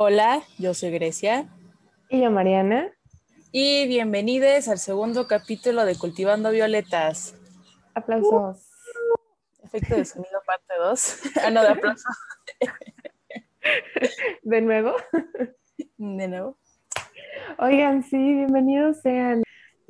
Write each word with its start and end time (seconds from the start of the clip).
Hola, 0.00 0.42
yo 0.58 0.74
soy 0.74 0.92
Grecia. 0.92 1.48
Y 2.08 2.20
yo, 2.22 2.30
Mariana. 2.30 2.92
Y 3.50 3.88
bienvenidos 3.88 4.68
al 4.68 4.78
segundo 4.78 5.26
capítulo 5.26 5.84
de 5.84 5.96
Cultivando 5.96 6.52
Violetas. 6.52 7.34
Aplausos. 7.94 8.70
Efecto 9.60 9.96
de 9.96 10.04
sonido 10.04 10.40
parte 10.46 10.72
2. 10.78 11.20
ah, 11.44 11.50
no, 11.50 11.62
de 11.62 11.68
aplausos. 11.70 12.16
¿De 14.42 14.60
nuevo? 14.60 14.92
De 15.96 16.28
nuevo. 16.28 16.56
Oigan, 17.58 18.04
sí, 18.04 18.18
bienvenidos 18.34 19.00
sean. 19.00 19.42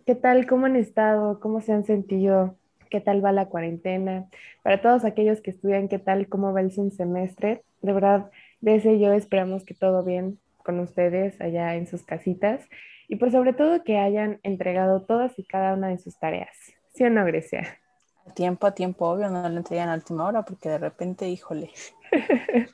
¿Qué 0.07 0.15
tal? 0.15 0.47
¿Cómo 0.47 0.65
han 0.65 0.77
estado? 0.77 1.39
¿Cómo 1.39 1.61
se 1.61 1.75
han 1.75 1.85
sentido? 1.85 2.57
¿Qué 2.89 3.03
tal 3.03 3.23
va 3.23 3.31
la 3.33 3.51
cuarentena? 3.51 4.31
Para 4.63 4.81
todos 4.81 5.05
aquellos 5.05 5.43
que 5.43 5.51
estudian, 5.51 5.87
¿qué 5.89 5.99
tal? 5.99 6.31
¿Cómo 6.31 6.55
va 6.55 6.63
el 6.63 6.73
semestre? 6.73 7.63
De 7.83 7.93
verdad, 7.93 8.31
desde 8.61 8.95
y 8.95 9.01
yo 9.01 9.13
esperamos 9.13 9.65
que 9.65 9.75
todo 9.75 10.03
bien 10.03 10.39
con 10.65 10.81
ustedes 10.81 11.41
allá 11.41 11.75
en 11.75 11.87
sus 11.87 12.03
casitas 12.03 12.69
y 13.09 13.17
pues 13.17 13.33
sobre 13.33 13.53
todo 13.55 13.85
que 13.85 13.99
hayan 13.99 14.41
entregado 14.43 15.03
todas 15.03 15.39
y 15.39 15.45
cada 15.45 15.75
una 15.75 15.89
de 15.89 15.99
sus 15.99 16.19
tareas. 16.19 16.57
¿Sí 16.95 17.05
o 17.05 17.11
no, 17.11 17.25
Grecia? 17.25 17.79
A 18.27 18.35
tiempo, 18.35 18.67
a 18.67 18.75
tiempo, 18.75 19.07
obvio, 19.09 19.31
no 19.31 19.49
lo 19.49 19.57
entregan 19.57 19.89
a 19.89 19.95
última 19.95 20.27
hora 20.27 20.43
porque 20.43 20.69
de 20.69 20.79
repente, 20.79 21.29
híjole. 21.29 21.71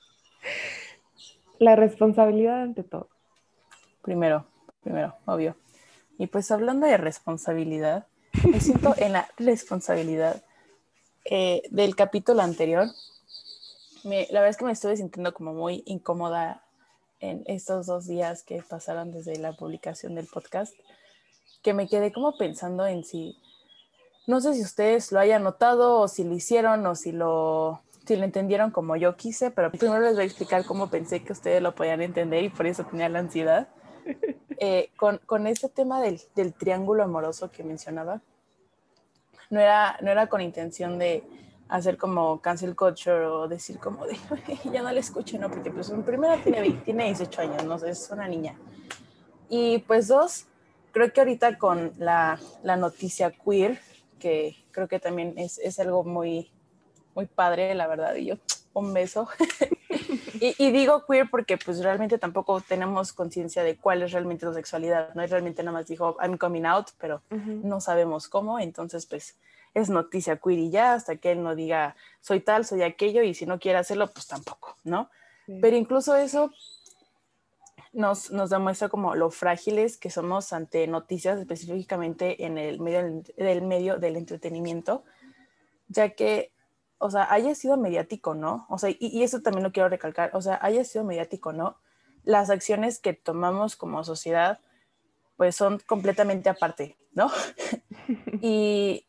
La 1.58 1.76
responsabilidad 1.76 2.62
ante 2.62 2.82
todo. 2.82 3.08
Primero, 4.02 4.46
primero, 4.82 5.14
obvio. 5.26 5.56
Y 6.18 6.26
pues 6.26 6.50
hablando 6.50 6.86
de 6.86 6.96
responsabilidad, 6.96 8.06
me 8.44 8.60
siento 8.60 8.94
en 8.98 9.12
la 9.12 9.28
responsabilidad 9.38 10.42
eh, 11.24 11.62
del 11.70 11.96
capítulo 11.96 12.42
anterior, 12.42 12.88
la 14.04 14.40
verdad 14.40 14.48
es 14.48 14.56
que 14.56 14.64
me 14.64 14.72
estuve 14.72 14.96
sintiendo 14.96 15.32
como 15.32 15.54
muy 15.54 15.82
incómoda 15.86 16.62
en 17.20 17.42
estos 17.46 17.86
dos 17.86 18.06
días 18.06 18.42
que 18.42 18.62
pasaron 18.62 19.12
desde 19.12 19.38
la 19.38 19.52
publicación 19.52 20.14
del 20.14 20.26
podcast, 20.26 20.74
que 21.62 21.72
me 21.72 21.88
quedé 21.88 22.12
como 22.12 22.36
pensando 22.36 22.86
en 22.86 23.04
si, 23.04 23.38
no 24.26 24.40
sé 24.40 24.54
si 24.54 24.62
ustedes 24.62 25.10
lo 25.10 25.20
hayan 25.20 25.42
notado 25.42 26.00
o 26.00 26.08
si 26.08 26.24
lo 26.24 26.34
hicieron 26.34 26.84
o 26.86 26.94
si 26.94 27.12
lo, 27.12 27.80
si 28.06 28.16
lo 28.16 28.24
entendieron 28.24 28.70
como 28.70 28.96
yo 28.96 29.16
quise, 29.16 29.50
pero 29.50 29.70
primero 29.70 30.00
les 30.00 30.14
voy 30.14 30.24
a 30.24 30.26
explicar 30.26 30.64
cómo 30.66 30.90
pensé 30.90 31.24
que 31.24 31.32
ustedes 31.32 31.62
lo 31.62 31.74
podían 31.74 32.02
entender 32.02 32.44
y 32.44 32.50
por 32.50 32.66
eso 32.66 32.84
tenía 32.84 33.08
la 33.08 33.20
ansiedad. 33.20 33.68
Eh, 34.58 34.90
con, 34.96 35.18
con 35.26 35.48
este 35.48 35.68
tema 35.68 36.00
del, 36.00 36.20
del 36.36 36.54
triángulo 36.54 37.02
amoroso 37.02 37.50
que 37.50 37.64
mencionaba, 37.64 38.20
no 39.50 39.58
era, 39.58 39.98
no 40.00 40.12
era 40.12 40.28
con 40.28 40.40
intención 40.40 40.96
de 40.96 41.24
hacer 41.68 41.96
como 41.96 42.40
cancel 42.40 42.76
culture 42.76 43.26
o 43.26 43.48
decir 43.48 43.78
como 43.78 44.06
de 44.06 44.16
ya 44.72 44.82
no 44.82 44.92
la 44.92 45.00
escucho, 45.00 45.38
¿no? 45.38 45.50
Porque 45.50 45.70
pues 45.70 45.92
primero 46.04 46.36
tiene, 46.42 46.70
tiene 46.84 47.06
18 47.06 47.40
años, 47.40 47.64
¿no? 47.64 47.76
Es 47.76 48.10
una 48.10 48.28
niña. 48.28 48.56
Y 49.48 49.78
pues 49.78 50.08
dos, 50.08 50.46
creo 50.92 51.12
que 51.12 51.20
ahorita 51.20 51.58
con 51.58 51.92
la, 51.98 52.38
la 52.62 52.76
noticia 52.76 53.30
queer, 53.30 53.80
que 54.18 54.56
creo 54.70 54.88
que 54.88 55.00
también 55.00 55.34
es, 55.36 55.58
es, 55.58 55.78
algo 55.78 56.04
muy, 56.04 56.50
muy 57.14 57.26
padre, 57.26 57.74
la 57.74 57.86
verdad, 57.86 58.14
y 58.14 58.26
yo, 58.26 58.36
un 58.74 58.92
beso. 58.92 59.28
y, 60.40 60.54
y, 60.58 60.70
digo 60.70 61.04
queer 61.06 61.30
porque 61.30 61.56
pues 61.56 61.82
realmente 61.82 62.18
tampoco 62.18 62.60
tenemos 62.60 63.12
conciencia 63.12 63.62
de 63.62 63.76
cuál 63.76 64.02
es 64.02 64.12
realmente 64.12 64.44
la 64.46 64.52
sexualidad, 64.52 65.14
no 65.14 65.22
es 65.22 65.30
realmente 65.30 65.62
nada 65.62 65.78
más 65.78 65.86
dijo 65.86 66.16
I'm 66.20 66.36
coming 66.36 66.64
out, 66.64 66.88
pero 66.98 67.22
uh 67.30 67.36
-huh. 67.36 67.62
no 67.62 67.80
sabemos 67.80 68.28
cómo, 68.28 68.58
entonces 68.58 69.06
pues 69.06 69.36
es 69.74 69.90
noticia 69.90 70.36
queer 70.36 70.58
y 70.58 70.70
ya, 70.70 70.94
hasta 70.94 71.16
que 71.16 71.32
él 71.32 71.42
no 71.42 71.54
diga 71.54 71.96
soy 72.20 72.40
tal, 72.40 72.64
soy 72.64 72.82
aquello, 72.82 73.22
y 73.22 73.34
si 73.34 73.44
no 73.44 73.58
quiere 73.58 73.78
hacerlo, 73.78 74.10
pues 74.12 74.26
tampoco, 74.26 74.76
¿no? 74.84 75.10
Sí. 75.46 75.58
Pero 75.60 75.76
incluso 75.76 76.14
eso 76.14 76.50
nos, 77.92 78.30
nos, 78.30 78.50
demuestra 78.50 78.88
como 78.88 79.14
lo 79.14 79.30
frágiles 79.30 79.96
que 79.96 80.10
somos 80.10 80.52
ante 80.52 80.86
noticias, 80.86 81.38
específicamente 81.38 82.44
en 82.44 82.56
el 82.56 82.80
medio 82.80 83.22
del, 83.36 83.62
medio 83.62 83.98
del 83.98 84.16
entretenimiento, 84.16 85.04
ya 85.88 86.10
que, 86.10 86.52
o 87.04 87.10
sea, 87.10 87.30
haya 87.30 87.54
sido 87.54 87.76
mediático, 87.76 88.32
¿no? 88.32 88.64
O 88.70 88.78
sea, 88.78 88.88
y, 88.88 88.96
y 88.98 89.24
eso 89.24 89.42
también 89.42 89.62
lo 89.62 89.72
quiero 89.72 89.90
recalcar, 89.90 90.30
o 90.32 90.40
sea, 90.40 90.58
haya 90.62 90.82
sido 90.84 91.04
mediático, 91.04 91.52
¿no? 91.52 91.76
Las 92.22 92.48
acciones 92.48 92.98
que 92.98 93.12
tomamos 93.12 93.76
como 93.76 94.02
sociedad, 94.04 94.58
pues 95.36 95.54
son 95.54 95.82
completamente 95.86 96.48
aparte, 96.48 96.96
¿no? 97.12 97.30
y, 98.40 99.06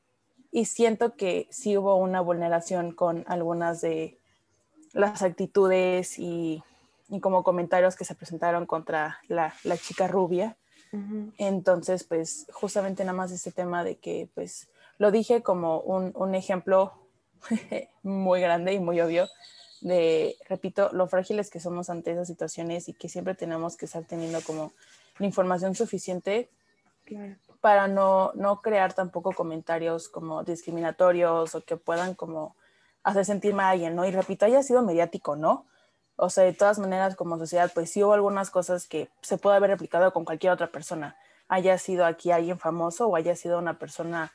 y 0.51 0.66
siento 0.66 1.16
que 1.16 1.47
sí 1.51 1.78
hubo 1.78 1.95
una 1.95 2.19
vulneración 2.19 2.91
con 2.91 3.23
algunas 3.28 3.79
de 3.79 4.19
las 4.91 5.22
actitudes 5.22 6.19
y, 6.19 6.61
y 7.07 7.22
como 7.22 7.45
comentarios 7.45 7.95
que 7.95 8.03
se 8.03 8.16
presentaron 8.16 8.66
contra 8.66 9.19
la, 9.29 9.53
la 9.63 9.78
chica 9.78 10.05
rubia. 10.09 10.57
Uh 10.91 10.97
-huh. 10.97 11.34
Entonces, 11.38 12.03
pues 12.03 12.45
justamente 12.51 13.05
nada 13.05 13.16
más 13.16 13.31
este 13.31 13.53
tema 13.53 13.85
de 13.85 14.00
que, 14.00 14.29
pues, 14.35 14.67
lo 14.97 15.11
dije 15.11 15.44
como 15.44 15.79
un, 15.79 16.11
un 16.13 16.35
ejemplo 16.35 17.04
muy 18.03 18.41
grande 18.41 18.73
y 18.73 18.79
muy 18.79 19.00
obvio 19.01 19.28
de, 19.81 20.35
repito, 20.50 20.89
lo 20.94 21.07
frágiles 21.07 21.50
que 21.50 21.59
somos 21.59 21.89
ante 21.89 22.11
esas 22.11 22.28
situaciones 22.28 22.89
y 22.89 22.94
que 22.94 23.09
siempre 23.09 23.35
tenemos 23.35 23.78
que 23.78 23.85
estar 23.85 24.03
teniendo 24.03 24.41
como 24.41 24.72
la 25.19 25.25
información 25.25 25.75
suficiente 25.75 26.50
claro 27.03 27.35
para 27.66 27.88
no, 27.88 28.31
no 28.35 28.61
crear 28.61 28.94
tampoco 28.94 29.31
comentarios 29.31 30.07
como 30.07 30.44
discriminatorios 30.44 31.55
o 31.55 31.61
que 31.61 31.78
puedan 31.78 32.13
como 32.13 32.55
hacer 33.01 33.25
sentir 33.25 33.55
mal 33.55 33.66
a 33.66 33.69
alguien, 33.72 33.95
¿no? 33.95 34.05
Y 34.05 34.11
repito, 34.11 34.45
haya 34.45 34.61
sido 34.61 34.84
mediático, 34.84 35.35
¿no? 35.35 35.66
O 36.16 36.29
sea, 36.29 36.44
de 36.44 36.53
todas 36.53 36.78
maneras, 36.78 37.16
como 37.16 37.39
sociedad, 37.39 37.72
pues 37.73 37.89
sí 37.89 38.03
hubo 38.03 38.13
algunas 38.13 38.51
cosas 38.51 38.88
que 38.88 39.09
se 39.23 39.39
puede 39.39 39.55
haber 39.55 39.72
replicado 39.72 40.13
con 40.13 40.25
cualquier 40.25 40.53
otra 40.53 40.67
persona, 40.67 41.17
haya 41.47 41.79
sido 41.79 42.05
aquí 42.05 42.29
alguien 42.29 42.59
famoso 42.59 43.07
o 43.07 43.16
haya 43.16 43.35
sido 43.35 43.57
una 43.57 43.79
persona 43.79 44.31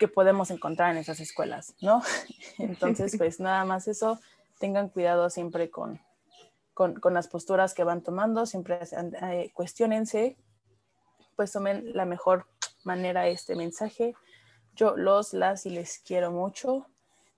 que 0.00 0.08
podemos 0.08 0.50
encontrar 0.50 0.90
en 0.90 0.96
esas 0.96 1.20
escuelas, 1.20 1.74
¿no? 1.80 2.02
Entonces, 2.58 3.14
pues 3.16 3.38
nada 3.38 3.64
más 3.64 3.86
eso, 3.86 4.18
tengan 4.58 4.88
cuidado 4.88 5.30
siempre 5.30 5.70
con, 5.70 6.00
con, 6.74 7.14
las 7.14 7.28
posturas 7.28 7.74
que 7.74 7.84
van 7.84 8.02
tomando, 8.02 8.46
siempre 8.46 8.80
eh, 9.22 9.50
cuestionense 9.54 10.36
pues 11.40 11.52
tomen 11.52 11.96
la 11.96 12.04
mejor 12.04 12.46
manera 12.84 13.26
este 13.26 13.56
mensaje. 13.56 14.14
Yo 14.74 14.94
los, 14.94 15.32
las 15.32 15.64
y 15.64 15.70
les 15.70 15.98
quiero 15.98 16.30
mucho. 16.30 16.86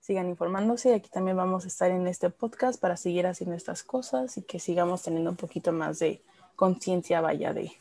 Sigan 0.01 0.27
informándose 0.27 0.89
y 0.89 0.91
aquí 0.91 1.09
también 1.09 1.37
vamos 1.37 1.63
a 1.63 1.67
estar 1.69 1.89
en 1.89 2.05
este 2.07 2.29
podcast 2.29 2.81
para 2.81 2.97
seguir 2.97 3.27
haciendo 3.27 3.55
estas 3.55 3.81
cosas 3.81 4.37
y 4.37 4.41
que 4.41 4.59
sigamos 4.59 5.03
teniendo 5.03 5.29
un 5.29 5.37
poquito 5.37 5.71
más 5.71 5.99
de 5.99 6.21
conciencia, 6.57 7.21
vaya, 7.21 7.53
de 7.53 7.71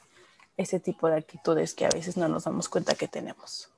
ese 0.57 0.79
tipo 0.79 1.09
de 1.09 1.17
actitudes 1.17 1.75
que 1.75 1.87
a 1.87 1.91
veces 1.91 2.17
no 2.17 2.29
nos 2.29 2.45
damos 2.45 2.69
cuenta 2.69 2.95
que 2.95 3.09
tenemos. 3.09 3.72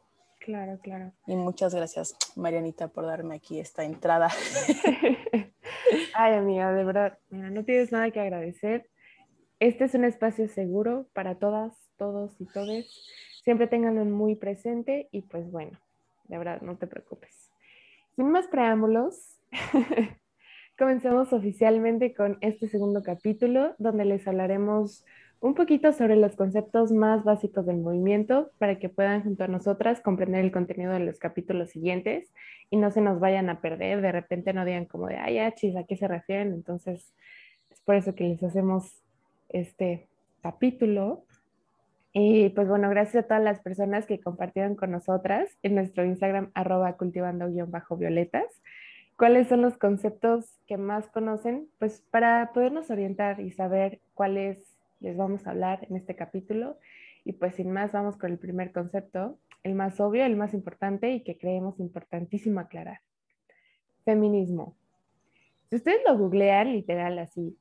Claro, 0.45 0.79
claro. 0.83 1.11
Y 1.27 1.37
muchas 1.37 1.75
gracias, 1.75 2.15
Marianita, 2.37 2.89
por 2.89 3.07
darme 3.07 3.37
aquí 3.37 3.59
esta 3.59 3.83
entrada. 3.83 4.29
Ay, 6.15 6.35
amiga, 6.35 6.71
de 6.75 6.85
verdad, 6.85 7.19
mira, 7.31 7.49
no 7.49 7.65
tienes 7.65 7.91
nada 7.93 8.11
que 8.11 8.21
agradecer. 8.21 8.91
Este 9.59 9.85
es 9.85 9.95
un 9.95 10.05
espacio 10.05 10.47
seguro 10.49 11.07
para 11.15 11.37
todas, 11.37 11.73
todos 11.97 12.39
y 12.43 12.45
todes. 12.45 12.87
Siempre 13.43 13.69
tenganlo 13.69 14.05
muy 14.05 14.35
presente 14.35 15.09
y 15.13 15.23
pues 15.23 15.51
bueno, 15.51 15.81
de 16.25 16.37
verdad, 16.37 16.61
no 16.61 16.77
te 16.77 16.87
preocupes. 16.87 17.51
Sin 18.15 18.31
más 18.31 18.47
preámbulos, 18.47 19.39
comenzamos 20.79 21.33
oficialmente 21.33 22.13
con 22.13 22.37
este 22.43 22.69
segundo 22.69 23.03
capítulo 23.03 23.75
donde 23.79 24.05
les 24.05 24.29
hablaremos 24.29 25.07
un 25.41 25.55
poquito 25.55 25.93
sobre 25.93 26.17
los 26.17 26.37
conceptos 26.37 26.91
más 26.91 27.25
básicos 27.25 27.67
del 27.67 27.79
movimiento 27.79 28.51
para 28.59 28.79
que 28.79 28.89
puedan 28.89 29.23
junto 29.23 29.45
a 29.45 29.49
nosotras 29.49 30.01
comprender 30.01 30.45
el 30.45 30.53
contenido 30.53 30.93
de 30.93 31.01
los 31.01 31.19
capítulos 31.19 31.71
siguientes 31.71 32.33
y 32.71 32.77
no 32.77 32.91
se 32.91 33.01
nos 33.01 33.21
vayan 33.21 33.51
a 33.51 33.61
perder, 33.61 34.01
de 34.01 34.13
repente 34.13 34.53
no 34.53 34.65
digan 34.65 34.87
como 34.87 35.07
de, 35.07 35.17
ay, 35.17 35.39
achis, 35.39 35.77
¿a 35.77 35.85
qué 35.85 35.97
se 35.97 36.09
refieren? 36.09 36.53
Entonces, 36.55 37.15
es 37.71 37.81
por 37.83 37.95
eso 37.97 38.15
que 38.15 38.25
les 38.25 38.43
hacemos 38.43 39.03
este 39.51 40.09
capítulo. 40.43 41.25
Y 42.13 42.51
pues 42.51 42.69
bueno, 42.69 42.89
gracias 42.91 43.25
a 43.25 43.27
todas 43.27 43.43
las 43.43 43.61
personas 43.61 44.07
que 44.07 44.21
compartieron 44.21 44.77
con 44.77 44.93
nosotras 44.93 45.51
en 45.63 45.75
nuestro 45.75 46.05
Instagram 46.05 46.53
arroba 46.55 46.97
cultivando-violetas. 46.97 48.63
¿Cuáles 49.17 49.49
son 49.49 49.63
los 49.63 49.79
conceptos 49.79 50.61
que 50.67 50.77
más 50.77 51.09
conocen? 51.09 51.69
Pues 51.79 52.03
para 52.11 52.53
podernos 52.53 52.91
orientar 52.91 53.41
y 53.41 53.51
saber 53.53 54.01
cuáles 54.13 54.74
les 55.01 55.17
vamos 55.17 55.47
a 55.47 55.51
hablar 55.51 55.87
en 55.89 55.97
este 55.97 56.17
capítulo. 56.17 56.79
Y 57.25 57.33
pues 57.33 57.55
sin 57.55 57.71
más, 57.71 57.93
vamos 57.93 58.17
con 58.17 58.31
el 58.31 58.39
primer 58.39 58.73
concepto, 58.73 59.39
el 59.63 59.75
más 59.75 59.99
obvio, 60.01 60.25
el 60.25 60.37
más 60.37 60.55
importante 60.55 61.11
y 61.11 61.23
que 61.23 61.39
creemos 61.39 61.81
importantísimo 61.81 62.61
aclarar. 62.61 63.01
Feminismo. 64.05 64.77
Si 65.71 65.77
ustedes 65.77 66.03
lo 66.07 66.17
googlean 66.19 66.73
literal 66.73 67.19
así, 67.19 67.57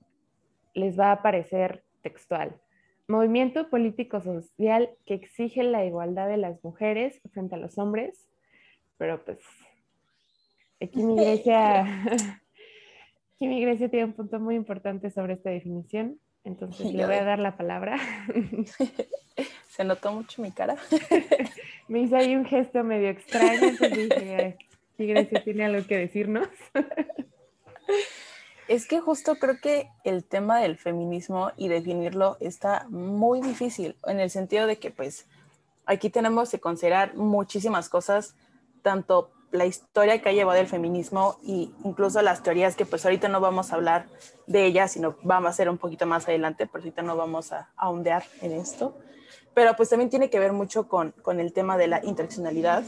les 0.74 1.00
va 1.00 1.08
a 1.08 1.14
aparecer 1.14 1.84
textual. 2.02 2.60
Movimiento 3.08 3.70
político 3.70 4.22
social 4.22 4.90
que 5.06 5.14
exige 5.14 5.64
la 5.64 5.86
igualdad 5.86 6.28
de 6.28 6.38
las 6.38 6.64
mujeres 6.64 7.20
frente 7.32 7.56
a 7.56 7.58
los 7.58 7.78
hombres, 7.78 8.30
pero 8.98 9.24
pues 9.24 9.40
aquí 10.82 11.04
mi 11.04 11.14
iglesia, 11.22 11.82
aquí 13.36 13.48
mi 13.48 13.60
iglesia 13.60 13.90
tiene 13.90 14.06
un 14.06 14.14
punto 14.14 14.40
muy 14.40 14.56
importante 14.56 15.10
sobre 15.10 15.34
esta 15.34 15.50
definición. 15.50 16.20
Entonces 16.44 16.92
le 16.94 17.06
voy 17.06 17.16
a 17.16 17.24
dar 17.24 17.40
la 17.40 17.56
palabra. 17.56 17.98
Se 19.70 19.84
notó 19.84 20.12
mucho 20.12 20.42
mi 20.42 20.52
cara. 20.52 20.76
Me 21.88 22.02
hizo 22.02 22.16
ahí 22.16 22.36
un 22.36 22.46
gesto 22.46 22.84
medio 22.84 23.10
extraño, 23.10 23.70
entonces 23.70 24.10
dije, 24.10 24.58
¿qué 24.98 25.06
Grecia 25.06 25.44
tiene 25.44 25.66
algo 25.66 25.86
que 25.88 25.98
decirnos? 25.98 26.48
Es 28.68 28.88
que 28.88 29.00
justo 29.00 29.36
creo 29.36 29.60
que 29.60 29.90
el 30.04 30.24
tema 30.24 30.60
del 30.60 30.78
feminismo 30.78 31.52
y 31.58 31.68
definirlo 31.68 32.38
está 32.40 32.86
muy 32.90 33.42
difícil, 33.42 33.96
en 34.06 34.20
el 34.20 34.30
sentido 34.30 34.68
de 34.68 34.78
que 34.78 34.92
pues 34.92 35.28
aquí 35.86 36.10
tenemos 36.10 36.52
que 36.52 36.60
considerar 36.60 37.16
muchísimas 37.16 37.90
cosas, 37.90 38.36
tanto 38.82 39.32
la 39.54 39.68
historia 39.68 40.20
que 40.20 40.30
ha 40.30 40.32
llevado 40.34 40.60
el 40.60 40.68
feminismo 40.68 41.38
e 41.44 41.70
incluso 41.86 42.22
las 42.24 42.42
teorías 42.42 42.76
que 42.76 42.88
pues 42.88 43.06
ahorita 43.06 43.30
no 43.30 43.40
vamos 43.40 43.72
a 43.72 43.76
hablar 43.76 44.08
de 44.48 44.66
ellas, 44.66 44.92
sino 44.92 45.16
vamos 45.22 45.48
a 45.48 45.50
hacer 45.52 45.70
un 45.70 45.78
poquito 45.78 46.08
más 46.08 46.28
adelante, 46.28 46.66
pero 46.66 46.84
ahorita 46.84 47.04
no 47.04 47.16
vamos 47.16 47.52
a, 47.52 47.70
a 47.76 47.90
ondear 47.92 48.24
en 48.42 48.52
esto. 48.52 48.98
Pero 49.54 49.76
pues 49.76 49.90
también 49.90 50.10
tiene 50.10 50.32
que 50.32 50.40
ver 50.40 50.54
mucho 50.54 50.88
con, 50.88 51.12
con 51.22 51.40
el 51.40 51.54
tema 51.54 51.78
de 51.78 51.88
la 51.88 52.04
interseccionalidad 52.04 52.84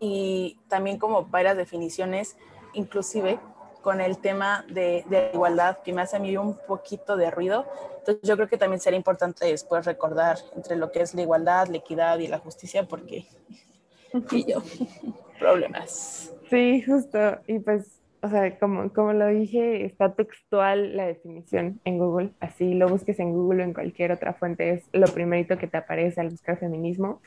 y 0.00 0.58
también 0.68 0.98
como 0.98 1.26
varias 1.26 1.58
definiciones, 1.58 2.38
inclusive 2.72 3.38
con 3.82 4.00
el 4.00 4.16
tema 4.18 4.64
de, 4.68 5.04
de, 5.10 5.32
igualdad, 5.34 5.78
que 5.82 5.92
me 5.92 6.00
hace 6.00 6.16
a 6.16 6.20
mí 6.20 6.34
un 6.34 6.56
poquito 6.66 7.14
de 7.14 7.30
ruido. 7.30 7.66
Entonces 7.98 8.26
yo 8.26 8.36
creo 8.36 8.48
que 8.48 8.56
también 8.56 8.80
sería 8.80 8.96
importante 8.96 9.44
después 9.44 9.84
recordar 9.84 10.38
entre 10.56 10.76
lo 10.76 10.90
que 10.90 11.02
es 11.02 11.14
la 11.14 11.20
igualdad, 11.20 11.68
la 11.68 11.76
equidad 11.76 12.18
y 12.20 12.28
la 12.28 12.38
justicia, 12.38 12.88
porque 12.88 13.26
y 14.30 14.50
yo, 14.50 14.62
problemas. 15.42 16.34
Sí, 16.48 16.82
justo. 16.82 17.38
Y 17.46 17.58
pues, 17.58 18.00
o 18.22 18.28
sea, 18.28 18.58
como, 18.58 18.92
como 18.92 19.12
lo 19.12 19.26
dije, 19.26 19.84
está 19.84 20.14
textual 20.14 20.96
la 20.96 21.06
definición 21.06 21.80
en 21.84 21.98
Google. 21.98 22.30
Así 22.40 22.74
lo 22.74 22.88
busques 22.88 23.18
en 23.18 23.32
Google 23.32 23.62
o 23.62 23.66
en 23.66 23.74
cualquier 23.74 24.12
otra 24.12 24.34
fuente, 24.34 24.70
es 24.70 24.84
lo 24.92 25.06
primerito 25.06 25.58
que 25.58 25.66
te 25.66 25.78
aparece 25.78 26.20
al 26.20 26.30
buscar 26.30 26.58
feminismo. 26.58 27.20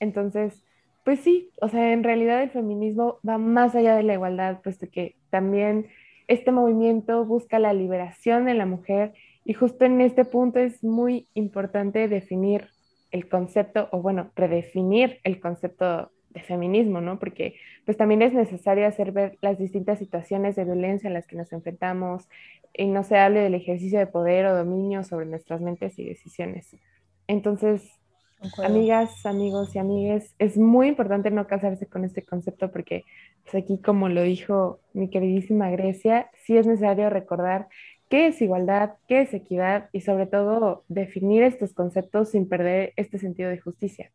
Entonces, 0.00 0.62
pues 1.04 1.20
sí, 1.20 1.50
o 1.62 1.68
sea, 1.68 1.92
en 1.92 2.04
realidad 2.04 2.42
el 2.42 2.50
feminismo 2.50 3.18
va 3.26 3.38
más 3.38 3.74
allá 3.74 3.96
de 3.96 4.02
la 4.02 4.14
igualdad, 4.14 4.60
puesto 4.62 4.86
que 4.90 5.16
también 5.30 5.86
este 6.26 6.52
movimiento 6.52 7.24
busca 7.24 7.58
la 7.58 7.72
liberación 7.72 8.44
de 8.44 8.54
la 8.54 8.66
mujer 8.66 9.14
y 9.44 9.54
justo 9.54 9.86
en 9.86 10.02
este 10.02 10.26
punto 10.26 10.58
es 10.58 10.84
muy 10.84 11.26
importante 11.32 12.06
definir 12.08 12.68
el 13.10 13.28
concepto, 13.30 13.88
o 13.92 14.02
bueno, 14.02 14.30
redefinir 14.36 15.20
el 15.24 15.40
concepto 15.40 16.10
de 16.38 16.44
feminismo, 16.44 17.00
¿no? 17.00 17.18
Porque 17.18 17.56
pues 17.84 17.96
también 17.96 18.22
es 18.22 18.32
necesario 18.32 18.86
hacer 18.86 19.12
ver 19.12 19.38
las 19.40 19.58
distintas 19.58 19.98
situaciones 19.98 20.56
de 20.56 20.64
violencia 20.64 21.08
en 21.08 21.14
las 21.14 21.26
que 21.26 21.36
nos 21.36 21.52
enfrentamos 21.52 22.28
y 22.74 22.86
no 22.86 23.02
se 23.04 23.18
hable 23.18 23.40
del 23.40 23.54
ejercicio 23.54 23.98
de 23.98 24.06
poder 24.06 24.46
o 24.46 24.56
dominio 24.56 25.04
sobre 25.04 25.26
nuestras 25.26 25.60
mentes 25.60 25.98
y 25.98 26.04
decisiones. 26.04 26.76
Entonces, 27.26 27.98
Amigas, 28.64 29.26
amigos 29.26 29.74
y 29.74 29.80
amigues, 29.80 30.32
es 30.38 30.56
muy 30.56 30.86
importante 30.86 31.30
no 31.32 31.48
casarse 31.48 31.86
con 31.86 32.04
este 32.04 32.22
concepto 32.22 32.70
porque 32.70 33.04
pues 33.42 33.64
aquí, 33.64 33.78
como 33.78 34.08
lo 34.08 34.22
dijo 34.22 34.78
mi 34.92 35.10
queridísima 35.10 35.70
Grecia, 35.70 36.30
sí 36.44 36.56
es 36.56 36.64
necesario 36.64 37.10
recordar 37.10 37.66
qué 38.08 38.28
es 38.28 38.40
igualdad, 38.40 38.92
qué 39.08 39.22
es 39.22 39.34
equidad 39.34 39.88
y 39.92 40.02
sobre 40.02 40.26
todo 40.26 40.84
definir 40.88 41.42
estos 41.42 41.74
conceptos 41.74 42.30
sin 42.30 42.48
perder 42.48 42.92
este 42.96 43.18
sentido 43.18 43.50
de 43.50 43.58
justicia. 43.58 44.12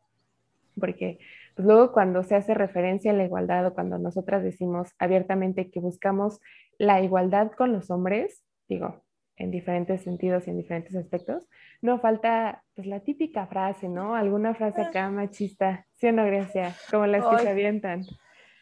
Porque 0.79 1.19
pues, 1.55 1.65
luego 1.65 1.91
cuando 1.91 2.23
se 2.23 2.35
hace 2.35 2.53
referencia 2.53 3.11
a 3.11 3.15
la 3.15 3.25
igualdad 3.25 3.67
o 3.67 3.73
cuando 3.73 3.97
nosotras 3.97 4.43
decimos 4.43 4.89
abiertamente 4.99 5.69
que 5.69 5.79
buscamos 5.79 6.39
la 6.77 7.01
igualdad 7.01 7.51
con 7.51 7.73
los 7.73 7.89
hombres, 7.89 8.43
digo, 8.67 9.03
en 9.35 9.51
diferentes 9.51 10.03
sentidos 10.03 10.47
y 10.47 10.51
en 10.51 10.57
diferentes 10.57 10.95
aspectos, 10.95 11.43
no 11.81 11.99
falta 11.99 12.63
pues 12.75 12.87
la 12.87 12.99
típica 12.99 13.47
frase, 13.47 13.89
¿no? 13.89 14.15
Alguna 14.15 14.53
frase 14.53 14.81
ah. 14.81 14.87
acá 14.87 15.09
machista, 15.09 15.85
¿sí 15.93 16.07
o 16.07 16.11
no, 16.11 16.25
Grecia? 16.25 16.75
Como 16.91 17.05
las 17.07 17.25
que 17.25 17.43
se 17.43 17.49
avientan. 17.49 18.05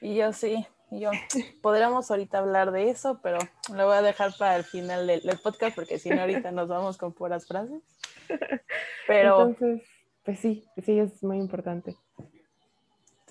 Y 0.02 0.16
yo 0.16 0.34
sí, 0.34 0.66
yo. 0.92 1.12
Podríamos 1.62 2.10
ahorita 2.10 2.40
hablar 2.40 2.72
de 2.72 2.90
eso, 2.90 3.20
pero 3.22 3.38
lo 3.76 3.86
voy 3.86 3.96
a 3.96 4.02
dejar 4.02 4.32
para 4.38 4.56
el 4.56 4.64
final 4.64 5.08
del, 5.08 5.22
podcast 5.44 5.76
porque 5.76 6.00
si 6.00 6.10
no 6.10 6.22
ahorita 6.22 6.52
nos 6.52 6.68
vamos 6.68 6.98
con 6.98 7.14
puras 7.14 7.48
frases. 7.48 7.82
Pero... 9.08 9.50
Entonces, 9.50 9.88
pues 10.24 10.40
sí, 10.40 10.66
sí 10.84 11.00
es 11.00 11.24
muy 11.24 11.38
importante. 11.38 11.96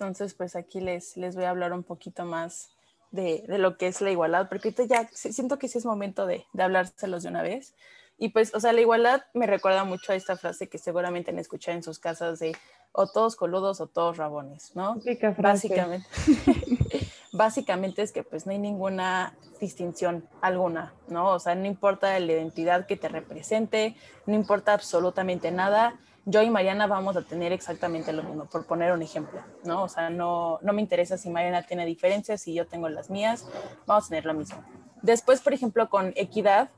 Entonces, 0.01 0.33
pues 0.33 0.55
aquí 0.55 0.81
les, 0.81 1.15
les 1.15 1.35
voy 1.35 1.43
a 1.43 1.51
hablar 1.51 1.73
un 1.73 1.83
poquito 1.83 2.25
más 2.25 2.71
de, 3.11 3.43
de, 3.47 3.59
lo 3.59 3.77
que 3.77 3.85
es 3.85 4.01
la 4.01 4.09
igualdad, 4.09 4.49
porque 4.49 4.69
ahorita 4.69 4.85
ya 4.85 5.07
siento 5.13 5.59
que 5.59 5.67
sí 5.67 5.77
es 5.77 5.85
momento 5.85 6.25
de, 6.25 6.43
de 6.53 6.63
hablárselos 6.63 7.21
de 7.21 7.29
una 7.29 7.43
vez. 7.43 7.75
Y 8.17 8.29
pues, 8.29 8.51
o 8.55 8.59
sea, 8.59 8.73
la 8.73 8.81
igualdad 8.81 9.21
me 9.35 9.45
recuerda 9.45 9.83
mucho 9.83 10.11
a 10.11 10.15
esta 10.15 10.37
frase 10.37 10.67
que 10.67 10.79
seguramente 10.79 11.29
han 11.29 11.37
escuchado 11.37 11.77
en 11.77 11.83
sus 11.83 11.99
casas 11.99 12.39
de 12.39 12.57
o 12.93 13.05
todos 13.05 13.35
coludos 13.35 13.79
o 13.79 13.85
todos 13.85 14.17
rabones, 14.17 14.75
¿no? 14.75 14.99
Básicamente. 15.37 16.07
básicamente 17.31 18.01
es 18.01 18.11
que 18.11 18.23
pues 18.23 18.47
no 18.47 18.53
hay 18.53 18.59
ninguna 18.59 19.35
distinción 19.59 20.27
alguna, 20.41 20.93
¿no? 21.09 21.29
O 21.29 21.39
sea, 21.39 21.53
no 21.53 21.67
importa 21.67 22.19
la 22.19 22.31
identidad 22.31 22.87
que 22.87 22.97
te 22.97 23.07
represente, 23.07 23.95
no 24.25 24.33
importa 24.33 24.73
absolutamente 24.73 25.51
nada, 25.51 25.93
yo 26.25 26.41
y 26.41 26.49
Mariana 26.49 26.87
vamos 26.87 27.17
a 27.17 27.23
tener 27.23 27.51
exactamente 27.51 28.13
lo 28.13 28.23
mismo, 28.23 28.45
por 28.45 28.65
poner 28.65 28.91
un 28.93 29.01
ejemplo, 29.01 29.41
¿no? 29.63 29.83
O 29.83 29.89
sea, 29.89 30.09
no, 30.09 30.59
no 30.61 30.73
me 30.73 30.81
interesa 30.81 31.17
si 31.17 31.29
Mariana 31.29 31.63
tiene 31.63 31.85
diferencias, 31.85 32.41
si 32.41 32.53
yo 32.53 32.67
tengo 32.67 32.89
las 32.89 33.09
mías, 33.09 33.47
vamos 33.85 34.05
a 34.05 34.09
tener 34.09 34.25
lo 34.25 34.33
mismo. 34.33 34.63
Después, 35.01 35.41
por 35.41 35.53
ejemplo, 35.53 35.89
con 35.89 36.13
equidad, 36.15 36.69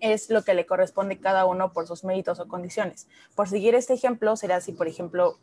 es 0.00 0.30
lo 0.30 0.44
que 0.44 0.54
le 0.54 0.64
corresponde 0.64 1.18
cada 1.18 1.44
uno 1.44 1.72
por 1.72 1.86
sus 1.86 2.04
méritos 2.04 2.38
o 2.38 2.48
condiciones. 2.48 3.08
Por 3.34 3.48
seguir 3.48 3.74
este 3.74 3.94
ejemplo, 3.94 4.36
será 4.36 4.60
si, 4.60 4.72
por 4.72 4.86
ejemplo, 4.88 5.38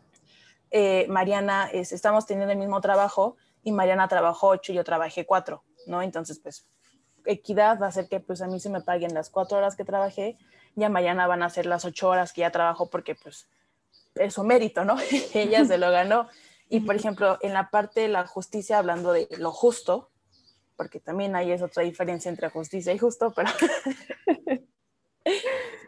eh, 0.72 1.06
Mariana, 1.10 1.70
es, 1.72 1.92
estamos 1.92 2.26
teniendo 2.26 2.54
el 2.54 2.58
mismo 2.58 2.82
trabajo 2.82 3.36
y 3.64 3.72
Mariana 3.72 4.08
trabajó 4.08 4.48
ocho 4.48 4.72
y 4.72 4.76
yo 4.76 4.84
trabajé 4.84 5.26
cuatro, 5.26 5.64
¿no? 5.88 6.02
Entonces, 6.02 6.40
pues, 6.40 6.68
equidad 7.26 7.80
va 7.82 7.88
a 7.88 7.92
ser 7.92 8.08
que 8.08 8.20
pues 8.20 8.42
a 8.42 8.48
mí 8.48 8.60
se 8.60 8.70
me 8.70 8.82
paguen 8.82 9.14
las 9.14 9.30
cuatro 9.30 9.58
horas 9.58 9.76
que 9.76 9.84
trabajé 9.84 10.38
ya 10.76 10.90
mañana 10.90 11.28
van 11.28 11.44
a 11.44 11.50
ser 11.50 11.66
las 11.66 11.86
ocho 11.86 12.10
horas 12.10 12.34
que 12.34 12.42
ya 12.42 12.52
trabajo 12.52 12.90
porque 12.90 13.16
pues 13.16 13.48
es 14.16 14.34
su 14.34 14.44
mérito, 14.44 14.86
¿no? 14.86 14.98
Ella 15.34 15.66
se 15.66 15.78
lo 15.78 15.92
ganó. 15.92 16.28
Y 16.70 16.82
por 16.82 16.96
ejemplo, 16.96 17.38
en 17.42 17.54
la 17.54 17.70
parte 17.70 18.02
de 18.02 18.08
la 18.08 18.26
justicia, 18.26 18.80
hablando 18.80 19.12
de 19.14 19.28
lo 19.38 19.52
justo, 19.52 20.10
porque 20.76 21.00
también 21.00 21.36
hay 21.36 21.52
es 21.52 21.62
otra 21.62 21.84
diferencia 21.84 22.30
entre 22.30 22.50
justicia 22.50 22.94
y 22.94 22.98
justo, 22.98 23.32
pero 23.36 23.50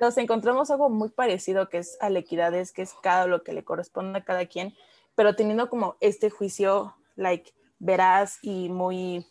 nos 0.01 0.17
encontramos 0.17 0.69
algo 0.71 0.89
muy 0.89 1.09
parecido 1.09 1.67
que 1.69 1.79
es 1.79 1.97
a 1.99 2.09
la 2.09 2.19
equidad, 2.19 2.53
es 2.53 2.71
que 2.71 2.83
es 2.83 2.93
cada 3.01 3.27
lo 3.27 3.43
que 3.43 3.53
le 3.53 3.63
corresponde 3.63 4.19
a 4.19 4.23
cada 4.23 4.45
quien, 4.45 4.75
pero 5.15 5.35
teniendo 5.35 5.69
como 5.69 5.97
este 5.99 6.29
juicio, 6.29 6.95
like, 7.15 7.53
veraz 7.79 8.37
y 8.41 8.69
muy 8.69 9.25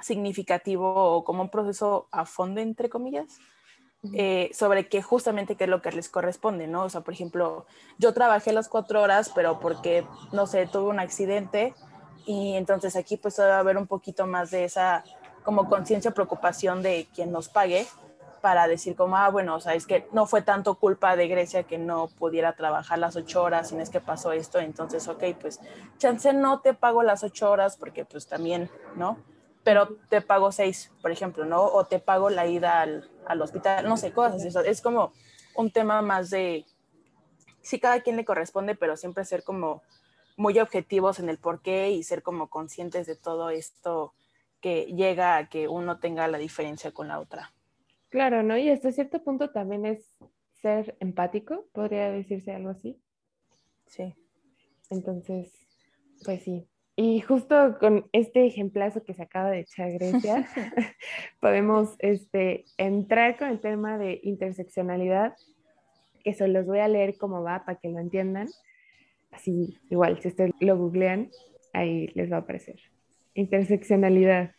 significativo 0.00 0.94
o 0.94 1.24
como 1.24 1.42
un 1.42 1.50
proceso 1.50 2.08
a 2.10 2.24
fondo, 2.24 2.60
entre 2.60 2.88
comillas, 2.88 3.38
eh, 4.14 4.50
sobre 4.54 4.88
qué 4.88 5.02
justamente 5.02 5.56
qué 5.56 5.64
es 5.64 5.70
lo 5.70 5.82
que 5.82 5.92
les 5.92 6.08
corresponde, 6.08 6.66
¿no? 6.66 6.84
O 6.84 6.88
sea, 6.88 7.02
por 7.02 7.12
ejemplo, 7.12 7.66
yo 7.98 8.14
trabajé 8.14 8.52
las 8.52 8.68
cuatro 8.68 9.02
horas, 9.02 9.30
pero 9.34 9.60
porque, 9.60 10.06
no 10.32 10.46
sé, 10.46 10.66
tuve 10.66 10.88
un 10.88 11.00
accidente 11.00 11.74
y 12.24 12.54
entonces 12.54 12.96
aquí 12.96 13.16
pues 13.16 13.36
debe 13.36 13.52
haber 13.52 13.76
un 13.76 13.86
poquito 13.86 14.26
más 14.26 14.50
de 14.50 14.64
esa 14.64 15.04
como 15.42 15.68
conciencia, 15.68 16.12
preocupación 16.12 16.82
de 16.82 17.08
quien 17.14 17.30
nos 17.32 17.48
pague 17.48 17.86
para 18.40 18.66
decir 18.68 18.96
como, 18.96 19.16
ah, 19.16 19.28
bueno, 19.28 19.56
o 19.56 19.60
sea, 19.60 19.74
es 19.74 19.86
que 19.86 20.08
no 20.12 20.26
fue 20.26 20.42
tanto 20.42 20.76
culpa 20.76 21.14
de 21.16 21.28
Grecia 21.28 21.64
que 21.64 21.78
no 21.78 22.08
pudiera 22.08 22.54
trabajar 22.54 22.98
las 22.98 23.16
ocho 23.16 23.42
horas, 23.42 23.68
sino 23.68 23.82
es 23.82 23.90
que 23.90 24.00
pasó 24.00 24.32
esto, 24.32 24.58
entonces, 24.58 25.08
ok, 25.08 25.24
pues 25.40 25.60
chance 25.98 26.32
no 26.32 26.60
te 26.60 26.72
pago 26.72 27.02
las 27.02 27.22
ocho 27.22 27.50
horas 27.50 27.76
porque 27.76 28.04
pues 28.04 28.26
también, 28.26 28.70
¿no? 28.96 29.18
Pero 29.62 29.96
te 30.08 30.20
pago 30.20 30.52
seis, 30.52 30.92
por 31.02 31.10
ejemplo, 31.10 31.44
¿no? 31.44 31.62
O 31.62 31.84
te 31.86 31.98
pago 31.98 32.30
la 32.30 32.46
ida 32.46 32.80
al, 32.80 33.10
al 33.26 33.42
hospital, 33.42 33.88
no 33.88 33.96
sé, 33.96 34.12
cosas 34.12 34.44
así. 34.44 34.68
Es 34.68 34.80
como 34.80 35.12
un 35.54 35.70
tema 35.70 36.02
más 36.02 36.30
de, 36.30 36.64
sí, 37.60 37.78
cada 37.78 38.00
quien 38.00 38.16
le 38.16 38.24
corresponde, 38.24 38.74
pero 38.74 38.96
siempre 38.96 39.24
ser 39.24 39.44
como 39.44 39.82
muy 40.36 40.58
objetivos 40.58 41.18
en 41.18 41.28
el 41.28 41.38
por 41.38 41.60
qué 41.60 41.90
y 41.90 42.02
ser 42.02 42.22
como 42.22 42.48
conscientes 42.48 43.06
de 43.06 43.16
todo 43.16 43.50
esto 43.50 44.14
que 44.60 44.86
llega 44.86 45.36
a 45.36 45.48
que 45.48 45.68
uno 45.68 45.98
tenga 45.98 46.28
la 46.28 46.38
diferencia 46.38 46.92
con 46.92 47.08
la 47.08 47.18
otra. 47.18 47.52
Claro, 48.08 48.42
¿no? 48.42 48.56
Y 48.56 48.70
hasta 48.70 48.92
cierto 48.92 49.22
punto 49.22 49.50
también 49.50 49.86
es 49.86 50.16
ser 50.60 50.96
empático, 51.00 51.66
podría 51.72 52.10
decirse 52.10 52.52
algo 52.52 52.70
así. 52.70 53.00
Sí. 53.86 54.14
Entonces, 54.90 55.52
pues 56.24 56.42
sí, 56.42 56.68
y 57.02 57.20
justo 57.20 57.78
con 57.80 58.10
este 58.12 58.44
ejemplazo 58.44 59.02
que 59.02 59.14
se 59.14 59.22
acaba 59.22 59.50
de 59.50 59.60
echar 59.60 59.90
Grecia, 59.90 60.46
podemos 61.40 61.94
este, 62.00 62.66
entrar 62.76 63.38
con 63.38 63.48
el 63.48 63.58
tema 63.58 63.96
de 63.96 64.20
interseccionalidad, 64.22 65.32
que 66.22 66.34
se 66.34 66.46
los 66.46 66.66
voy 66.66 66.80
a 66.80 66.88
leer 66.88 67.16
cómo 67.16 67.42
va 67.42 67.64
para 67.64 67.78
que 67.78 67.88
lo 67.88 68.00
entiendan. 68.00 68.48
Así, 69.30 69.78
igual, 69.88 70.20
si 70.20 70.28
ustedes 70.28 70.52
lo 70.60 70.76
googlean, 70.76 71.30
ahí 71.72 72.08
les 72.08 72.30
va 72.30 72.36
a 72.36 72.40
aparecer. 72.40 72.78
Interseccionalidad. 73.32 74.50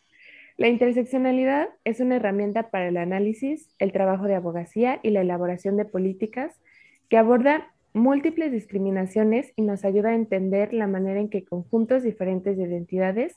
La 0.57 0.67
interseccionalidad 0.67 1.69
es 1.83 1.99
una 1.99 2.15
herramienta 2.15 2.71
para 2.71 2.87
el 2.87 2.97
análisis, 2.97 3.69
el 3.77 3.91
trabajo 3.91 4.25
de 4.25 4.33
abogacía 4.33 4.99
y 5.03 5.11
la 5.11 5.21
elaboración 5.21 5.77
de 5.77 5.85
políticas 5.85 6.59
que 7.07 7.17
abordan 7.17 7.65
múltiples 7.93 8.51
discriminaciones 8.51 9.51
y 9.55 9.63
nos 9.63 9.85
ayuda 9.85 10.09
a 10.09 10.15
entender 10.15 10.73
la 10.73 10.87
manera 10.87 11.19
en 11.19 11.29
que 11.29 11.43
conjuntos 11.43 12.03
diferentes 12.03 12.57
de 12.57 12.63
identidades 12.63 13.35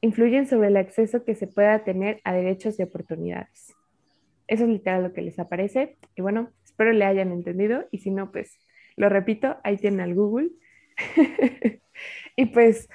influyen 0.00 0.46
sobre 0.46 0.68
el 0.68 0.76
acceso 0.76 1.24
que 1.24 1.34
se 1.34 1.46
pueda 1.46 1.84
tener 1.84 2.20
a 2.24 2.32
derechos 2.32 2.78
y 2.78 2.82
oportunidades. 2.82 3.72
Eso 4.48 4.64
es 4.64 4.70
literal 4.70 5.04
lo 5.04 5.12
que 5.12 5.22
les 5.22 5.38
aparece. 5.38 5.96
Y 6.16 6.22
bueno, 6.22 6.50
espero 6.64 6.92
le 6.92 7.04
hayan 7.04 7.32
entendido 7.32 7.84
y 7.90 7.98
si 7.98 8.10
no, 8.10 8.32
pues 8.32 8.58
lo 8.96 9.08
repito, 9.08 9.56
ahí 9.62 9.76
tienen 9.76 10.00
al 10.00 10.14
Google. 10.14 10.50
y 12.36 12.46
pues, 12.46 12.88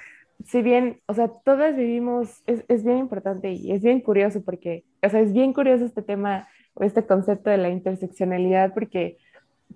si 0.44 0.62
bien, 0.62 1.00
o 1.06 1.14
sea, 1.14 1.28
todas 1.28 1.74
vivimos, 1.74 2.42
es, 2.46 2.64
es, 2.68 2.84
bien 2.84 2.98
importante 2.98 3.50
y 3.52 3.72
es 3.72 3.82
bien 3.82 4.00
curioso 4.00 4.44
porque, 4.44 4.84
o 5.02 5.08
sea, 5.08 5.20
es 5.20 5.32
bien 5.32 5.52
curioso 5.52 5.84
este 5.84 6.02
tema 6.02 6.48
o 6.74 6.84
este 6.84 7.06
concepto 7.06 7.50
de 7.50 7.58
la 7.58 7.70
interseccionalidad 7.70 8.72
porque 8.72 9.16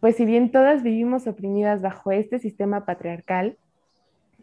pues 0.01 0.17
si 0.17 0.25
bien 0.25 0.51
todas 0.51 0.83
vivimos 0.83 1.27
oprimidas 1.27 1.81
bajo 1.81 2.13
este 2.13 2.39
sistema 2.39 2.85
patriarcal, 2.85 3.57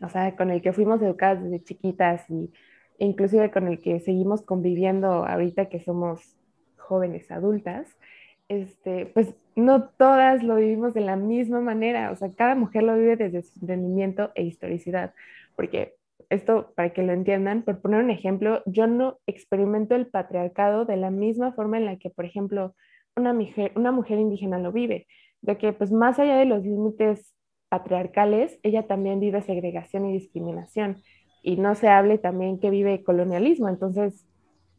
o 0.01 0.10
sea, 0.10 0.36
con 0.36 0.51
el 0.51 0.62
que 0.62 0.74
fuimos 0.74 1.01
educadas 1.01 1.44
desde 1.44 1.63
chiquitas 1.63 2.29
y 2.29 2.51
inclusive 3.00 3.51
con 3.51 3.68
el 3.68 3.82
que 3.82 4.00
seguimos 4.00 4.41
conviviendo 4.41 5.25
ahorita 5.25 5.70
que 5.70 5.82
somos 5.82 6.38
jóvenes 6.77 7.29
adultas, 7.32 7.88
este, 8.48 9.06
pues 9.08 9.36
no 9.56 9.89
todas 9.89 10.44
lo 10.44 10.56
vivimos 10.56 10.94
de 10.94 11.01
la 11.01 11.15
misma 11.15 11.62
manera, 11.62 12.12
o 12.12 12.15
sea, 12.15 12.32
cada 12.34 12.56
mujer 12.56 12.84
lo 12.84 12.96
vive 12.96 13.15
desde 13.15 13.44
su 13.44 13.60
entendimiento 13.62 14.32
e 14.36 14.44
historicidad, 14.44 15.13
porque 15.56 15.96
esto, 16.29 16.72
para 16.75 16.91
que 16.91 17.03
lo 17.03 17.13
entiendan, 17.13 17.63
por 17.63 17.79
poner 17.79 18.03
un 18.03 18.12
ejemplo, 18.12 18.62
yo 18.65 18.88
no 18.88 19.20
experimento 19.25 19.96
el 19.96 20.08
patriarcado 20.08 20.86
de 20.86 20.98
la 20.98 21.10
misma 21.10 21.53
forma 21.53 21.77
en 21.77 21.86
la 21.86 21.98
que, 21.98 22.10
por 22.10 22.25
ejemplo, 22.25 22.75
una 23.15 23.34
mujer, 23.34 23.72
una 23.75 23.91
mujer 23.91 24.20
indígena 24.20 24.60
lo 24.60 24.72
vive 24.72 25.08
de 25.41 25.58
que 25.58 25.74
pues 25.74 25.91
más 25.91 26.19
allá 26.19 26.38
de 26.38 26.46
los 26.46 26.63
límites 26.63 27.34
patriarcales, 27.69 28.60
ella 28.63 28.88
también 28.88 29.19
vive 29.19 29.41
segregación 29.41 30.05
y 30.05 30.13
discriminación. 30.13 30.98
Y 31.43 31.58
no 31.58 31.75
se 31.75 31.88
hable 31.88 32.17
también 32.17 32.60
que 32.60 32.69
vive 32.69 33.03
colonialismo. 33.03 33.69
Entonces, 33.69 34.25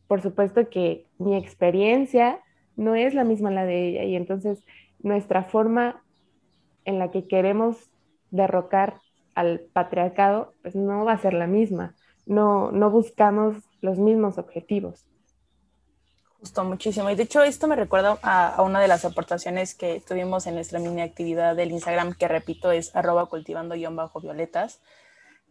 por 0.09 0.21
supuesto 0.21 0.69
que 0.69 1.07
mi 1.19 1.37
experiencia 1.37 2.41
no 2.77 2.95
es 2.95 3.15
la 3.15 3.25
misma 3.25 3.51
la 3.51 3.65
de 3.65 3.89
ella. 3.89 4.05
Y 4.05 4.17
entonces 4.17 4.63
nuestra 5.03 5.45
forma 5.45 6.03
en 6.85 6.99
la 6.99 7.11
que 7.11 7.27
queremos 7.27 7.91
derrocar 8.31 9.01
al 9.35 9.61
patriarcado, 9.73 10.55
pues 10.63 10.75
no 10.75 11.05
va 11.05 11.13
a 11.13 11.19
ser 11.19 11.35
la 11.35 11.47
misma. 11.47 11.95
No, 12.27 12.73
no 12.73 12.91
buscamos 12.91 13.57
los 13.81 13.99
mismos 13.99 14.39
objetivos. 14.39 15.07
Justo, 16.41 16.65
muchísimo. 16.65 17.11
Y 17.11 17.17
de 17.17 17.25
hecho, 17.25 17.43
esto 17.43 17.69
me 17.69 17.77
recuerda 17.77 18.19
a, 18.23 18.63
una 18.63 18.81
de 18.81 18.89
las 18.89 19.05
aportaciones 19.05 19.75
que 19.75 20.01
tuvimos 20.01 20.47
en 20.47 20.55
nuestra 20.55 20.79
mini 20.79 21.03
actividad 21.03 21.55
del 21.55 21.71
Instagram, 21.71 22.15
que 22.15 22.29
repito, 22.29 22.71
es 22.71 22.97
arroba 22.97 23.27
cultivando-violetas, 23.27 24.81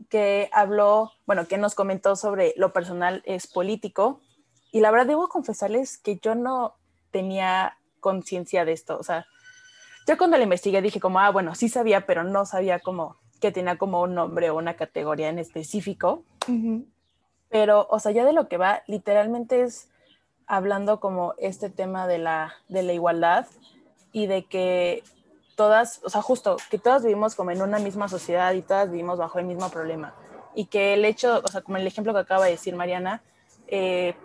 que 0.10 0.50
habló, 0.51 1.12
bueno, 1.27 1.48
que 1.48 1.60
nos 1.60 1.75
comentó 1.75 2.15
sobre 2.15 2.53
lo 2.58 2.74
personal 2.74 3.22
es 3.25 3.46
político. 3.46 4.19
Y 4.72 4.79
la 4.79 4.89
verdad, 4.89 5.05
debo 5.05 5.27
confesarles 5.27 6.00
que 6.00 6.17
yo 6.17 6.34
no 6.34 6.74
tenía 7.12 7.77
conciencia 8.00 8.65
de 8.65 8.72
esto. 8.72 8.98
O 8.98 9.03
sea, 9.03 9.27
yo 10.08 10.17
cuando 10.17 10.38
lo 10.38 10.43
investigué 10.43 10.81
dije 10.81 11.00
como, 11.00 11.19
ah, 11.19 11.29
bueno, 11.29 11.53
sí 11.53 11.69
sabía, 11.69 12.08
pero 12.08 12.24
no 12.24 12.48
sabía 12.48 12.79
como 12.79 13.17
que 13.39 13.51
tenía 13.51 13.77
como 13.77 14.01
un 14.01 14.15
nombre 14.15 14.50
o 14.50 14.58
una 14.58 14.74
categoría 14.74 15.29
en 15.29 15.38
específico. 15.38 16.24
Pero, 17.50 17.88
o 17.91 18.00
sea, 18.00 18.12
ya 18.12 18.25
de 18.25 18.34
lo 18.34 18.48
que 18.48 18.58
va, 18.58 18.81
literalmente 18.88 19.62
es 19.62 19.88
hablando 20.50 21.00
como 21.00 21.36
este 21.38 21.70
tema 21.70 22.08
de 22.08 22.18
la, 22.18 22.56
de 22.68 22.82
la 22.82 22.91
igualdad 22.91 23.46
y 24.12 24.25
de 24.25 24.46
que 24.46 25.03
todas, 25.56 26.01
o 26.03 26.10
sea, 26.10 26.24
justo, 26.24 26.58
que 26.72 26.79
todas 26.79 27.03
vivimos 27.03 27.36
como 27.36 27.51
en 27.51 27.62
una 27.62 27.77
misma 27.77 28.10
sociedad 28.10 28.51
y 28.53 28.63
todas 28.63 28.89
vivimos 28.89 29.20
bajo 29.20 29.38
el 29.38 29.46
mismo 29.46 29.70
problema. 29.70 30.15
Y 30.56 30.65
que 30.65 30.96
el 30.96 31.06
hecho, 31.06 31.41
o 31.46 31.48
sea, 31.48 31.62
como 31.62 31.77
el 31.77 31.86
ejemplo 31.86 32.13
que 32.13 32.20
acaba 32.20 32.46
de 32.46 32.51
decir 32.51 32.75
Mariana, 32.75 33.22
eh, 33.68 34.15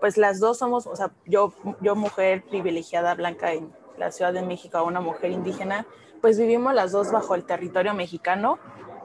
pues 0.00 0.16
las 0.16 0.40
dos 0.40 0.58
somos, 0.58 0.86
o 0.86 0.96
sea, 0.96 1.10
yo, 1.26 1.52
yo 1.82 1.94
mujer 1.94 2.42
privilegiada 2.44 3.14
blanca 3.14 3.52
en 3.52 3.70
la 3.98 4.10
Ciudad 4.10 4.32
de 4.32 4.40
México, 4.40 4.82
una 4.82 5.02
mujer 5.02 5.32
indígena, 5.32 5.86
pues 6.22 6.38
vivimos 6.38 6.72
las 6.74 6.92
dos 6.92 7.12
bajo 7.12 7.34
el 7.34 7.44
territorio 7.44 7.92
mexicano, 7.92 8.58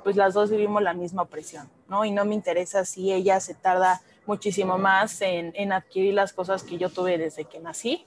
pues 0.06 0.16
las 0.16 0.34
dos 0.34 0.50
vivimos 0.50 0.82
la 0.82 0.94
misma 0.94 1.24
opresión, 1.24 1.70
¿no? 1.90 2.06
Y 2.06 2.12
no 2.12 2.24
me 2.24 2.36
interesa 2.36 2.86
si 2.86 3.12
ella 3.12 3.42
se 3.42 3.54
tarda 3.54 4.02
muchísimo 4.30 4.78
más 4.78 5.22
en, 5.22 5.52
en, 5.56 5.72
adquirir 5.74 6.14
las 6.14 6.34
cosas 6.34 6.64
que 6.64 6.78
yo 6.78 6.90
tuve 6.90 7.18
desde 7.18 7.46
que 7.46 7.60
nací. 7.60 8.06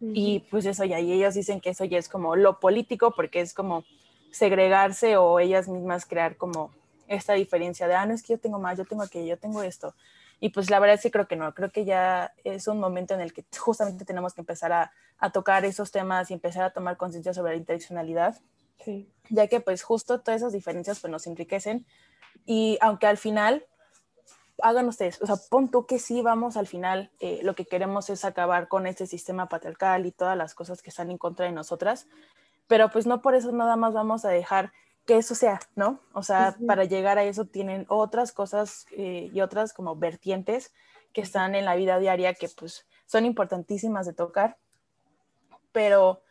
Y 0.00 0.40
pues 0.50 0.66
eso 0.66 0.84
ya, 0.84 1.00
y 1.00 1.12
ellos 1.12 1.32
dicen 1.32 1.62
que 1.62 1.70
eso 1.70 1.84
ya 1.86 1.96
es 1.98 2.10
como 2.10 2.36
lo 2.36 2.60
político, 2.60 3.14
porque 3.16 3.40
es 3.40 3.54
como 3.54 3.84
segregarse 4.30 5.16
o 5.16 5.40
ellas 5.40 5.66
mismas 5.66 6.04
crear 6.04 6.36
como 6.36 6.70
esta 7.08 7.32
diferencia 7.32 7.88
de, 7.88 7.94
ah, 7.94 8.04
no 8.04 8.12
es 8.12 8.22
que 8.22 8.34
yo 8.34 8.38
tengo 8.38 8.58
más, 8.58 8.76
yo 8.76 8.84
tengo 8.84 9.02
aquello, 9.02 9.26
yo 9.26 9.38
tengo 9.38 9.62
esto. 9.62 9.94
Y 10.40 10.50
pues 10.50 10.68
la 10.68 10.78
verdad 10.78 11.00
sí 11.00 11.10
creo 11.10 11.26
que 11.26 11.36
no, 11.36 11.54
creo 11.54 11.70
que 11.70 11.86
ya 11.86 12.34
es 12.44 12.68
un 12.68 12.80
momento 12.80 13.14
en 13.14 13.20
el 13.22 13.32
que 13.32 13.46
justamente 13.58 14.04
tenemos 14.04 14.34
que 14.34 14.42
empezar 14.42 14.72
a, 14.72 14.92
a 15.18 15.30
tocar 15.30 15.64
esos 15.64 15.90
temas 15.90 16.30
y 16.30 16.34
empezar 16.34 16.64
a 16.64 16.70
tomar 16.70 16.98
conciencia 16.98 17.32
sobre 17.32 17.52
la 17.52 17.58
interseccionalidad, 17.58 18.36
sí. 18.84 19.08
ya 19.30 19.46
que 19.46 19.60
pues 19.60 19.82
justo 19.82 20.20
todas 20.20 20.42
esas 20.42 20.52
diferencias 20.52 21.00
pues 21.00 21.10
nos 21.10 21.26
enriquecen 21.26 21.86
y 22.44 22.76
aunque 22.82 23.06
al 23.06 23.16
final 23.16 23.64
hagan 24.62 24.88
ustedes, 24.88 25.20
o 25.20 25.26
sea, 25.26 25.36
pon 25.50 25.70
tú 25.70 25.86
que 25.86 25.98
sí 25.98 26.22
vamos 26.22 26.56
al 26.56 26.66
final, 26.66 27.10
eh, 27.20 27.40
lo 27.42 27.54
que 27.54 27.66
queremos 27.66 28.08
es 28.10 28.24
acabar 28.24 28.68
con 28.68 28.86
este 28.86 29.06
sistema 29.06 29.48
patriarcal 29.48 30.06
y 30.06 30.12
todas 30.12 30.36
las 30.36 30.54
cosas 30.54 30.82
que 30.82 30.90
están 30.90 31.10
en 31.10 31.18
contra 31.18 31.46
de 31.46 31.52
nosotras, 31.52 32.06
pero 32.66 32.90
pues 32.90 33.06
no 33.06 33.20
por 33.20 33.34
eso 33.34 33.52
nada 33.52 33.76
más 33.76 33.92
vamos 33.92 34.24
a 34.24 34.28
dejar 34.28 34.72
que 35.06 35.16
eso 35.18 35.34
sea, 35.34 35.60
¿no? 35.74 36.00
O 36.12 36.22
sea, 36.22 36.56
para 36.66 36.84
llegar 36.84 37.18
a 37.18 37.24
eso 37.24 37.44
tienen 37.44 37.84
otras 37.88 38.32
cosas 38.32 38.86
eh, 38.92 39.30
y 39.34 39.40
otras 39.42 39.74
como 39.74 39.96
vertientes 39.96 40.72
que 41.12 41.20
están 41.20 41.54
en 41.54 41.66
la 41.66 41.76
vida 41.76 41.98
diaria 41.98 42.34
que 42.34 42.48
pues 42.48 42.86
son 43.06 43.26
importantísimas 43.26 44.06
de 44.06 44.14
tocar, 44.14 44.56
pero 45.72 46.22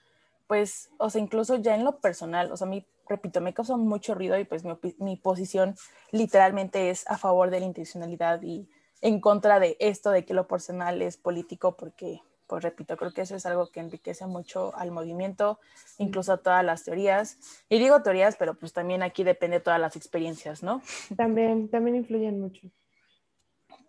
pues, 0.47 0.89
o 0.97 1.09
sea, 1.09 1.21
incluso 1.21 1.55
ya 1.57 1.75
en 1.75 1.83
lo 1.83 1.99
personal, 1.99 2.51
o 2.51 2.57
sea, 2.57 2.67
a 2.67 2.69
mí 2.69 2.85
repito, 3.07 3.41
me 3.41 3.53
causó 3.53 3.77
mucho 3.77 4.15
ruido 4.15 4.37
y 4.37 4.45
pues 4.45 4.63
mi, 4.99 5.15
posición 5.17 5.75
literalmente 6.11 6.89
es 6.89 7.07
a 7.09 7.17
favor 7.17 7.49
de 7.49 7.59
la 7.59 7.65
intencionalidad 7.65 8.41
y 8.41 8.67
en 9.01 9.19
contra 9.19 9.59
de 9.59 9.75
esto 9.79 10.11
de 10.11 10.25
que 10.25 10.33
lo 10.33 10.47
personal 10.47 11.01
es 11.01 11.17
político 11.17 11.75
porque, 11.75 12.21
pues 12.47 12.63
repito, 12.63 12.95
creo 12.97 13.13
que 13.13 13.21
eso 13.21 13.35
es 13.35 13.45
algo 13.45 13.69
que 13.69 13.79
enriquece 13.79 14.25
mucho 14.25 14.75
al 14.75 14.91
movimiento, 14.91 15.59
incluso 15.97 16.33
a 16.33 16.37
todas 16.37 16.63
las 16.63 16.83
teorías. 16.83 17.37
Y 17.69 17.79
digo 17.79 18.01
teorías, 18.01 18.35
pero 18.37 18.53
pues 18.55 18.71
también 18.71 19.03
aquí 19.03 19.23
depende 19.23 19.57
de 19.57 19.63
todas 19.63 19.79
las 19.79 19.95
experiencias, 19.95 20.63
¿no? 20.63 20.81
También, 21.17 21.69
también 21.69 21.97
influyen 21.97 22.39
mucho 22.39 22.69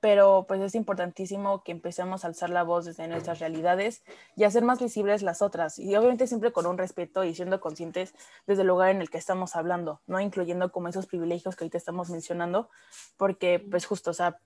pero 0.04 0.44
pues 0.46 0.60
es 0.60 0.74
importantísimo 0.74 1.62
que 1.62 1.72
empecemos 1.72 2.24
a 2.24 2.26
alzar 2.26 2.50
la 2.50 2.62
voz 2.62 2.84
desde 2.84 3.08
nuestras 3.08 3.38
realidades 3.38 4.02
y 4.36 4.44
hacer 4.44 4.62
más 4.62 4.78
visibles 4.78 5.22
las 5.22 5.40
otras. 5.40 5.78
Y 5.78 5.96
obviamente 5.96 6.26
siempre 6.26 6.52
con 6.52 6.66
un 6.66 6.76
respeto 6.76 7.24
y 7.24 7.34
siendo 7.34 7.58
conscientes 7.58 8.14
desde 8.46 8.60
el 8.60 8.68
lugar 8.68 8.90
en 8.90 9.00
el 9.00 9.08
que 9.08 9.16
estamos 9.16 9.56
hablando, 9.56 10.02
no 10.06 10.20
incluyendo 10.20 10.70
como 10.72 10.88
esos 10.88 11.06
privilegios 11.06 11.56
que 11.56 11.64
ahorita 11.64 11.78
estamos 11.78 12.10
mencionando, 12.10 12.68
porque 13.16 13.58
pues 13.58 13.86
justo, 13.86 14.10
o 14.10 14.12
sea, 14.12 14.36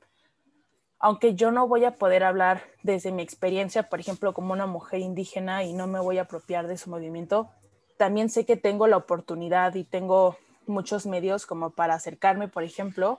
aunque 1.00 1.35
yo 1.35 1.50
no 1.50 1.67
voy 1.67 1.85
a 1.87 1.97
poder 1.97 2.23
hablar 2.23 2.62
desde 2.85 3.11
mi 3.11 3.23
experiencia, 3.23 3.88
por 3.88 3.99
ejemplo, 3.99 4.35
como 4.35 4.53
una 4.53 4.67
mujer 4.67 5.00
indígena 5.00 5.65
y 5.65 5.73
no 5.73 5.88
me 5.88 5.99
voy 5.99 6.19
a 6.19 6.23
apropiar 6.23 6.69
de 6.69 6.79
su 6.79 6.88
movimiento, 6.88 7.50
también 7.97 8.31
sé 8.31 8.47
que 8.47 8.57
tengo 8.57 8.87
la 8.87 8.97
oportunidad 8.97 9.75
y 9.75 9.83
tengo 9.83 10.37
muchos 10.69 11.05
medios 11.05 11.47
como 11.47 11.71
para 11.71 11.95
acercarme, 11.95 12.47
por 12.47 12.62
ejemplo, 12.62 13.19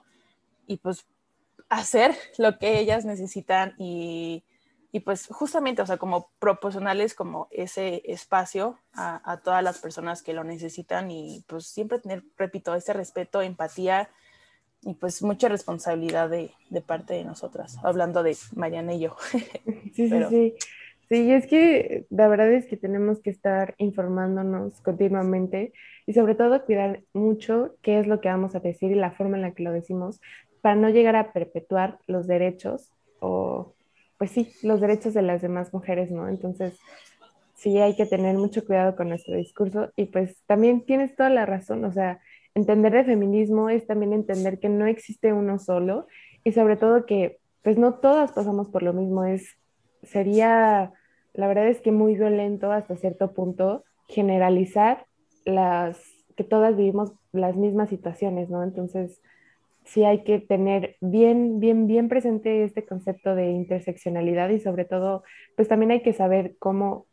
y 0.67 0.77
pues 0.77 1.05
hacer 1.69 2.15
lo 2.37 2.57
que 2.57 2.79
ellas 2.79 3.05
necesitan 3.05 3.73
y, 3.77 4.43
y 4.91 5.01
pues 5.01 5.27
justamente, 5.27 5.81
o 5.81 5.85
sea, 5.85 5.97
como 5.97 6.31
proporcionarles 6.39 7.13
como 7.13 7.47
ese 7.51 8.01
espacio 8.05 8.79
a, 8.93 9.21
a, 9.31 9.37
todas 9.37 9.63
las 9.63 9.79
personas 9.79 10.23
que 10.23 10.33
lo 10.33 10.43
necesitan 10.43 11.11
y 11.11 11.43
pues 11.47 11.67
siempre 11.67 11.99
tener, 11.99 12.23
repito, 12.37 12.73
ese 12.75 12.93
respeto, 12.93 13.41
empatía 13.41 14.09
y 14.81 14.95
pues 14.95 15.21
mucha 15.21 15.49
responsabilidad 15.49 16.29
de, 16.29 16.51
de 16.69 16.81
parte 16.81 17.13
de 17.13 17.25
nosotras, 17.25 17.77
hablando 17.83 18.23
de 18.23 18.35
Mariana 18.55 18.93
y 18.93 19.01
yo. 19.01 19.15
Sí, 19.93 20.09
sí, 20.09 20.23
sí. 20.29 20.55
Sí, 21.09 21.31
es 21.31 21.47
que 21.47 22.05
la 22.11 22.27
verdad 22.27 22.53
es 22.53 22.67
que 22.67 22.77
tenemos 22.77 23.19
que 23.19 23.31
estar 23.31 23.73
informándonos 23.79 24.79
continuamente 24.81 25.73
y 26.05 26.13
sobre 26.13 26.35
todo 26.35 26.63
cuidar 26.65 27.01
mucho 27.13 27.75
qué 27.81 27.99
es 27.99 28.05
lo 28.05 28.21
que 28.21 28.29
vamos 28.29 28.53
a 28.53 28.59
decir 28.59 28.91
y 28.91 28.95
la 28.95 29.09
forma 29.09 29.35
en 29.35 29.41
la 29.41 29.55
que 29.55 29.63
lo 29.63 29.71
decimos, 29.71 30.21
para 30.61 30.75
no 30.75 30.89
llegar 30.89 31.15
a 31.15 31.31
perpetuar 31.31 31.99
los 32.07 32.27
derechos 32.27 32.91
o, 33.19 33.73
pues 34.17 34.31
sí, 34.31 34.51
los 34.63 34.81
derechos 34.81 35.13
de 35.13 35.21
las 35.21 35.41
demás 35.41 35.73
mujeres, 35.73 36.11
¿no? 36.11 36.27
Entonces, 36.27 36.77
sí 37.55 37.77
hay 37.79 37.95
que 37.95 38.05
tener 38.05 38.37
mucho 38.37 38.65
cuidado 38.65 38.95
con 38.95 39.09
nuestro 39.09 39.35
discurso 39.35 39.91
y 39.95 40.05
pues 40.05 40.41
también 40.45 40.85
tienes 40.85 41.15
toda 41.15 41.29
la 41.29 41.45
razón, 41.45 41.83
o 41.83 41.91
sea, 41.91 42.19
entender 42.55 42.95
el 42.95 43.05
feminismo 43.05 43.69
es 43.69 43.85
también 43.85 44.13
entender 44.13 44.59
que 44.59 44.69
no 44.69 44.85
existe 44.85 45.33
uno 45.33 45.59
solo 45.59 46.07
y 46.43 46.53
sobre 46.53 46.77
todo 46.77 47.05
que 47.05 47.39
pues 47.63 47.77
no 47.77 47.95
todas 47.95 48.31
pasamos 48.31 48.69
por 48.69 48.83
lo 48.83 48.93
mismo, 48.93 49.25
es, 49.25 49.57
sería, 50.03 50.93
la 51.33 51.47
verdad 51.47 51.67
es 51.67 51.81
que 51.81 51.91
muy 51.91 52.15
violento 52.15 52.71
hasta 52.71 52.95
cierto 52.95 53.33
punto 53.33 53.83
generalizar 54.07 55.05
las, 55.45 55.99
que 56.37 56.43
todas 56.43 56.77
vivimos 56.77 57.11
las 57.33 57.57
mismas 57.57 57.89
situaciones, 57.89 58.49
¿no? 58.49 58.63
Entonces, 58.63 59.21
sí 59.89 60.03
hay 60.03 60.23
que 60.23 60.39
tener 60.39 60.97
bien, 61.01 61.59
bien, 61.59 61.87
bien 61.87 62.09
presente 62.09 62.63
este 62.63 62.85
concepto 62.85 63.35
de 63.35 63.51
interseccionalidad 63.51 64.49
y 64.49 64.59
sobre 64.59 64.85
todo, 64.85 65.23
pues 65.55 65.67
también 65.67 65.91
hay 65.91 66.01
que 66.01 66.13
saber 66.13 66.55
cómo 66.59 67.07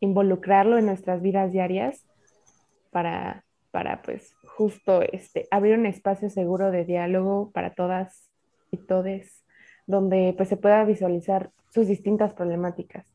involucrarlo 0.00 0.78
en 0.78 0.86
nuestras 0.86 1.22
vidas 1.22 1.52
diarias 1.52 2.04
para, 2.90 3.44
para 3.70 4.02
pues 4.02 4.34
justo 4.56 5.02
este, 5.02 5.46
abrir 5.50 5.78
un 5.78 5.86
espacio 5.86 6.28
seguro 6.28 6.72
de 6.72 6.84
diálogo 6.84 7.52
para 7.52 7.74
todas 7.74 8.28
y 8.72 8.78
todes, 8.78 9.44
donde 9.86 10.34
pues 10.36 10.48
se 10.48 10.56
pueda 10.56 10.84
visualizar 10.84 11.52
sus 11.70 11.86
distintas 11.86 12.34
problemáticas 12.34 13.06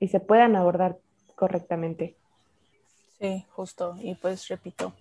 y 0.00 0.08
se 0.08 0.18
puedan 0.18 0.56
abordar 0.56 0.98
correctamente. 1.36 2.16
Sí, 3.20 3.46
justo. 3.50 3.96
Y 4.00 4.16
pues 4.16 4.48
repito, 4.48 4.92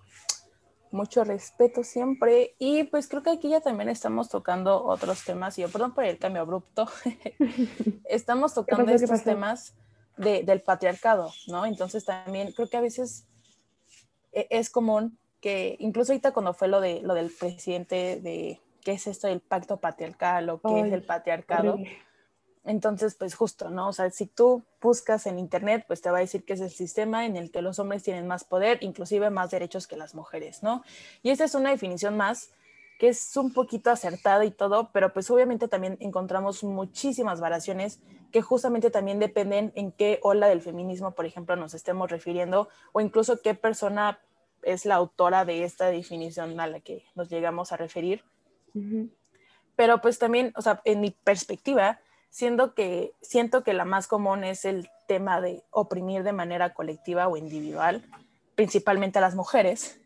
mucho 0.94 1.24
respeto 1.24 1.84
siempre. 1.84 2.56
Y 2.60 2.84
pues 2.84 3.08
creo 3.08 3.24
que 3.24 3.32
aquí 3.32 3.50
ya 3.50 3.62
también 3.62 3.90
estamos 3.90 4.30
tocando 4.30 4.84
otros 4.86 5.26
temas. 5.26 5.58
Y 5.58 5.64
yo, 5.64 5.70
perdón 5.70 5.94
por 5.94 6.06
el 6.06 6.18
cambio 6.18 6.44
abrupto, 6.44 6.88
estamos 8.06 8.54
tocando 8.54 8.92
estos 8.92 9.24
temas 9.24 9.76
del 10.16 10.62
patriarcado, 10.62 11.32
¿no? 11.48 11.66
Entonces 11.66 12.06
también 12.06 12.52
creo 12.52 12.70
que 12.70 12.78
a 12.78 12.82
veces 12.82 13.26
e, 14.32 14.48
es 14.52 14.70
común 14.70 15.18
que, 15.42 15.76
incluso 15.80 16.12
ahorita 16.12 16.32
cuando 16.32 16.54
fue 16.54 16.68
lo, 16.68 16.80
de, 16.80 17.02
lo 17.02 17.16
del 17.16 17.32
presidente 17.32 18.20
de 18.22 18.62
qué 18.84 18.94
es 18.94 19.08
esto 19.08 19.28
del 19.28 19.42
pacto 19.42 19.78
patriarcal 19.78 20.50
o 20.50 20.62
qué 20.62 20.82
es 20.82 20.94
el 20.94 21.04
patriarcado. 21.04 21.78
Entonces, 22.66 23.16
pues 23.16 23.36
justo, 23.36 23.70
¿no? 23.70 23.90
O 23.90 23.94
sea, 23.94 24.10
si 24.10 24.26
tú 24.26 24.64
buscas 24.82 25.26
en 25.28 25.38
Internet, 25.38 25.84
pues 25.88 26.02
te 26.02 26.10
va 26.10 26.18
a 26.18 26.22
decir 26.22 26.46
que 26.46 26.54
es 26.54 26.62
el 26.62 26.70
sistema 26.70 27.26
en 27.26 27.36
el 27.36 27.52
que 27.52 27.62
los 27.62 27.78
hombres 27.80 28.04
tienen 28.04 28.26
más 28.26 28.46
poder, 28.46 28.78
inclusive 28.82 29.30
más 29.30 29.52
derechos 29.52 29.86
que 29.86 29.98
las 29.98 30.16
mujeres, 30.16 30.64
¿no? 30.64 30.84
Y 31.24 31.32
esta 31.32 31.44
es 31.44 31.56
una 31.56 31.72
definición 31.72 32.16
más 32.16 32.52
que 33.00 33.10
es 33.10 33.36
un 33.36 33.52
poquito 33.52 33.90
acertada 33.90 34.46
y 34.46 34.52
todo, 34.52 34.92
pero 34.94 35.12
pues 35.12 35.30
obviamente 35.30 35.68
también 35.68 35.98
encontramos 36.00 36.64
muchísimas 36.64 37.42
variaciones 37.42 38.00
que 38.32 38.42
justamente 38.42 38.92
también 38.92 39.20
dependen 39.20 39.74
en 39.76 39.92
qué 39.92 40.20
ola 40.22 40.48
del 40.48 40.62
feminismo, 40.62 41.12
por 41.12 41.26
ejemplo, 41.26 41.56
nos 41.56 41.74
estemos 41.74 42.10
refiriendo 42.10 42.70
o 42.94 43.02
incluso 43.02 43.42
qué 43.42 43.56
persona 43.56 44.20
es 44.62 44.86
la 44.86 44.96
autora 44.96 45.44
de 45.44 45.66
esta 45.66 45.88
definición 45.88 46.60
a 46.60 46.68
la 46.68 46.80
que 46.80 47.04
nos 47.16 47.30
llegamos 47.30 47.74
a 47.74 47.78
referir. 47.78 48.24
Pero 49.76 50.02
pues 50.02 50.18
también, 50.18 50.54
o 50.56 50.62
sea, 50.62 50.82
en 50.86 51.02
mi 51.02 51.12
perspectiva, 51.12 52.00
siendo 52.34 52.74
que 52.74 53.14
siento 53.22 53.64
que 53.64 53.74
la 53.74 53.86
más 53.86 54.08
común 54.08 54.44
es 54.44 54.66
el 54.66 54.90
tema 55.08 55.40
de 55.40 55.64
oprimir 55.70 56.24
de 56.24 56.34
manera 56.34 56.74
colectiva 56.74 57.28
o 57.28 57.38
individual, 57.38 58.04
principalmente 58.56 59.20
a 59.20 59.22
las 59.22 59.36
mujeres. 59.36 60.02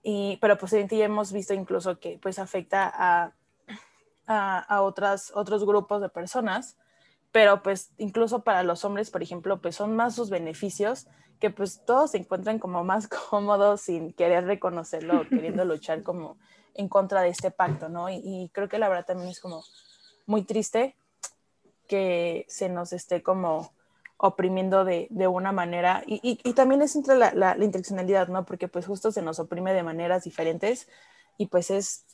Y, 0.00 0.38
pero 0.40 0.56
pues 0.58 0.70
ya 0.70 1.04
hemos 1.04 1.32
visto 1.32 1.54
incluso 1.54 1.98
que 1.98 2.20
pues 2.22 2.38
afecta 2.38 2.88
a, 2.94 3.32
a, 4.28 4.58
a 4.60 4.82
otras, 4.82 5.32
otros 5.34 5.66
grupos 5.66 6.00
de 6.00 6.08
personas, 6.08 6.76
pero 7.32 7.64
pues 7.64 7.90
incluso 7.98 8.44
para 8.44 8.62
los 8.62 8.84
hombres, 8.84 9.10
por 9.10 9.24
ejemplo, 9.24 9.60
pues 9.60 9.74
son 9.74 9.96
más 9.96 10.14
sus 10.14 10.30
beneficios 10.30 11.08
que 11.40 11.50
pues 11.50 11.84
todos 11.84 12.12
se 12.12 12.18
encuentran 12.18 12.60
como 12.60 12.84
más 12.84 13.08
cómodos 13.30 13.80
sin 13.80 14.12
querer 14.12 14.44
reconocerlo, 14.44 15.28
queriendo 15.28 15.64
luchar 15.64 16.04
como 16.04 16.38
en 16.74 16.88
contra 16.88 17.22
de 17.22 17.30
este 17.30 17.50
pacto, 17.50 17.88
¿no? 17.88 18.08
Y, 18.08 18.52
creo 18.52 18.68
que 18.68 18.78
la 18.78 18.88
verdad 18.88 19.06
también 19.06 19.30
es 19.30 19.40
como 19.40 19.64
muy 20.26 20.42
triste 20.42 20.94
que 21.86 22.44
se 22.48 22.68
nos 22.68 22.92
esté 22.92 23.22
como 23.22 23.72
oprimiendo 24.18 24.84
de, 24.84 25.08
de 25.10 25.28
una 25.28 25.52
manera, 25.52 26.02
y, 26.06 26.20
y, 26.22 26.52
también 26.54 26.80
es 26.82 26.96
entre 26.96 27.16
la, 27.16 27.34
la, 27.34 27.56
intencionalidad, 27.62 28.28
¿no? 28.28 28.46
Porque 28.46 28.66
pues 28.66 28.86
justo 28.86 29.12
se 29.12 29.20
nos 29.20 29.38
oprime 29.38 29.74
de 29.74 29.82
maneras 29.82 30.24
diferentes 30.24 30.88
y 31.36 31.46
pues 31.46 31.70
es 31.70 32.06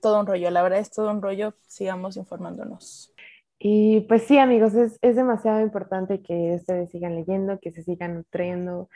todo 0.00 0.20
un 0.20 0.26
rollo, 0.26 0.50
la 0.50 0.62
verdad 0.62 0.78
es 0.78 0.90
todo 0.90 1.10
un 1.10 1.20
rollo, 1.20 1.54
sigamos 1.66 2.16
informándonos. 2.16 3.12
Y 3.58 4.00
pues 4.02 4.22
sí, 4.24 4.38
amigos, 4.38 4.74
es, 4.74 4.98
es 5.02 5.16
demasiado 5.16 5.60
importante 5.60 6.22
que 6.22 6.54
ustedes 6.56 6.90
sigan 6.90 7.14
leyendo, 7.14 7.58
que 7.60 7.72
se 7.72 7.82
sigan 7.82 8.14
nutriendo, 8.14 8.88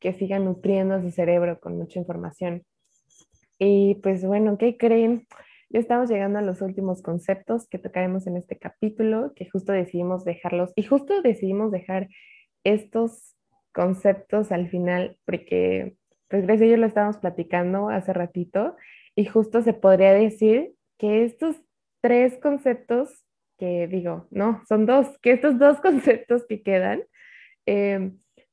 que 0.00 0.12
sigan 0.12 0.44
nutriendo 0.44 1.00
su 1.00 1.10
cerebro 1.10 1.60
con 1.60 1.78
mucha 1.78 1.98
información. 1.98 2.64
Y 3.58 3.96
pues 3.96 4.24
bueno, 4.24 4.58
¿qué 4.58 4.76
creen? 4.76 5.26
Ya 5.74 5.80
estamos 5.80 6.08
llegando 6.08 6.38
a 6.38 6.42
los 6.42 6.62
últimos 6.62 7.02
conceptos 7.02 7.66
que 7.66 7.80
tocaremos 7.80 8.28
en 8.28 8.36
este 8.36 8.56
capítulo, 8.56 9.32
que 9.34 9.50
justo 9.50 9.72
decidimos 9.72 10.24
dejarlos, 10.24 10.72
y 10.76 10.84
justo 10.84 11.20
decidimos 11.20 11.72
dejar 11.72 12.08
estos 12.62 13.34
conceptos 13.72 14.52
al 14.52 14.68
final, 14.68 15.18
porque 15.24 15.96
pues 16.28 16.44
Grecia 16.44 16.68
y 16.68 16.70
yo 16.70 16.76
lo 16.76 16.86
estábamos 16.86 17.18
platicando 17.18 17.88
hace 17.88 18.12
ratito, 18.12 18.76
y 19.16 19.24
justo 19.24 19.62
se 19.62 19.72
podría 19.72 20.12
decir 20.12 20.74
que 20.96 21.24
estos 21.24 21.56
tres 22.00 22.38
conceptos, 22.38 23.24
que 23.58 23.88
digo, 23.88 24.28
no, 24.30 24.62
son 24.68 24.86
dos, 24.86 25.18
que 25.22 25.32
estos 25.32 25.58
dos 25.58 25.80
conceptos 25.82 26.46
que 26.48 26.62
quedan, 26.62 27.02
eh, 27.66 28.12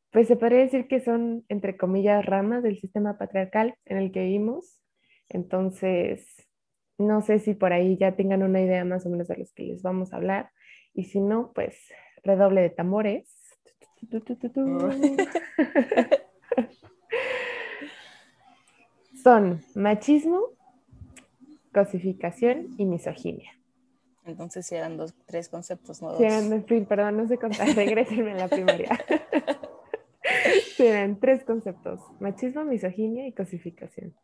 pues 0.09 0.27
se 0.27 0.37
podría 0.37 0.61
decir 0.61 0.87
que 0.87 0.99
son, 0.99 1.45
entre 1.49 1.77
comillas, 1.77 2.25
ramas 2.25 2.63
del 2.63 2.79
sistema 2.79 3.19
patriarcal 3.19 3.75
en 3.85 3.97
el 3.97 4.11
que 4.11 4.21
vivimos, 4.21 4.81
entonces, 5.29 6.25
no 7.01 7.21
sé 7.21 7.39
si 7.39 7.53
por 7.53 7.73
ahí 7.73 7.97
ya 7.97 8.15
tengan 8.15 8.43
una 8.43 8.61
idea 8.61 8.85
más 8.85 9.05
o 9.05 9.09
menos 9.09 9.27
de 9.27 9.37
los 9.37 9.53
que 9.53 9.63
les 9.63 9.81
vamos 9.81 10.13
a 10.13 10.17
hablar. 10.17 10.51
Y 10.93 11.05
si 11.05 11.19
no, 11.19 11.51
pues 11.53 11.77
redoble 12.23 12.61
de 12.61 12.69
tambores. 12.69 13.27
Son 19.23 19.61
machismo, 19.75 20.41
cosificación 21.73 22.67
y 22.77 22.85
misoginia. 22.85 23.51
Entonces 24.25 24.71
eran 24.71 24.97
dos, 24.97 25.13
tres 25.25 25.49
conceptos, 25.49 26.01
¿no? 26.01 26.17
Sí, 26.17 26.23
eran, 26.23 26.63
perdón, 26.87 27.17
no 27.17 27.27
sé 27.27 27.37
contar, 27.37 27.67
regresenme 27.75 28.31
en 28.31 28.37
la 28.37 28.47
primaria. 28.47 28.89
Tienen 30.77 31.19
tres 31.19 31.43
conceptos, 31.43 31.99
machismo, 32.19 32.63
misoginia 32.63 33.27
y 33.27 33.33
cosificación. 33.33 34.15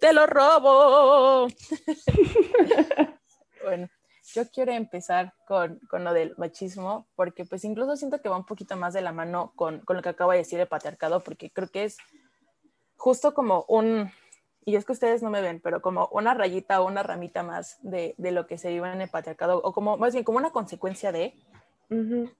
Te 0.00 0.12
lo 0.12 0.26
robo. 0.26 1.46
bueno, 3.64 3.88
yo 4.34 4.48
quiero 4.50 4.72
empezar 4.72 5.34
con, 5.46 5.78
con, 5.90 6.04
lo 6.04 6.12
del 6.12 6.34
machismo, 6.36 7.08
porque 7.14 7.44
pues 7.44 7.64
incluso 7.64 7.96
siento 7.96 8.20
que 8.20 8.28
va 8.28 8.36
un 8.36 8.46
poquito 8.46 8.76
más 8.76 8.94
de 8.94 9.02
la 9.02 9.12
mano 9.12 9.52
con, 9.56 9.80
con 9.80 9.96
lo 9.96 10.02
que 10.02 10.10
acabo 10.10 10.32
de 10.32 10.38
decir 10.38 10.58
de 10.58 10.66
patriarcado, 10.66 11.20
porque 11.20 11.50
creo 11.50 11.68
que 11.68 11.84
es 11.84 11.98
justo 12.96 13.34
como 13.34 13.64
un, 13.68 14.10
y 14.64 14.76
es 14.76 14.84
que 14.84 14.92
ustedes 14.92 15.22
no 15.22 15.30
me 15.30 15.42
ven, 15.42 15.60
pero 15.62 15.80
como 15.80 16.08
una 16.12 16.34
rayita 16.34 16.80
o 16.80 16.86
una 16.86 17.02
ramita 17.02 17.42
más 17.42 17.78
de, 17.82 18.14
de, 18.18 18.32
lo 18.32 18.46
que 18.46 18.58
se 18.58 18.70
vive 18.70 18.92
en 18.92 19.00
el 19.00 19.08
patriarcado, 19.08 19.60
o 19.62 19.72
como 19.72 19.96
más 19.96 20.12
bien 20.12 20.24
como 20.24 20.38
una 20.38 20.50
consecuencia 20.50 21.12
de, 21.12 21.34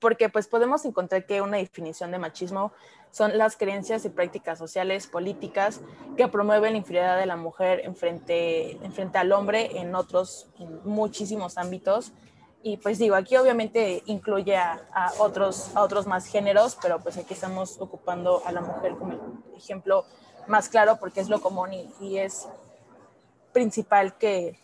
porque 0.00 0.28
pues 0.28 0.48
podemos 0.48 0.84
encontrar 0.84 1.24
que 1.24 1.40
una 1.40 1.58
definición 1.58 2.10
de 2.10 2.18
machismo 2.18 2.72
son 3.12 3.38
las 3.38 3.56
creencias 3.56 4.04
y 4.04 4.08
prácticas 4.08 4.58
sociales, 4.58 5.06
políticas 5.06 5.80
que 6.16 6.26
promueven 6.26 6.72
la 6.72 6.78
inferioridad 6.78 7.18
de 7.18 7.26
la 7.26 7.36
mujer 7.36 7.80
en 7.84 7.94
frente, 7.94 8.72
en 8.84 8.92
frente 8.92 9.18
al 9.18 9.30
hombre 9.32 9.78
en 9.78 9.94
otros, 9.94 10.48
en 10.58 10.80
muchísimos 10.84 11.58
ámbitos. 11.58 12.12
Y 12.62 12.78
pues 12.78 12.98
digo, 12.98 13.14
aquí 13.14 13.36
obviamente 13.36 14.02
incluye 14.06 14.56
a, 14.56 14.84
a, 14.92 15.12
otros, 15.20 15.74
a 15.76 15.82
otros 15.82 16.06
más 16.06 16.26
géneros, 16.26 16.76
pero 16.82 16.98
pues 16.98 17.16
aquí 17.16 17.32
estamos 17.32 17.80
ocupando 17.80 18.42
a 18.44 18.50
la 18.50 18.60
mujer 18.60 18.96
como 18.96 19.12
el 19.12 19.20
ejemplo 19.56 20.04
más 20.48 20.68
claro 20.68 20.98
porque 20.98 21.20
es 21.20 21.28
lo 21.28 21.40
común 21.40 21.72
y, 21.72 21.88
y 22.00 22.18
es 22.18 22.48
principal 23.52 24.18
que, 24.18 24.58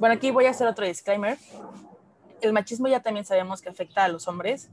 bueno, 0.00 0.14
aquí 0.14 0.30
voy 0.30 0.46
a 0.46 0.50
hacer 0.50 0.66
otro 0.66 0.86
disclaimer 0.86 1.36
el 2.42 2.52
machismo 2.52 2.88
ya 2.88 3.00
también 3.00 3.24
sabemos 3.24 3.62
que 3.62 3.68
afecta 3.68 4.04
a 4.04 4.08
los 4.08 4.28
hombres, 4.28 4.68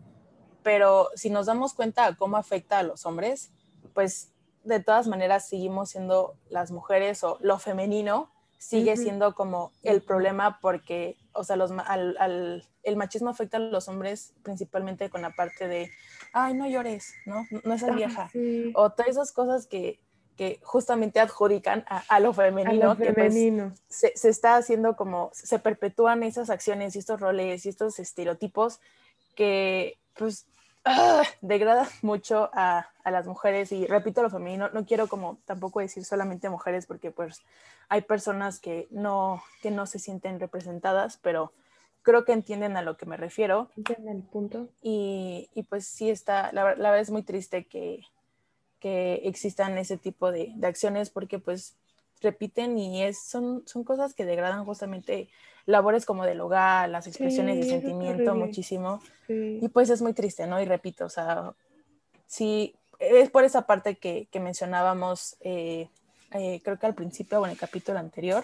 pero 0.63 1.09
si 1.15 1.29
nos 1.29 1.45
damos 1.45 1.73
cuenta 1.73 2.09
de 2.09 2.17
cómo 2.17 2.37
afecta 2.37 2.79
a 2.79 2.83
los 2.83 3.05
hombres, 3.05 3.51
pues 3.93 4.33
de 4.63 4.79
todas 4.81 5.07
maneras 5.07 5.47
seguimos 5.47 5.89
siendo 5.89 6.35
las 6.49 6.71
mujeres 6.71 7.23
o 7.23 7.37
lo 7.41 7.57
femenino 7.59 8.29
sigue 8.59 8.97
siendo 8.97 9.33
como 9.35 9.71
el 9.83 10.01
problema 10.01 10.59
porque, 10.61 11.17
o 11.31 11.45
sea, 11.45 11.55
los, 11.55 11.71
al, 11.71 12.67
el 12.83 12.95
machismo 12.97 13.29
afecta 13.29 13.55
a 13.55 13.61
los 13.61 13.87
hombres 13.87 14.33
principalmente 14.43 15.09
con 15.09 15.21
la 15.21 15.31
parte 15.31 15.67
de, 15.69 15.89
ay, 16.33 16.53
no 16.53 16.67
llores, 16.67 17.13
¿no? 17.25 17.47
No 17.63 17.73
es 17.73 17.95
vieja. 17.95 18.29
O 18.75 18.89
todas 18.91 19.11
esas 19.11 19.31
cosas 19.31 19.65
que, 19.65 20.01
que 20.39 20.61
justamente 20.63 21.19
adjudican 21.19 21.83
a, 21.89 22.19
lo 22.21 22.31
femenino, 22.31 22.95
que 22.95 23.11
pues 23.11 23.33
se, 23.89 24.15
se, 24.15 24.29
está 24.29 24.55
haciendo 24.55 24.95
como, 24.95 25.31
se 25.33 25.59
perpetúan 25.59 26.23
esas 26.23 26.49
acciones 26.49 26.95
y 26.95 26.99
estos 26.99 27.19
roles 27.19 27.65
y 27.65 27.67
estos 27.67 27.99
estereotipos 27.99 28.79
que 29.35 29.97
pues 30.15 30.45
¡ah! 30.85 31.23
degradan 31.41 31.89
mucho 32.03 32.49
a, 32.53 32.87
a, 33.03 33.11
las 33.11 33.27
mujeres 33.27 33.73
y 33.73 33.85
repito 33.85 34.23
lo 34.23 34.29
femenino, 34.29 34.69
no 34.69 34.85
quiero 34.85 35.07
como 35.07 35.39
tampoco 35.43 35.81
decir 35.81 36.05
solamente 36.05 36.49
mujeres 36.49 36.85
porque 36.85 37.11
pues 37.11 37.41
hay 37.89 38.03
personas 38.03 38.61
que 38.61 38.87
no, 38.91 39.43
que 39.61 39.71
no 39.71 39.87
se 39.87 39.99
sienten 39.99 40.39
representadas, 40.39 41.19
pero 41.21 41.51
creo 42.01 42.23
que 42.23 42.31
entienden 42.31 42.77
a 42.77 42.81
lo 42.81 42.95
que 42.95 43.05
me 43.05 43.17
refiero. 43.17 43.67
Entienden 43.75 44.15
el 44.15 44.23
punto. 44.23 44.69
Y, 44.81 45.49
y 45.53 45.63
pues 45.63 45.85
sí 45.85 46.09
está, 46.09 46.53
la, 46.53 46.75
la, 46.75 46.91
verdad 46.91 46.99
es 47.01 47.11
muy 47.11 47.23
triste 47.23 47.65
que, 47.65 48.05
que 48.79 49.21
existan 49.25 49.77
ese 49.77 49.97
tipo 49.97 50.31
de, 50.31 50.51
de, 50.55 50.67
acciones 50.67 51.09
porque 51.09 51.39
pues 51.39 51.75
repiten 52.21 52.77
y 52.77 53.03
es, 53.03 53.21
son, 53.21 53.63
son 53.65 53.83
cosas 53.83 54.13
que 54.13 54.25
degradan 54.25 54.65
justamente 54.65 55.29
labores 55.65 56.05
como 56.05 56.25
del 56.25 56.41
hogar, 56.41 56.89
las 56.89 57.07
expresiones 57.07 57.55
sí, 57.55 57.61
de 57.61 57.69
sentimiento 57.69 58.35
muchísimo. 58.35 59.01
Sí. 59.27 59.59
Y 59.61 59.67
pues 59.69 59.89
es 59.89 60.01
muy 60.01 60.13
triste, 60.13 60.47
¿no? 60.47 60.61
Y 60.61 60.65
repito, 60.65 61.05
o 61.05 61.09
sea, 61.09 61.53
sí, 62.25 62.75
es 62.99 63.29
por 63.29 63.43
esa 63.43 63.63
parte 63.63 63.95
que, 63.95 64.27
que 64.31 64.39
mencionábamos, 64.39 65.37
eh, 65.41 65.89
eh, 66.31 66.61
creo 66.63 66.77
que 66.79 66.85
al 66.85 66.95
principio 66.95 67.39
o 67.39 67.45
en 67.45 67.51
el 67.51 67.57
capítulo 67.57 67.99
anterior, 67.99 68.43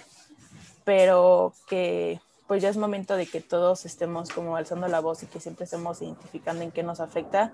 pero 0.83 1.53
que 1.67 2.19
pues 2.47 2.61
ya 2.61 2.69
es 2.69 2.77
momento 2.77 3.17
de 3.17 3.25
que 3.25 3.41
todos 3.41 3.85
estemos 3.85 4.29
como 4.29 4.55
alzando 4.55 4.87
la 4.87 4.99
voz 4.99 5.23
y 5.23 5.25
que 5.25 5.39
siempre 5.39 5.65
estemos 5.65 6.01
identificando 6.01 6.61
en 6.63 6.71
qué 6.71 6.83
nos 6.83 6.99
afecta. 6.99 7.53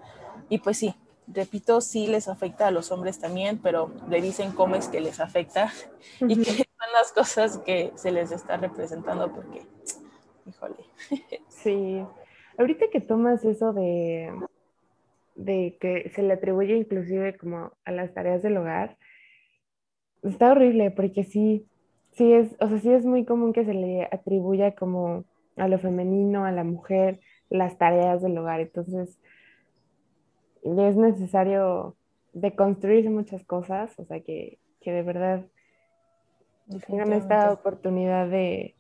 Y 0.50 0.60
pues 0.60 0.78
sí, 0.78 0.94
repito, 1.34 1.82
sí 1.82 2.08
les 2.08 2.28
afecta 2.28 2.68
a 2.68 2.72
los 2.72 2.92
hombres 2.92 3.20
también, 3.20 3.60
pero 3.62 3.92
le 4.10 4.22
dicen 4.22 4.52
cómo 4.52 4.76
es 4.76 4.88
que 4.88 5.02
les 5.02 5.20
afecta 5.20 5.72
uh 6.22 6.26
-huh. 6.26 6.32
y 6.32 6.36
que 6.38 6.52
son 6.52 6.94
las 6.94 7.12
cosas 7.14 7.58
que 7.60 7.92
se 7.96 8.12
les 8.12 8.32
está 8.32 8.58
representando 8.58 9.32
porque, 9.32 9.66
híjole. 10.46 10.76
Sí, 11.50 12.04
ahorita 12.58 12.86
que 12.92 13.02
tomas 13.02 13.46
eso 13.46 13.72
de, 13.72 14.32
de 15.36 15.78
que 15.80 16.10
se 16.10 16.24
le 16.24 16.34
atribuye 16.34 16.76
inclusive 16.76 17.38
como 17.38 17.72
a 17.86 17.92
las 17.92 18.14
tareas 18.14 18.42
del 18.42 18.58
hogar, 18.58 18.98
está 20.24 20.52
horrible 20.52 20.92
porque 20.92 21.24
sí, 21.24 21.68
sí 22.12 22.34
es, 22.34 22.56
o 22.60 22.68
sea, 22.68 22.80
sí 22.80 22.92
es 22.92 23.06
muy 23.06 23.26
común 23.26 23.54
que 23.54 23.66
se 23.66 23.74
le 23.74 24.06
atribuya 24.12 24.76
como 24.76 25.26
a 25.56 25.68
lo 25.68 25.78
femenino, 25.80 26.46
a 26.46 26.52
la 26.52 26.64
mujer, 26.64 27.20
las 27.50 27.78
tareas 27.78 28.22
del 28.22 28.38
hogar. 28.38 28.62
Entonces, 28.62 29.20
es 30.64 30.96
necesario 30.96 31.96
deconstruir 32.34 33.10
muchas 33.10 33.44
cosas, 33.44 33.98
o 34.00 34.06
sea, 34.06 34.22
que, 34.22 34.60
que 34.80 34.92
de 34.92 35.04
verdad 35.04 35.46
tengan 36.88 37.14
esta 37.14 37.52
oportunidad 37.52 38.30
de, 38.30 38.76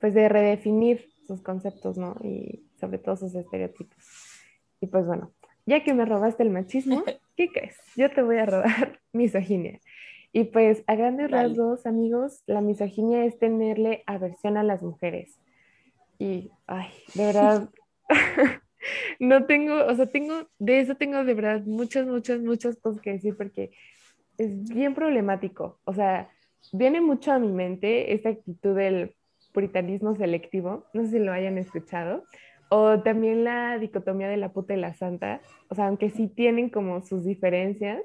pues, 0.00 0.14
de 0.14 0.28
redefinir 0.28 1.10
sus 1.26 1.42
conceptos, 1.42 1.98
¿no? 1.98 2.16
Y 2.22 2.64
sobre 2.78 2.98
todo 2.98 3.16
sus 3.16 3.34
estereotipos. 3.34 3.98
Y 4.80 4.86
pues 4.86 5.06
bueno, 5.06 5.32
ya 5.64 5.82
que 5.82 5.94
me 5.94 6.04
robaste 6.04 6.42
el 6.42 6.50
machismo, 6.50 7.02
¿qué 7.36 7.48
crees? 7.48 7.76
Yo 7.96 8.10
te 8.10 8.22
voy 8.22 8.36
a 8.38 8.46
robar 8.46 9.00
misoginia. 9.12 9.80
Y 10.32 10.44
pues 10.44 10.84
a 10.86 10.94
grandes 10.94 11.30
Dale. 11.30 11.48
rasgos, 11.48 11.86
amigos, 11.86 12.42
la 12.46 12.60
misoginia 12.60 13.24
es 13.24 13.38
tenerle 13.38 14.02
aversión 14.06 14.56
a 14.56 14.62
las 14.62 14.82
mujeres. 14.82 15.38
Y, 16.18 16.50
ay, 16.66 16.88
de 17.14 17.24
verdad, 17.26 17.70
no 19.20 19.46
tengo, 19.46 19.84
o 19.84 19.94
sea, 19.94 20.06
tengo, 20.06 20.48
de 20.58 20.80
eso 20.80 20.94
tengo 20.96 21.24
de 21.24 21.34
verdad 21.34 21.62
muchas, 21.64 22.06
muchas, 22.06 22.40
muchas 22.40 22.76
cosas 22.76 23.00
que 23.00 23.12
decir 23.12 23.36
porque 23.36 23.70
es 24.38 24.68
bien 24.68 24.94
problemático. 24.94 25.80
O 25.84 25.94
sea, 25.94 26.30
viene 26.72 27.00
mucho 27.00 27.32
a 27.32 27.38
mi 27.38 27.52
mente 27.52 28.12
esta 28.12 28.30
actitud 28.30 28.74
del 28.74 29.14
puritanismo 29.52 30.14
selectivo, 30.16 30.84
no 30.92 31.04
sé 31.04 31.12
si 31.12 31.18
lo 31.18 31.32
hayan 31.32 31.56
escuchado, 31.58 32.24
o 32.68 33.00
también 33.00 33.44
la 33.44 33.78
dicotomía 33.78 34.28
de 34.28 34.36
la 34.36 34.52
puta 34.52 34.74
y 34.74 34.80
la 34.80 34.94
santa, 34.94 35.40
o 35.68 35.74
sea, 35.74 35.86
aunque 35.86 36.10
sí 36.10 36.28
tienen 36.28 36.68
como 36.68 37.00
sus 37.00 37.24
diferencias, 37.24 38.02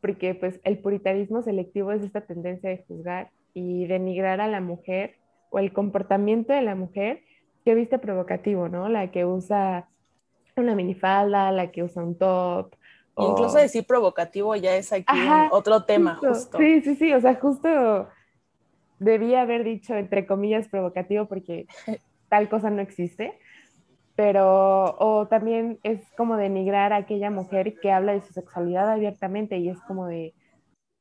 porque 0.00 0.34
pues 0.34 0.60
el 0.64 0.78
puritarismo 0.78 1.42
selectivo 1.42 1.92
es 1.92 2.02
esta 2.02 2.20
tendencia 2.22 2.70
de 2.70 2.84
juzgar 2.86 3.30
y 3.54 3.86
denigrar 3.86 4.40
a 4.40 4.48
la 4.48 4.60
mujer 4.60 5.16
o 5.50 5.58
el 5.58 5.72
comportamiento 5.72 6.52
de 6.52 6.62
la 6.62 6.74
mujer 6.74 7.22
que 7.64 7.74
viste 7.74 7.98
provocativo, 7.98 8.68
¿no? 8.68 8.88
La 8.88 9.10
que 9.10 9.24
usa 9.24 9.88
una 10.60 10.74
minifalda, 10.74 11.50
la 11.52 11.70
que 11.70 11.82
usa 11.82 12.02
un 12.02 12.16
top. 12.16 12.74
O... 13.14 13.30
Incluso 13.30 13.58
decir 13.58 13.86
provocativo 13.86 14.54
ya 14.56 14.76
es 14.76 14.92
aquí 14.92 15.04
Ajá, 15.08 15.48
otro 15.50 15.84
tema, 15.84 16.14
justo. 16.14 16.34
justo. 16.34 16.58
Sí, 16.58 16.80
sí, 16.82 16.94
sí, 16.96 17.12
o 17.12 17.20
sea, 17.20 17.34
justo 17.36 18.08
debía 18.98 19.42
haber 19.42 19.64
dicho 19.64 19.94
entre 19.94 20.26
comillas 20.26 20.68
provocativo 20.68 21.26
porque 21.26 21.66
tal 22.28 22.48
cosa 22.48 22.70
no 22.70 22.80
existe 22.80 23.38
pero 24.14 24.96
o 24.98 25.26
también 25.28 25.78
es 25.82 26.00
como 26.16 26.36
denigrar 26.36 26.92
a 26.92 26.96
aquella 26.96 27.30
mujer 27.30 27.78
que 27.80 27.90
habla 27.90 28.12
de 28.12 28.20
su 28.20 28.32
sexualidad 28.32 28.90
abiertamente 28.90 29.58
y 29.58 29.68
es 29.68 29.80
como 29.82 30.06
de, 30.06 30.34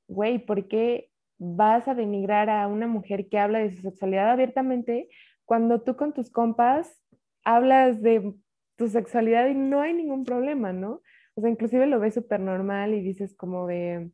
güey, 0.08 0.40
¿por 0.40 0.68
qué 0.68 1.10
vas 1.38 1.88
a 1.88 1.96
denigrar 1.96 2.50
a 2.50 2.68
una 2.68 2.88
mujer 2.88 3.28
que 3.28 3.40
habla 3.40 3.60
de 3.60 3.76
su 3.76 3.82
sexualidad 3.82 4.30
abiertamente 4.32 5.10
cuando 5.46 5.82
tú 5.82 5.96
con 5.98 6.14
tus 6.14 6.30
compas 6.30 7.02
hablas 7.44 8.02
de 8.02 8.34
tu 8.82 8.90
sexualidad 8.90 9.48
y 9.48 9.54
no 9.54 9.82
hay 9.82 9.94
ningún 9.94 10.26
problema, 10.26 10.74
¿no? 10.74 11.02
O 11.36 11.42
sea, 11.42 11.52
inclusive 11.52 11.86
lo 11.86 12.00
ves 12.00 12.16
súper 12.16 12.40
normal 12.40 12.96
y 12.96 13.02
dices 13.04 13.36
como 13.36 13.68
de, 13.68 14.10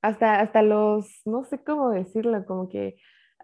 hasta, 0.00 0.38
hasta 0.38 0.62
los, 0.62 1.22
no 1.24 1.42
sé 1.42 1.58
cómo 1.64 1.90
decirlo, 1.90 2.46
como 2.46 2.68
que 2.68 2.94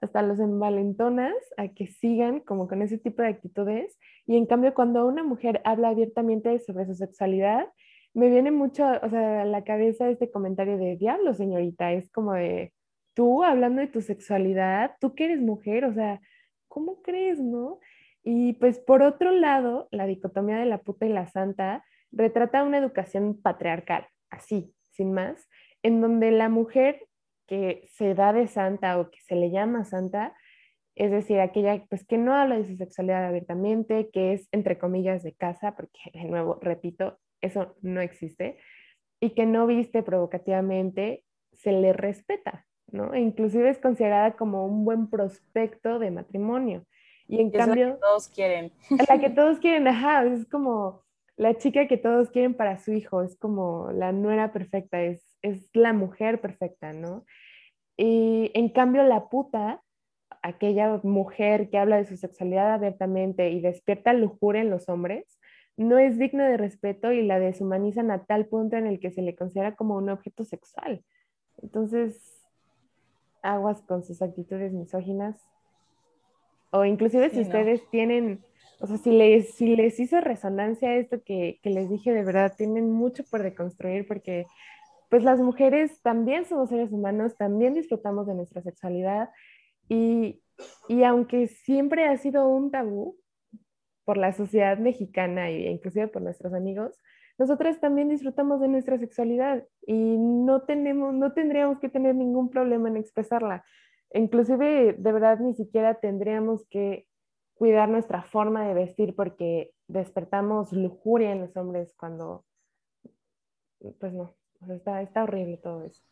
hasta 0.01 0.23
los 0.23 0.39
envalentonas 0.39 1.35
a 1.57 1.67
que 1.67 1.89
sigan 1.89 2.39
como 2.41 2.69
con 2.69 2.81
ese 2.81 2.97
tipo 2.97 3.23
de 3.23 3.29
actitudes. 3.29 3.99
Y 4.25 4.37
en 4.37 4.47
cambio, 4.47 4.73
cuando 4.73 5.05
una 5.05 5.25
mujer 5.25 5.61
habla 5.65 5.89
abiertamente 5.89 6.61
sobre 6.61 6.87
su 6.87 6.95
sexualidad, 6.95 7.67
me 8.15 8.31
viene 8.31 8.53
mucho, 8.53 8.85
o 9.03 9.11
sea, 9.11 9.43
a 9.43 9.45
la 9.45 9.65
cabeza 9.65 10.09
este 10.09 10.31
comentario 10.31 10.79
de 10.79 10.97
diablo, 10.97 11.35
señorita, 11.35 11.93
es 11.93 12.09
como 12.13 12.35
de 12.35 12.73
tú 13.15 13.43
hablando 13.43 13.81
de 13.81 13.89
tu 13.89 14.01
sexualidad, 14.01 14.93
tú 15.01 15.17
que 15.17 15.25
eres 15.25 15.41
mujer, 15.41 15.85
o 15.85 15.93
sea, 15.93 16.21
¿cómo 16.69 17.03
crees, 17.03 17.41
no? 17.41 17.81
Y 18.23 18.55
pues 18.55 18.79
por 18.79 19.03
otro 19.03 19.31
lado, 19.31 19.89
la 19.91 20.07
dicotomía 20.07 20.59
de 20.59 20.67
la 20.67 20.79
puta 20.79 21.07
y 21.07 21.11
la 21.11 21.27
santa 21.27 21.85
retrata 22.13 22.65
una 22.65 22.79
educación 22.79 23.41
patriarcal, 23.41 24.07
así, 24.31 24.75
sin 24.91 25.13
más, 25.13 25.49
en 25.83 26.01
donde 26.01 26.31
la 26.31 26.49
mujer 26.49 27.07
que 27.47 27.89
se 27.93 28.15
da 28.15 28.33
de 28.33 28.47
santa 28.47 28.99
o 28.99 29.11
que 29.11 29.21
se 29.21 29.37
le 29.37 29.51
llama 29.51 29.85
santa, 29.85 30.37
es 30.95 31.11
decir, 31.11 31.41
aquella 31.41 31.85
pues 31.89 32.05
que 32.07 32.19
no 32.19 32.35
habla 32.35 32.59
de 32.59 32.67
su 32.67 32.77
sexualidad 32.77 33.27
abiertamente, 33.27 34.11
que 34.13 34.35
es 34.35 34.49
entre 34.53 34.79
comillas 34.79 35.23
de 35.23 35.35
casa, 35.35 35.75
porque 35.75 35.99
de 36.13 36.25
nuevo, 36.25 36.59
repito, 36.61 37.19
eso 37.41 37.75
no 37.81 38.01
existe, 38.01 38.59
y 39.21 39.31
que 39.31 39.47
no 39.47 39.67
viste 39.67 40.03
provocativamente, 40.03 41.25
se 41.53 41.73
le 41.73 41.93
respeta, 41.93 42.67
¿no? 42.87 43.15
E 43.15 43.21
inclusive 43.21 43.71
es 43.71 43.79
considerada 43.79 44.33
como 44.33 44.65
un 44.67 44.85
buen 44.85 45.09
prospecto 45.09 45.99
de 45.99 46.11
matrimonio. 46.11 46.87
Y 47.31 47.41
en 47.41 47.47
es 47.49 47.53
cambio... 47.55 47.87
La 47.87 47.95
que 47.95 48.01
todos 48.01 48.29
quieren. 48.29 48.73
La 49.09 49.21
que 49.21 49.31
todos 49.39 49.59
quieren, 49.59 49.87
ajá, 49.87 50.25
es 50.25 50.47
como 50.47 51.03
la 51.37 51.57
chica 51.57 51.87
que 51.89 51.97
todos 51.97 52.29
quieren 52.29 52.55
para 52.55 52.79
su 52.79 52.93
hijo, 52.93 53.23
es 53.23 53.35
como 53.39 53.91
la 53.93 54.13
nuera 54.13 54.53
perfecta, 54.53 55.01
es, 55.01 55.25
es 55.41 55.71
la 55.73 55.95
mujer 55.95 56.43
perfecta, 56.43 56.93
¿no? 56.93 57.25
Y 57.97 58.51
en 58.53 58.69
cambio 58.69 59.05
la 59.05 59.31
puta, 59.31 59.81
aquella 60.43 61.01
mujer 61.03 61.71
que 61.71 61.79
habla 61.79 61.97
de 61.97 62.05
su 62.05 62.19
sexualidad 62.19 62.75
abiertamente 62.75 63.49
y 63.51 63.63
despierta 63.63 64.13
lujuria 64.13 64.61
en 64.61 64.69
los 64.69 64.91
hombres, 64.91 65.39
no 65.79 65.99
es 65.99 66.19
digna 66.19 66.47
de 66.47 66.59
respeto 66.59 67.11
y 67.11 67.23
la 67.23 67.39
deshumanizan 67.39 68.11
a 68.11 68.27
tal 68.27 68.47
punto 68.47 68.77
en 68.77 68.87
el 68.87 69.01
que 69.01 69.11
se 69.11 69.23
le 69.23 69.35
considera 69.35 69.77
como 69.77 69.97
un 69.97 70.11
objeto 70.11 70.45
sexual. 70.45 71.03
Entonces, 71.63 72.45
aguas 73.43 73.81
con 73.83 74.05
sus 74.05 74.21
actitudes 74.21 74.73
misóginas. 74.73 75.43
O 76.71 76.85
inclusive 76.85 77.31
si 77.31 77.37
sí, 77.37 77.43
ustedes 77.43 77.83
no. 77.83 77.89
tienen, 77.91 78.45
o 78.81 78.87
sea, 78.87 78.97
si 78.97 79.11
les, 79.11 79.55
si 79.55 79.77
les 79.77 79.99
hizo 79.99 80.21
resonancia 80.21 80.95
esto 80.97 81.23
que, 81.25 81.59
que 81.63 81.71
les 81.71 81.91
dije, 81.91 82.13
de 82.13 82.25
verdad, 82.25 82.55
tienen 82.57 82.91
mucho 82.91 83.25
por 83.31 83.43
deconstruir 83.43 84.07
porque 84.07 84.47
pues 85.09 85.25
las 85.25 85.41
mujeres 85.41 86.01
también 86.03 86.45
somos 86.45 86.69
seres 86.69 86.93
humanos, 86.93 87.37
también 87.37 87.75
disfrutamos 87.75 88.27
de 88.27 88.35
nuestra 88.35 88.63
sexualidad 88.63 89.31
y, 89.89 90.41
y 90.89 91.03
aunque 91.03 91.49
siempre 91.49 92.07
ha 92.07 92.17
sido 92.17 92.49
un 92.49 92.71
tabú 92.71 93.17
por 94.05 94.17
la 94.17 94.33
sociedad 94.33 94.79
mexicana 94.79 95.51
e 95.51 95.71
inclusive 95.71 96.07
por 96.09 96.23
nuestros 96.23 96.55
amigos, 96.55 96.97
nosotras 97.39 97.81
también 97.81 98.09
disfrutamos 98.09 98.61
de 98.61 98.69
nuestra 98.69 98.99
sexualidad 98.99 99.65
y 99.87 99.95
no, 100.19 100.63
tenemos, 100.63 101.15
no 101.15 101.33
tendríamos 101.33 101.79
que 101.81 101.89
tener 101.89 102.15
ningún 102.15 102.51
problema 102.51 102.89
en 102.89 102.99
expresarla. 102.99 103.65
Inclusive, 104.13 104.95
de 104.95 105.13
verdad, 105.13 105.39
ni 105.39 105.55
siquiera 105.55 106.01
tendríamos 106.01 106.67
que 106.69 107.07
cuidar 107.55 107.89
nuestra 107.89 108.23
forma 108.23 108.67
de 108.67 108.75
vestir 108.75 109.15
porque 109.15 109.73
despertamos 109.87 110.73
lujuria 110.73 111.33
en 111.33 111.41
los 111.41 111.57
hombres 111.57 111.95
cuando, 111.97 112.45
pues 113.99 114.13
no, 114.13 114.35
o 114.63 114.67
sea, 114.67 114.77
está, 114.77 115.03
está 115.03 115.23
horrible 115.25 115.59
todo 115.59 115.85
eso. 115.85 116.03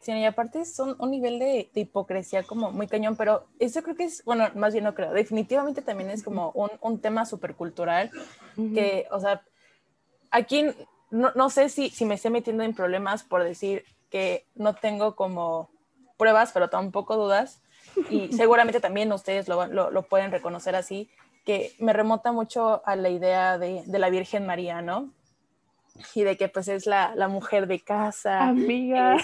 Sí, 0.00 0.12
y 0.12 0.24
aparte 0.24 0.60
es 0.60 0.78
un, 0.78 1.10
nivel 1.10 1.38
de, 1.38 1.70
de, 1.72 1.80
hipocresía 1.80 2.42
como 2.42 2.70
muy 2.70 2.86
cañón, 2.86 3.16
pero 3.16 3.46
eso 3.58 3.82
creo 3.82 3.96
que 3.96 4.04
es, 4.04 4.22
bueno, 4.24 4.46
más 4.54 4.74
bien 4.74 4.84
no 4.84 4.94
creo, 4.94 5.12
definitivamente 5.12 5.80
también 5.80 6.10
es 6.10 6.22
como 6.22 6.50
un, 6.52 6.70
un 6.82 7.00
tema 7.00 7.24
súper 7.24 7.54
cultural, 7.54 8.10
uh 8.56 8.60
-huh. 8.60 8.74
que, 8.74 9.06
o 9.10 9.20
sea, 9.20 9.42
aquí 10.30 10.66
no, 11.10 11.32
no 11.34 11.48
sé 11.48 11.68
si, 11.68 11.90
si, 11.90 12.04
me 12.04 12.14
estoy 12.14 12.32
metiendo 12.32 12.64
en 12.64 12.74
problemas 12.74 13.22
por 13.22 13.44
decir 13.44 13.84
que 14.10 14.46
no 14.54 14.74
tengo 14.74 15.16
como 15.16 15.70
pruebas, 16.16 16.52
pero 16.52 16.68
tampoco 16.68 17.16
dudas, 17.16 17.60
y 18.10 18.28
seguramente 18.32 18.80
también 18.80 19.12
ustedes 19.12 19.48
lo, 19.48 19.66
lo, 19.66 19.90
lo, 19.90 20.02
pueden 20.02 20.30
reconocer 20.30 20.76
así, 20.76 21.10
que 21.44 21.74
me 21.78 21.92
remota 21.92 22.32
mucho 22.32 22.82
a 22.86 22.96
la 22.96 23.10
idea 23.10 23.58
de, 23.58 23.82
de 23.86 23.98
la 23.98 24.10
Virgen 24.10 24.46
María, 24.46 24.82
¿no? 24.82 25.10
y 26.14 26.22
de 26.24 26.36
que 26.36 26.48
pues 26.48 26.68
es 26.68 26.86
la, 26.86 27.14
la 27.14 27.28
mujer 27.28 27.66
de 27.66 27.80
casa, 27.80 28.48
amiga, 28.48 29.16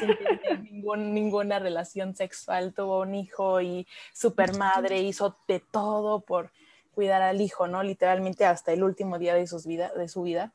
ningún, 0.63 1.13
ninguna 1.15 1.59
relación 1.59 2.15
sexual, 2.15 2.73
tuvo 2.75 3.01
un 3.01 3.15
hijo 3.15 3.61
y 3.61 3.87
super 4.13 4.57
madre, 4.57 5.01
hizo 5.01 5.37
de 5.49 5.61
todo 5.61 6.21
por 6.21 6.53
cuidar 6.95 7.23
al 7.23 7.41
hijo, 7.41 7.67
¿no? 7.67 7.83
Literalmente 7.83 8.45
hasta 8.45 8.73
el 8.73 8.85
último 8.85 9.19
día 9.19 9.35
de, 9.35 9.47
sus 9.47 9.67
vida, 9.67 9.93
de 9.97 10.09
su 10.09 10.23
vida 10.23 10.53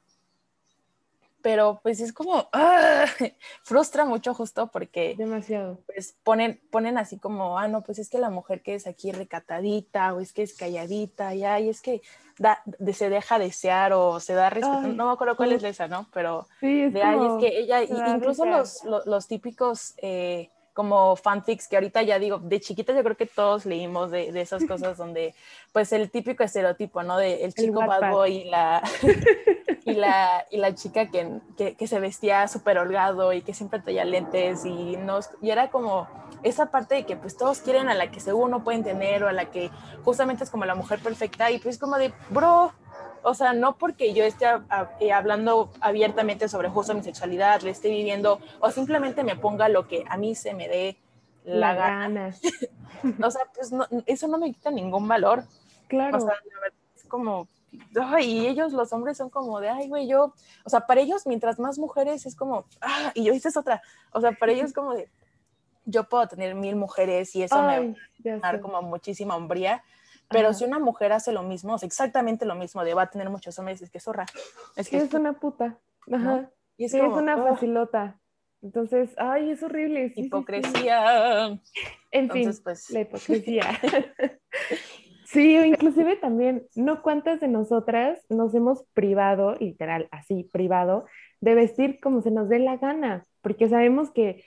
pero 1.45 1.79
pues 1.83 1.99
es 1.99 2.11
como, 2.11 2.49
¡ah! 2.53 3.05
frustra 3.61 4.03
mucho 4.03 4.33
justo 4.33 4.65
porque... 4.73 5.13
Demasiado. 5.15 5.77
Pues 5.85 6.17
ponen, 6.23 6.59
ponen 6.71 6.97
así 6.97 7.19
como, 7.19 7.59
ah, 7.59 7.67
no, 7.67 7.83
pues 7.83 7.99
es 7.99 8.09
que 8.09 8.17
la 8.17 8.31
mujer 8.31 8.63
que 8.63 8.73
es 8.73 8.87
aquí 8.87 9.11
recatadita 9.11 10.15
o 10.15 10.21
es 10.21 10.33
que 10.33 10.41
es 10.41 10.57
calladita, 10.57 11.35
y 11.35 11.43
ay, 11.43 11.69
es 11.69 11.83
que 11.83 12.01
da, 12.39 12.63
se 12.91 13.11
deja 13.11 13.37
desear 13.37 13.93
o 13.93 14.19
se 14.19 14.33
da 14.33 14.49
respeto, 14.49 14.87
no 14.87 15.05
me 15.05 15.11
acuerdo 15.11 15.37
cuál 15.37 15.51
es 15.51 15.63
esa, 15.63 15.87
¿no? 15.87 16.07
Pero 16.11 16.47
sí, 16.61 16.81
es 16.81 16.93
de 16.93 17.03
ahí 17.03 17.19
es 17.23 17.33
que 17.39 17.59
ella, 17.59 17.83
incluso 17.83 18.43
los, 18.47 18.83
los, 18.83 19.05
los, 19.05 19.27
típicos... 19.27 19.93
Eh, 19.97 20.49
como 20.73 21.15
fanfics 21.15 21.69
que 21.69 21.77
ahorita 21.77 22.01
ya 22.03 22.19
digo, 22.19 22.37
de 22.37 22.59
chiquita 22.59 22.93
yo 22.93 23.01
creo 23.01 23.15
que 23.15 23.25
todos 23.25 23.65
leímos 23.65 24.11
de, 24.11 24.33
de 24.33 24.41
esas 24.41 24.65
cosas 24.65 24.97
donde, 24.97 25.33
pues 25.71 25.93
el 25.93 26.11
típico 26.11 26.43
estereotipo, 26.43 27.01
¿no? 27.01 27.15
De 27.17 27.45
el 27.45 27.53
chico 27.53 27.79
bad 27.79 28.11
boy 28.11 28.39
y 28.39 28.43
la, 28.43 28.83
y 29.85 29.93
la, 29.93 30.45
y 30.49 30.57
la 30.57 30.73
chica 30.73 31.11
que, 31.11 31.39
que, 31.57 31.75
que 31.75 31.87
se 31.87 31.99
vestía 31.99 32.47
súper 32.47 32.79
holgado 32.79 33.31
y 33.33 33.43
que 33.43 33.53
siempre 33.53 33.79
traía 33.79 34.03
lentes 34.03 34.65
y, 34.65 34.97
nos, 34.97 35.29
y 35.41 35.51
era 35.51 35.69
como 35.69 36.07
esa 36.41 36.71
parte 36.71 36.95
de 36.95 37.05
que 37.05 37.15
pues 37.15 37.37
todos 37.37 37.59
quieren 37.59 37.87
a 37.87 37.93
la 37.93 38.09
que 38.09 38.19
según 38.19 38.51
no 38.51 38.63
pueden 38.63 38.83
tener 38.83 39.23
o 39.23 39.29
a 39.29 39.31
la 39.31 39.45
que 39.51 39.69
justamente 40.03 40.43
es 40.43 40.49
como 40.49 40.65
la 40.65 40.73
mujer 40.73 40.99
perfecta 40.99 41.51
y 41.51 41.59
pues 41.59 41.77
como 41.77 41.97
de, 41.97 42.11
bro, 42.31 42.73
o 43.21 43.33
sea, 43.35 43.53
no 43.53 43.77
porque 43.77 44.13
yo 44.13 44.23
esté 44.23 44.45
eh, 44.99 45.11
hablando 45.11 45.71
abiertamente 45.81 46.49
sobre 46.49 46.69
justo 46.69 46.95
mi 46.95 47.03
sexualidad, 47.03 47.61
le 47.61 47.69
esté 47.69 47.89
viviendo, 47.89 48.39
o 48.59 48.71
simplemente 48.71 49.23
me 49.23 49.35
ponga 49.35 49.69
lo 49.69 49.87
que 49.87 50.03
a 50.09 50.17
mí 50.17 50.33
se 50.35 50.55
me 50.55 50.67
dé 50.67 50.97
la, 51.43 51.75
gana. 51.75 52.35
o 53.23 53.31
sea, 53.31 53.41
pues 53.53 53.71
eso 54.07 54.27
no 54.27 54.37
me 54.39 54.51
quita 54.51 54.71
ningún 54.71 55.07
valor. 55.07 55.43
Claro. 55.87 56.17
O 56.17 56.21
sea, 56.21 56.33
la 56.33 56.59
verdad 56.59 56.79
es 56.95 57.03
como, 57.05 57.47
y 58.21 58.47
ellos, 58.47 58.73
los 58.73 58.91
hombres, 58.93 59.17
son 59.17 59.29
como 59.29 59.59
de, 59.59 59.69
ay, 59.69 59.87
güey, 59.87 60.07
yo, 60.07 60.33
o 60.63 60.69
sea, 60.69 60.81
para 60.81 61.01
ellos, 61.01 61.25
mientras 61.25 61.59
más 61.59 61.77
mujeres, 61.77 62.25
es 62.25 62.35
como, 62.35 62.65
ah, 62.81 63.11
y 63.13 63.23
yo, 63.23 63.33
esta 63.33 63.49
es 63.49 63.57
otra, 63.57 63.81
o 64.11 64.21
sea, 64.21 64.31
para 64.33 64.51
ellos 64.51 64.73
como 64.73 64.93
de, 64.93 65.09
yo 65.85 66.09
puedo 66.09 66.27
tener 66.27 66.55
mil 66.55 66.75
mujeres 66.75 67.35
y 67.35 67.43
eso 67.43 67.61
me 67.61 67.95
va 68.27 68.37
a 68.37 68.39
dar 68.39 68.61
como 68.61 68.81
muchísima 68.81 69.35
hombría, 69.35 69.83
pero 70.29 70.53
si 70.53 70.65
una 70.65 70.79
mujer 70.79 71.13
hace 71.13 71.31
lo 71.31 71.43
mismo, 71.43 71.75
exactamente 71.81 72.45
lo 72.45 72.55
mismo, 72.55 72.83
de 72.83 72.93
va 72.93 73.03
a 73.03 73.09
tener 73.09 73.29
muchos 73.29 73.57
hombres, 73.59 73.81
es 73.81 73.89
que 73.89 73.99
zorra. 73.99 74.25
Es 74.75 74.89
que 74.89 74.97
es, 74.97 75.13
una 75.13 75.33
puta. 75.33 75.77
Ajá. 76.11 76.49
Y 76.77 76.85
es, 76.85 76.93
es 76.93 77.03
una 77.03 77.37
facilota. 77.37 78.19
Entonces, 78.61 79.11
ay, 79.17 79.51
es 79.51 79.61
horrible. 79.61 80.11
hipocresía. 80.15 81.59
En 82.11 82.31
fin, 82.31 82.51
pues... 82.63 82.89
la 82.89 83.01
hipocresía. 83.01 83.79
sí, 85.35 85.55
inclusive 85.55 86.15
también, 86.15 86.65
¿no 86.75 87.01
cuántas 87.01 87.39
de 87.39 87.47
nosotras 87.47 88.25
nos 88.29 88.55
hemos 88.55 88.83
privado, 88.93 89.55
literal, 89.59 90.07
así, 90.11 90.49
privado, 90.51 91.05
de 91.41 91.53
vestir 91.53 91.99
como 92.01 92.21
se 92.21 92.31
nos 92.31 92.49
dé 92.49 92.59
la 92.59 92.77
gana? 92.77 93.23
Porque 93.41 93.69
sabemos 93.69 94.09
que 94.11 94.43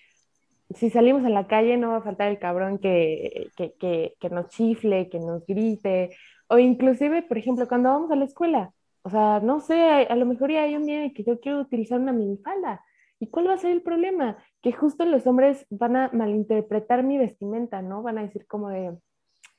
si 0.75 0.91
salimos 0.91 1.25
a 1.25 1.31
la 1.31 1.47
calle 1.47 1.77
no 1.77 1.91
va 1.91 1.99
a 1.99 2.03
faltar 2.03 2.29
el 2.29 2.39
cabrón 2.39 2.79
que, 2.79 3.49
que, 3.57 3.75
que, 3.79 4.15
que, 4.19 4.31
nos 4.31 4.49
chifle, 4.49 5.09
que 5.09 5.19
nos 5.21 5.47
grite, 5.47 6.11
o 6.49 6.59
inclusive, 6.59 7.23
por 7.23 7.39
ejemplo, 7.39 7.69
cuando 7.69 7.91
vamos 7.91 8.11
a 8.11 8.17
la 8.17 8.25
escuela, 8.25 8.73
o 9.03 9.11
sea, 9.11 9.41
no 9.41 9.61
sé, 9.61 9.81
a, 9.81 10.17
lo 10.17 10.27
mejor 10.27 10.51
ya 10.51 10.63
hay 10.63 10.77
un 10.77 10.87
día 10.87 11.05
en 11.05 11.15
que 11.15 11.25
yo 11.25 11.41
quiero 11.41 11.61
utilizar 11.61 12.01
una 12.01 12.13
minifalda, 12.13 12.83
¿y 13.21 13.29
cuál 13.29 13.49
va 13.49 13.55
a 13.55 13.59
ser 13.59 13.73
el 13.73 13.83
problema? 13.83 14.39
Que 14.63 14.73
justo 14.73 15.05
los 15.05 15.27
hombres 15.27 15.67
van 15.71 15.97
a 15.97 16.11
malinterpretar 16.13 17.03
mi 17.05 17.19
vestimenta, 17.19 17.83
¿no? 17.83 18.03
Van 18.03 18.19
a 18.19 18.23
decir 18.23 18.47
como 18.47 18.71
de... 18.71 18.97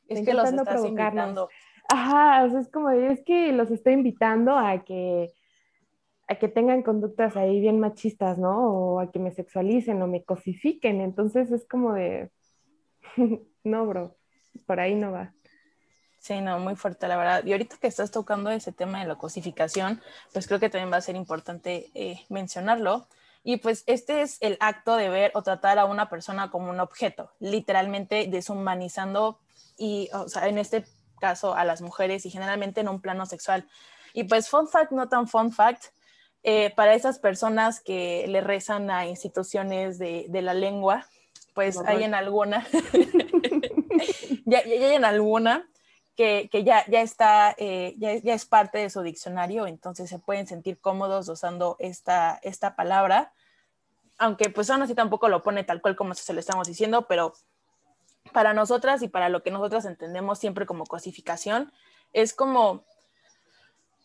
Es 0.10 0.26
que 0.26 0.34
los 0.34 0.52
estás 0.52 0.86
invitando. 0.86 1.50
Ajá, 1.88 2.46
o 2.46 2.50
sea, 2.52 2.60
es 2.60 2.70
como 2.70 2.90
es 2.90 3.22
que 3.24 3.52
los 3.52 3.72
estoy 3.72 3.94
invitando 3.94 4.58
a 4.58 4.84
que 4.84 5.32
a 6.28 6.36
que 6.36 6.48
tengan 6.48 6.84
conductas 6.84 7.36
ahí 7.36 7.60
bien 7.60 7.80
machistas, 7.80 8.38
¿no? 8.38 8.72
O 8.72 9.00
a 9.00 9.12
que 9.12 9.18
me 9.18 9.32
sexualicen 9.32 10.00
o 10.04 10.08
me 10.08 10.24
cosifiquen. 10.24 11.02
Entonces 11.02 11.52
es 11.52 11.68
como 11.68 11.94
de, 11.94 12.30
no, 13.64 13.88
bro, 13.88 14.16
por 14.68 14.80
ahí 14.80 14.94
no 14.94 15.12
va. 15.12 15.34
Sí, 16.20 16.40
no, 16.42 16.60
muy 16.60 16.76
fuerte, 16.76 17.08
la 17.08 17.18
verdad. 17.18 17.44
Y 17.46 17.54
ahorita 17.54 17.78
que 17.78 17.88
estás 17.88 18.12
tocando 18.12 18.52
ese 18.52 18.72
tema 18.72 19.00
de 19.00 19.08
la 19.08 19.16
cosificación, 19.16 20.02
pues 20.32 20.48
creo 20.48 20.60
que 20.60 20.70
también 20.70 20.92
va 20.92 20.98
a 20.98 21.02
ser 21.02 21.16
importante 21.16 21.90
eh, 21.96 22.20
mencionarlo. 22.30 23.08
Y 23.44 23.58
pues 23.58 23.84
este 23.88 24.22
es 24.22 24.38
el 24.42 24.58
acto 24.60 24.96
de 24.96 25.10
ver 25.10 25.32
o 25.34 25.44
tratar 25.44 25.80
a 25.80 25.86
una 25.86 26.10
persona 26.10 26.52
como 26.52 26.70
un 26.70 26.80
objeto, 26.80 27.32
literalmente 27.40 28.28
deshumanizando 28.30 29.40
y, 29.78 30.10
o 30.14 30.28
sea, 30.28 30.48
en 30.48 30.58
este 30.58 30.86
caso 31.20 31.56
a 31.56 31.64
las 31.64 31.82
mujeres 31.82 32.26
y 32.26 32.30
generalmente 32.30 32.82
en 32.82 32.90
un 32.90 33.02
plano 33.02 33.26
sexual. 33.26 33.68
Y 34.14 34.26
pues 34.26 34.50
fun 34.50 34.68
fact, 34.68 34.92
no 34.92 35.08
tan 35.08 35.28
fun 35.28 35.52
fact, 35.52 35.86
eh, 36.44 36.72
para 36.76 36.94
esas 36.94 37.20
personas 37.20 37.82
que 37.82 38.26
le 38.28 38.42
rezan 38.42 38.90
a 38.90 39.06
instituciones 39.06 40.00
de, 40.00 40.26
de 40.30 40.42
la 40.42 40.54
lengua, 40.54 41.06
pues 41.54 41.78
hay 41.86 42.04
en 42.04 42.14
alguna, 42.14 42.66
ya, 44.46 44.64
ya, 44.64 44.74
hay 44.74 44.96
en 44.96 45.04
alguna 45.04 45.68
que, 46.20 46.50
que 46.52 46.66
ya, 46.66 46.86
ya 46.88 47.00
está, 47.00 47.56
eh, 47.58 47.96
ya, 47.98 48.16
ya, 48.16 48.34
es 48.34 48.44
parte 48.44 48.78
de 48.78 48.90
su 48.90 49.02
diccionario, 49.04 49.68
entonces 49.68 50.10
se 50.10 50.20
pueden 50.20 50.48
sentir 50.48 50.78
cómodos 50.78 51.30
usando 51.30 51.78
esta, 51.80 52.42
esta 52.44 52.76
palabra, 52.76 53.32
aunque 54.18 54.50
pues 54.50 54.70
aún 54.70 54.82
así 54.82 54.94
tampoco 54.94 55.30
lo 55.30 55.42
pone 55.44 55.64
tal 55.64 55.80
cual 55.82 55.96
como 55.96 56.14
se 56.14 56.34
lo 56.34 56.42
estamos 56.42 56.68
diciendo, 56.68 57.04
pero 57.08 57.36
para 58.34 58.54
nosotras 58.54 59.02
y 59.02 59.08
para 59.08 59.30
lo 59.30 59.44
que 59.44 59.52
nosotras 59.52 59.86
entendemos 59.86 60.40
siempre 60.40 60.66
como 60.66 60.86
cosificación, 60.86 61.72
es 62.12 62.34
como 62.34 62.84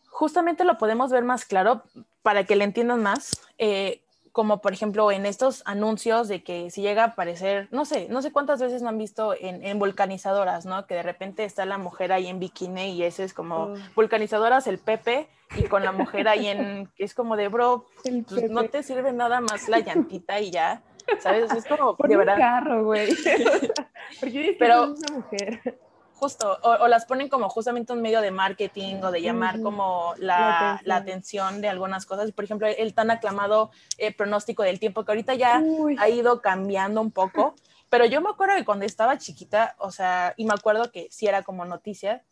justamente 0.07 0.63
lo 0.63 0.77
podemos 0.77 1.11
ver 1.11 1.25
más 1.25 1.43
claro 1.43 1.83
para 2.21 2.45
que 2.45 2.55
le 2.55 2.63
entiendan 2.63 3.03
más, 3.03 3.41
eh, 3.57 4.04
como 4.35 4.59
por 4.59 4.73
ejemplo 4.73 5.13
en 5.13 5.25
estos 5.25 5.63
anuncios 5.65 6.27
de 6.27 6.43
que 6.43 6.69
si 6.69 6.81
llega 6.81 7.03
a 7.03 7.07
aparecer, 7.07 7.69
no 7.71 7.85
sé, 7.85 8.07
no 8.09 8.21
sé 8.21 8.33
cuántas 8.33 8.59
veces 8.59 8.81
no 8.81 8.89
han 8.89 8.97
visto 8.97 9.33
en, 9.39 9.79
vulcanizadoras, 9.79 10.65
¿no? 10.65 10.85
Que 10.87 10.95
de 10.95 11.03
repente 11.03 11.45
está 11.45 11.65
la 11.65 11.77
mujer 11.77 12.11
ahí 12.11 12.27
en 12.27 12.41
bikini 12.41 12.91
y 12.91 13.03
ese 13.03 13.23
es 13.23 13.33
como 13.33 13.55
oh. 13.55 13.75
vulcanizadoras 13.95 14.67
el 14.67 14.77
Pepe 14.77 15.29
y 15.55 15.63
con 15.63 15.85
la 15.85 15.93
mujer 15.93 16.27
ahí 16.27 16.47
en, 16.47 16.89
que 16.97 17.05
es 17.05 17.13
como 17.13 17.37
de, 17.37 17.47
bro, 17.47 17.85
pues, 18.27 18.51
no 18.51 18.65
te 18.65 18.83
sirve 18.83 19.13
nada 19.13 19.39
más 19.39 19.69
la 19.69 19.79
llantita 19.79 20.41
y 20.41 20.51
ya. 20.51 20.83
¿Sabes? 21.19 21.49
Es 21.53 21.63
como 21.63 21.95
Por 21.95 22.09
de 22.09 22.17
verdad. 22.17 22.37
carro, 22.37 22.83
güey. 22.83 23.15
Porque 24.19 24.53
Pero, 24.59 24.95
una 24.95 25.15
mujer 25.15 25.79
justo, 26.15 26.57
o, 26.61 26.87
las 26.87 27.05
ponen 27.05 27.29
como 27.29 27.49
justamente 27.49 27.93
un 27.93 28.01
medio 28.01 28.21
de 28.21 28.31
marketing 28.31 28.95
o 29.03 29.11
de 29.11 29.21
llamar 29.21 29.61
como 29.61 30.13
la, 30.17 30.79
la, 30.83 30.95
atención. 30.95 31.61
de 31.61 31.67
algunas 31.67 32.05
cosas. 32.05 32.31
Por 32.31 32.45
ejemplo, 32.45 32.67
el 32.67 32.93
tan 32.93 33.11
aclamado 33.11 33.71
eh, 33.97 34.13
pronóstico 34.13 34.63
del 34.63 34.79
tiempo, 34.79 35.03
que 35.03 35.11
ahorita 35.11 35.35
ya 35.35 35.61
ha 35.97 36.09
ido 36.09 36.41
cambiando 36.41 37.01
un 37.01 37.11
poco, 37.11 37.55
pero 37.89 38.05
yo 38.05 38.21
me 38.21 38.29
acuerdo 38.29 38.55
que 38.55 38.65
cuando 38.65 38.85
estaba 38.85 39.17
chiquita, 39.17 39.75
o 39.77 39.91
sea, 39.91 40.33
y 40.37 40.45
me 40.45 40.53
acuerdo 40.53 40.91
que 40.91 41.07
sí 41.11 41.27
era 41.27 41.43
como 41.43 41.65
noticia, 41.65 42.23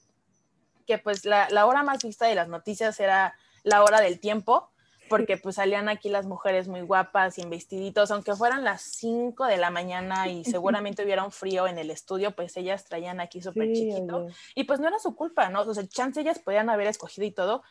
que 0.88 0.98
pues 0.98 1.26
la, 1.26 1.50
la 1.50 1.66
hora 1.66 1.84
más 1.84 2.04
vista 2.04 2.26
de 2.26 2.36
las 2.36 2.48
noticias 2.48 3.00
era 3.00 3.36
la 3.64 3.84
hora 3.84 4.02
del 4.02 4.20
tiempo, 4.20 4.70
porque 5.10 5.38
pues 5.38 5.56
salían 5.56 5.90
aquí 5.90 6.10
las 6.10 6.26
mujeres 6.26 6.68
muy 6.68 6.82
guapas 6.82 7.38
y 7.38 7.42
en 7.42 7.50
vestiditos, 7.50 8.12
aunque 8.12 8.36
fueran 8.36 8.64
las 8.64 8.82
5 8.82 9.46
de 9.46 9.58
la 9.58 9.70
mañana 9.70 10.28
y 10.28 10.44
seguramente 10.46 11.04
hubiera 11.04 11.24
un 11.24 11.32
frío 11.32 11.68
en 11.68 11.78
el 11.78 11.92
estudio, 11.92 12.36
pues 12.36 12.56
ellas 12.58 12.86
traían 12.86 13.20
aquí 13.20 13.42
súper 13.42 13.74
chiquito. 13.74 14.28
Y 14.56 14.64
pues 14.66 14.80
no 14.80 14.88
era 14.88 15.00
su 15.00 15.16
culpa, 15.16 15.50
¿no? 15.50 15.62
O 15.62 15.74
sea, 15.74 15.88
chance 15.88 16.20
ellas 16.20 16.40
podían 16.40 16.70
haber 16.70 16.88
escogido 16.88 17.26
y 17.28 17.32
todo, 17.32 17.64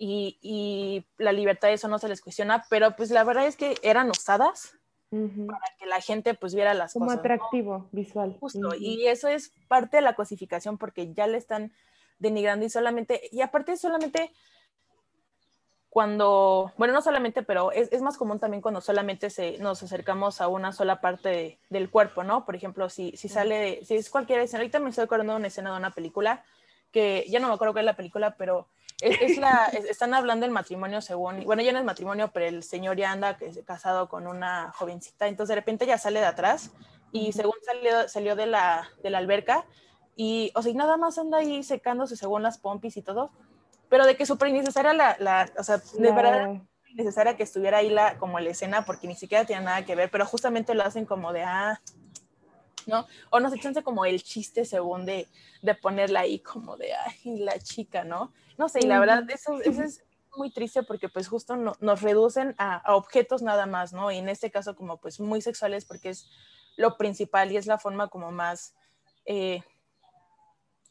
y, 0.00 0.38
y, 0.40 1.04
la 1.16 1.32
libertad 1.32 1.68
de 1.68 1.74
eso 1.74 1.88
no 1.88 1.98
se 1.98 2.08
les 2.08 2.20
cuestiona, 2.20 2.64
pero 2.70 2.94
pues 2.94 3.10
la 3.10 3.24
verdad 3.24 3.46
es 3.46 3.56
que 3.56 3.76
eran 3.82 4.08
usadas 4.10 4.78
para 5.10 5.64
que 5.78 5.86
la 5.86 6.00
gente 6.00 6.34
pues 6.34 6.54
viera 6.54 6.74
las 6.74 6.92
cosas. 6.92 7.08
Como 7.08 7.18
atractivo 7.18 7.88
visual. 7.92 8.36
Justo, 8.38 8.74
y 8.78 9.06
eso 9.06 9.28
es 9.28 9.52
parte 9.66 9.96
de 9.96 10.02
la 10.02 10.14
cosificación 10.14 10.78
porque 10.78 11.12
ya 11.14 11.26
le 11.26 11.38
están 11.38 11.72
denigrando 12.18 12.66
y 12.66 12.70
solamente, 12.70 13.22
y 13.32 13.40
aparte 13.40 13.76
solamente 13.76 14.30
cuando, 15.90 16.72
bueno, 16.76 16.92
no 16.92 17.00
solamente, 17.00 17.42
pero 17.42 17.72
es, 17.72 17.90
es, 17.92 18.02
más 18.02 18.18
común 18.18 18.38
también 18.38 18.60
cuando 18.60 18.80
solamente 18.80 19.30
se, 19.30 19.58
nos 19.58 19.82
acercamos 19.82 20.40
a 20.40 20.48
una 20.48 20.72
sola 20.72 21.00
parte 21.00 21.58
del 21.70 21.90
cuerpo, 21.90 22.24
¿no? 22.24 22.44
Por 22.44 22.54
ejemplo, 22.54 22.90
si, 22.90 23.16
si 23.16 23.28
sale, 23.28 23.84
si 23.84 23.96
es 23.96 24.10
cualquier 24.10 24.40
escena, 24.40 24.60
ahorita 24.60 24.80
me 24.80 24.90
estoy 24.90 25.04
acordando 25.04 25.32
de 25.32 25.38
una 25.38 25.48
escena 25.48 25.72
de 25.72 25.78
una 25.78 25.90
película, 25.90 26.44
que 26.92 27.24
ya 27.28 27.40
no 27.40 27.48
me 27.48 27.54
acuerdo 27.54 27.72
cuál 27.72 27.84
es 27.84 27.92
la 27.92 27.96
película, 27.96 28.34
pero 28.36 28.68
es, 29.00 29.20
es 29.20 29.38
la, 29.38 29.66
están 29.66 30.12
hablando 30.12 30.44
del 30.44 30.52
matrimonio 30.52 31.00
según, 31.00 31.44
bueno, 31.44 31.62
ya 31.62 31.72
no 31.72 31.78
es 31.78 31.84
matrimonio, 31.84 32.30
pero 32.34 32.46
el 32.46 32.62
señor 32.62 32.96
ya 32.96 33.12
anda 33.12 33.38
casado 33.64 34.08
con 34.08 34.26
una 34.26 34.72
jovencita, 34.76 35.26
entonces 35.26 35.54
de 35.54 35.60
repente 35.60 35.86
ya 35.86 35.96
sale 35.96 36.20
de 36.20 36.26
atrás 36.26 36.70
y 37.12 37.32
según 37.32 37.54
salió, 37.64 38.08
salió 38.08 38.36
de, 38.36 38.46
la, 38.46 38.90
de 39.02 39.10
la 39.10 39.18
alberca 39.18 39.64
y, 40.16 40.52
o 40.54 40.62
sea, 40.62 40.72
y 40.72 40.74
nada 40.74 40.96
más 40.96 41.16
anda 41.16 41.38
ahí 41.38 41.62
secándose 41.62 42.16
según 42.16 42.42
las 42.42 42.58
pompis 42.58 42.96
y 42.96 43.02
todo, 43.02 43.30
pero 43.88 44.06
de 44.06 44.16
que 44.16 44.26
súper 44.26 44.48
innecesaria 44.48 44.92
la, 44.92 45.16
la, 45.18 45.50
o 45.58 45.64
sea, 45.64 45.78
de 45.78 46.12
verdad 46.12 46.60
necesaria 46.94 47.36
que 47.36 47.42
estuviera 47.42 47.78
ahí 47.78 47.90
la, 47.90 48.18
como 48.18 48.40
la 48.40 48.50
escena 48.50 48.84
porque 48.84 49.06
ni 49.06 49.14
siquiera 49.14 49.44
tiene 49.44 49.64
nada 49.64 49.84
que 49.84 49.94
ver, 49.94 50.10
pero 50.10 50.26
justamente 50.26 50.74
lo 50.74 50.82
hacen 50.82 51.06
como 51.06 51.32
de, 51.32 51.42
ah, 51.42 51.80
¿no? 52.86 53.06
O 53.30 53.40
nos 53.40 53.52
echanse 53.52 53.82
como 53.82 54.04
el 54.04 54.22
chiste 54.22 54.64
según 54.64 55.06
de, 55.06 55.28
de 55.62 55.74
ponerla 55.74 56.20
ahí 56.20 56.40
como 56.40 56.76
de, 56.76 56.94
ay, 56.94 57.38
la 57.38 57.58
chica, 57.58 58.04
¿no? 58.04 58.32
No 58.56 58.68
sé, 58.68 58.80
y 58.82 58.86
la 58.86 58.98
verdad, 58.98 59.24
eso, 59.30 59.60
eso 59.60 59.82
es 59.82 60.02
muy 60.36 60.50
triste 60.50 60.82
porque 60.82 61.08
pues 61.08 61.28
justo 61.28 61.56
nos 61.56 62.02
reducen 62.02 62.54
a, 62.58 62.82
objetos 62.94 63.42
nada 63.42 63.66
más, 63.66 63.92
¿no? 63.92 64.10
Y 64.10 64.18
en 64.18 64.28
este 64.28 64.50
caso 64.50 64.74
como 64.74 64.98
pues 64.98 65.20
muy 65.20 65.40
sexuales 65.40 65.84
porque 65.84 66.10
es 66.10 66.30
lo 66.76 66.96
principal 66.96 67.52
y 67.52 67.56
es 67.56 67.66
la 67.66 67.78
forma 67.78 68.08
como 68.08 68.30
más 68.30 68.74
eh, 69.26 69.62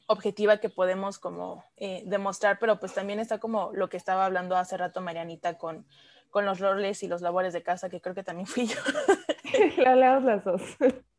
objetiva 0.08 0.58
que 0.58 0.70
podemos 0.70 1.20
como 1.20 1.64
eh, 1.76 2.04
demostrar, 2.06 2.58
pero 2.60 2.80
pues 2.80 2.94
también 2.94 3.20
está 3.20 3.40
como 3.40 3.72
lo 3.74 3.90
que 3.90 3.98
estaba 3.98 4.26
hablando 4.26 4.56
hace 4.56 4.78
rato 4.78 5.02
Marianita 5.02 5.58
con, 5.58 5.86
con 6.30 6.46
los 6.46 6.60
roles 6.60 7.04
y 7.04 7.08
los 7.08 7.22
labores 7.22 7.54
de 7.54 7.62
casa, 7.62 7.90
que 7.90 8.02
creo 8.02 8.16
que 8.16 8.24
también 8.24 8.48
fui 8.48 8.68
yo. 8.68 8.80
La 9.84 9.96
leamos 9.96 10.24
las 10.24 10.44
dos. 10.44 10.62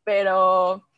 Pero, 0.05 0.89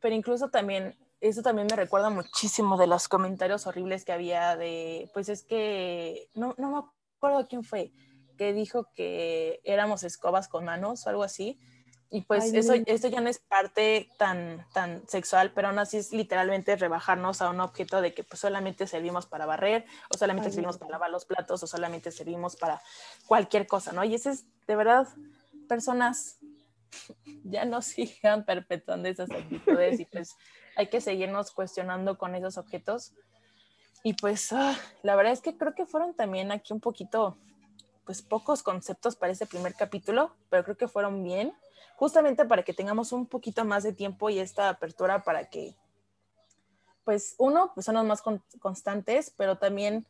pero 0.00 0.14
incluso 0.14 0.50
también, 0.50 0.96
eso 1.20 1.42
también 1.42 1.68
me 1.70 1.76
recuerda 1.76 2.10
muchísimo 2.10 2.76
de 2.76 2.88
los 2.88 3.08
comentarios 3.08 3.66
horribles 3.66 4.04
que 4.04 4.12
había 4.12 4.56
de, 4.56 5.08
pues 5.14 5.28
es 5.28 5.44
que, 5.44 6.28
no, 6.34 6.54
no 6.58 6.70
me 6.70 6.78
acuerdo 7.16 7.46
quién 7.48 7.62
fue, 7.62 7.92
que 8.36 8.52
dijo 8.52 8.88
que 8.94 9.60
éramos 9.64 10.02
escobas 10.02 10.48
con 10.48 10.64
manos 10.64 11.06
o 11.06 11.10
algo 11.10 11.22
así. 11.22 11.60
Y 12.12 12.22
pues 12.22 12.52
eso, 12.52 12.74
esto 12.86 13.06
ya 13.06 13.20
no 13.20 13.28
es 13.28 13.38
parte 13.38 14.08
tan, 14.18 14.66
tan 14.72 15.06
sexual, 15.06 15.52
pero 15.54 15.68
aún 15.68 15.78
así 15.78 15.96
es 15.96 16.12
literalmente 16.12 16.74
rebajarnos 16.74 17.40
a 17.40 17.50
un 17.50 17.60
objeto 17.60 18.00
de 18.00 18.12
que 18.14 18.24
pues 18.24 18.40
solamente 18.40 18.88
servimos 18.88 19.26
para 19.26 19.46
barrer, 19.46 19.84
o 20.12 20.18
solamente 20.18 20.50
servimos 20.50 20.76
para 20.76 20.90
lavar 20.90 21.10
los 21.10 21.24
platos, 21.24 21.62
o 21.62 21.68
solamente 21.68 22.10
servimos 22.10 22.56
para 22.56 22.82
cualquier 23.28 23.68
cosa, 23.68 23.92
¿no? 23.92 24.02
Y 24.02 24.16
ese 24.16 24.30
es, 24.30 24.44
de 24.66 24.74
verdad, 24.74 25.06
personas 25.68 26.38
ya 27.44 27.64
no 27.64 27.80
sigan 27.82 28.44
perpetuando 28.44 29.08
esas 29.08 29.30
actitudes 29.30 30.00
y 30.00 30.04
pues 30.04 30.34
hay 30.76 30.88
que 30.88 31.00
seguirnos 31.00 31.52
cuestionando 31.52 32.18
con 32.18 32.34
esos 32.34 32.58
objetos. 32.58 33.12
Y 34.02 34.14
pues 34.14 34.52
ah, 34.52 34.76
la 35.02 35.14
verdad 35.14 35.32
es 35.32 35.42
que 35.42 35.56
creo 35.56 35.74
que 35.74 35.86
fueron 35.86 36.14
también 36.14 36.50
aquí 36.50 36.72
un 36.72 36.80
poquito, 36.80 37.36
pues 38.04 38.22
pocos 38.22 38.64
conceptos 38.64 39.14
para 39.14 39.30
ese 39.30 39.46
primer 39.46 39.74
capítulo, 39.74 40.34
pero 40.48 40.64
creo 40.64 40.76
que 40.76 40.88
fueron 40.88 41.22
bien 41.22 41.52
justamente 42.00 42.46
para 42.46 42.62
que 42.62 42.72
tengamos 42.72 43.12
un 43.12 43.26
poquito 43.26 43.62
más 43.66 43.82
de 43.82 43.92
tiempo 43.92 44.30
y 44.30 44.38
esta 44.38 44.70
apertura 44.70 45.22
para 45.22 45.50
que, 45.50 45.76
pues 47.04 47.34
uno, 47.36 47.72
pues 47.74 47.84
son 47.84 47.96
los 47.96 48.06
más 48.06 48.22
constantes, 48.58 49.34
pero 49.36 49.58
también 49.58 50.06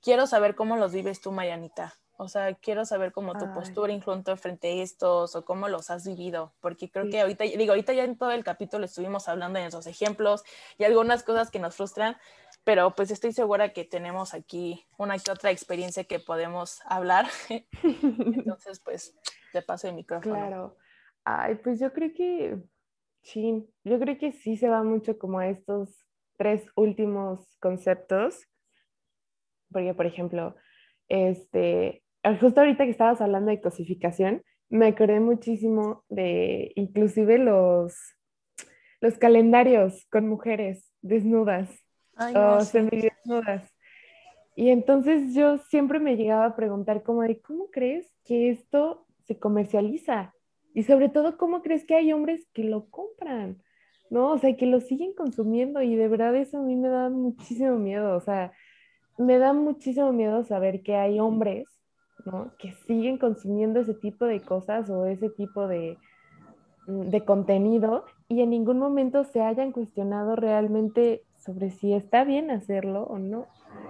quiero 0.00 0.26
saber 0.26 0.54
cómo 0.54 0.78
los 0.78 0.94
vives 0.94 1.20
tú, 1.20 1.30
Marianita. 1.30 1.92
O 2.16 2.26
sea, 2.28 2.54
quiero 2.54 2.86
saber 2.86 3.12
cómo 3.12 3.34
tu 3.34 3.52
postura 3.52 3.92
incluso 3.92 4.34
frente 4.38 4.68
a 4.68 4.82
estos 4.82 5.36
o 5.36 5.44
cómo 5.44 5.68
los 5.68 5.90
has 5.90 6.06
vivido, 6.06 6.54
porque 6.58 6.90
creo 6.90 7.10
que 7.10 7.20
ahorita, 7.20 7.44
digo, 7.44 7.72
ahorita 7.72 7.92
ya 7.92 8.04
en 8.04 8.16
todo 8.16 8.30
el 8.30 8.42
capítulo 8.42 8.86
estuvimos 8.86 9.28
hablando 9.28 9.58
de 9.58 9.66
esos 9.66 9.86
ejemplos 9.86 10.42
y 10.78 10.84
algunas 10.84 11.22
cosas 11.22 11.50
que 11.50 11.58
nos 11.58 11.76
frustran, 11.76 12.16
pero 12.64 12.94
pues 12.94 13.10
estoy 13.10 13.34
segura 13.34 13.74
que 13.74 13.84
tenemos 13.84 14.32
aquí 14.32 14.86
una 14.96 15.18
que 15.18 15.30
otra 15.30 15.50
experiencia 15.50 16.04
que 16.04 16.18
podemos 16.18 16.80
hablar. 16.86 17.28
Entonces, 17.82 18.80
pues, 18.80 19.14
te 19.52 19.60
paso 19.60 19.86
el 19.86 19.94
micrófono. 19.94 20.34
Claro. 20.34 20.76
Ay, 21.24 21.56
pues 21.56 21.78
yo 21.78 21.92
creo 21.92 22.12
que, 22.14 22.58
sí, 23.22 23.66
yo 23.84 23.98
creo 23.98 24.18
que 24.18 24.32
sí 24.32 24.56
se 24.56 24.68
va 24.68 24.82
mucho 24.82 25.18
como 25.18 25.38
a 25.38 25.48
estos 25.48 26.06
tres 26.36 26.66
últimos 26.74 27.56
conceptos, 27.60 28.46
porque 29.70 29.94
por 29.94 30.06
ejemplo, 30.06 30.56
este, 31.08 32.02
justo 32.40 32.60
ahorita 32.60 32.84
que 32.84 32.90
estabas 32.90 33.20
hablando 33.20 33.50
de 33.50 33.60
cosificación, 33.60 34.42
me 34.70 34.86
acordé 34.86 35.20
muchísimo 35.20 36.04
de 36.08 36.72
inclusive 36.76 37.38
los, 37.38 37.94
los 39.00 39.18
calendarios 39.18 40.06
con 40.10 40.28
mujeres 40.28 40.90
desnudas 41.02 41.68
o 42.34 42.60
semidesnudas. 42.60 43.70
Y 44.54 44.70
entonces 44.70 45.34
yo 45.34 45.58
siempre 45.58 45.98
me 45.98 46.16
llegaba 46.16 46.46
a 46.46 46.56
preguntar 46.56 47.02
como 47.02 47.22
de, 47.22 47.40
¿cómo 47.40 47.70
crees 47.70 48.14
que 48.24 48.50
esto 48.50 49.06
se 49.24 49.38
comercializa? 49.38 50.34
Y 50.74 50.84
sobre 50.84 51.08
todo, 51.08 51.36
¿cómo 51.36 51.62
crees 51.62 51.84
que 51.84 51.94
hay 51.94 52.12
hombres 52.12 52.46
que 52.52 52.64
lo 52.64 52.88
compran? 52.90 53.62
¿No? 54.10 54.32
O 54.32 54.38
sea, 54.38 54.56
que 54.56 54.66
lo 54.66 54.80
siguen 54.80 55.14
consumiendo 55.14 55.82
y 55.82 55.94
de 55.94 56.08
verdad 56.08 56.34
eso 56.34 56.58
a 56.58 56.62
mí 56.62 56.76
me 56.76 56.88
da 56.88 57.10
muchísimo 57.10 57.76
miedo. 57.76 58.16
O 58.16 58.20
sea, 58.20 58.52
me 59.18 59.38
da 59.38 59.52
muchísimo 59.52 60.12
miedo 60.12 60.44
saber 60.44 60.82
que 60.82 60.96
hay 60.96 61.20
hombres, 61.20 61.68
¿no? 62.24 62.52
Que 62.58 62.72
siguen 62.86 63.18
consumiendo 63.18 63.80
ese 63.80 63.94
tipo 63.94 64.24
de 64.24 64.40
cosas 64.40 64.90
o 64.90 65.06
ese 65.06 65.30
tipo 65.30 65.68
de, 65.68 65.98
mm, 66.86 67.10
de 67.10 67.24
contenido 67.24 68.04
y 68.28 68.42
en 68.42 68.50
ningún 68.50 68.78
momento 68.78 69.24
se 69.24 69.42
hayan 69.42 69.72
cuestionado 69.72 70.36
realmente 70.36 71.22
sobre 71.36 71.70
si 71.70 71.92
está 71.94 72.24
bien 72.24 72.50
hacerlo 72.50 73.04
o 73.04 73.18
no. 73.18 73.46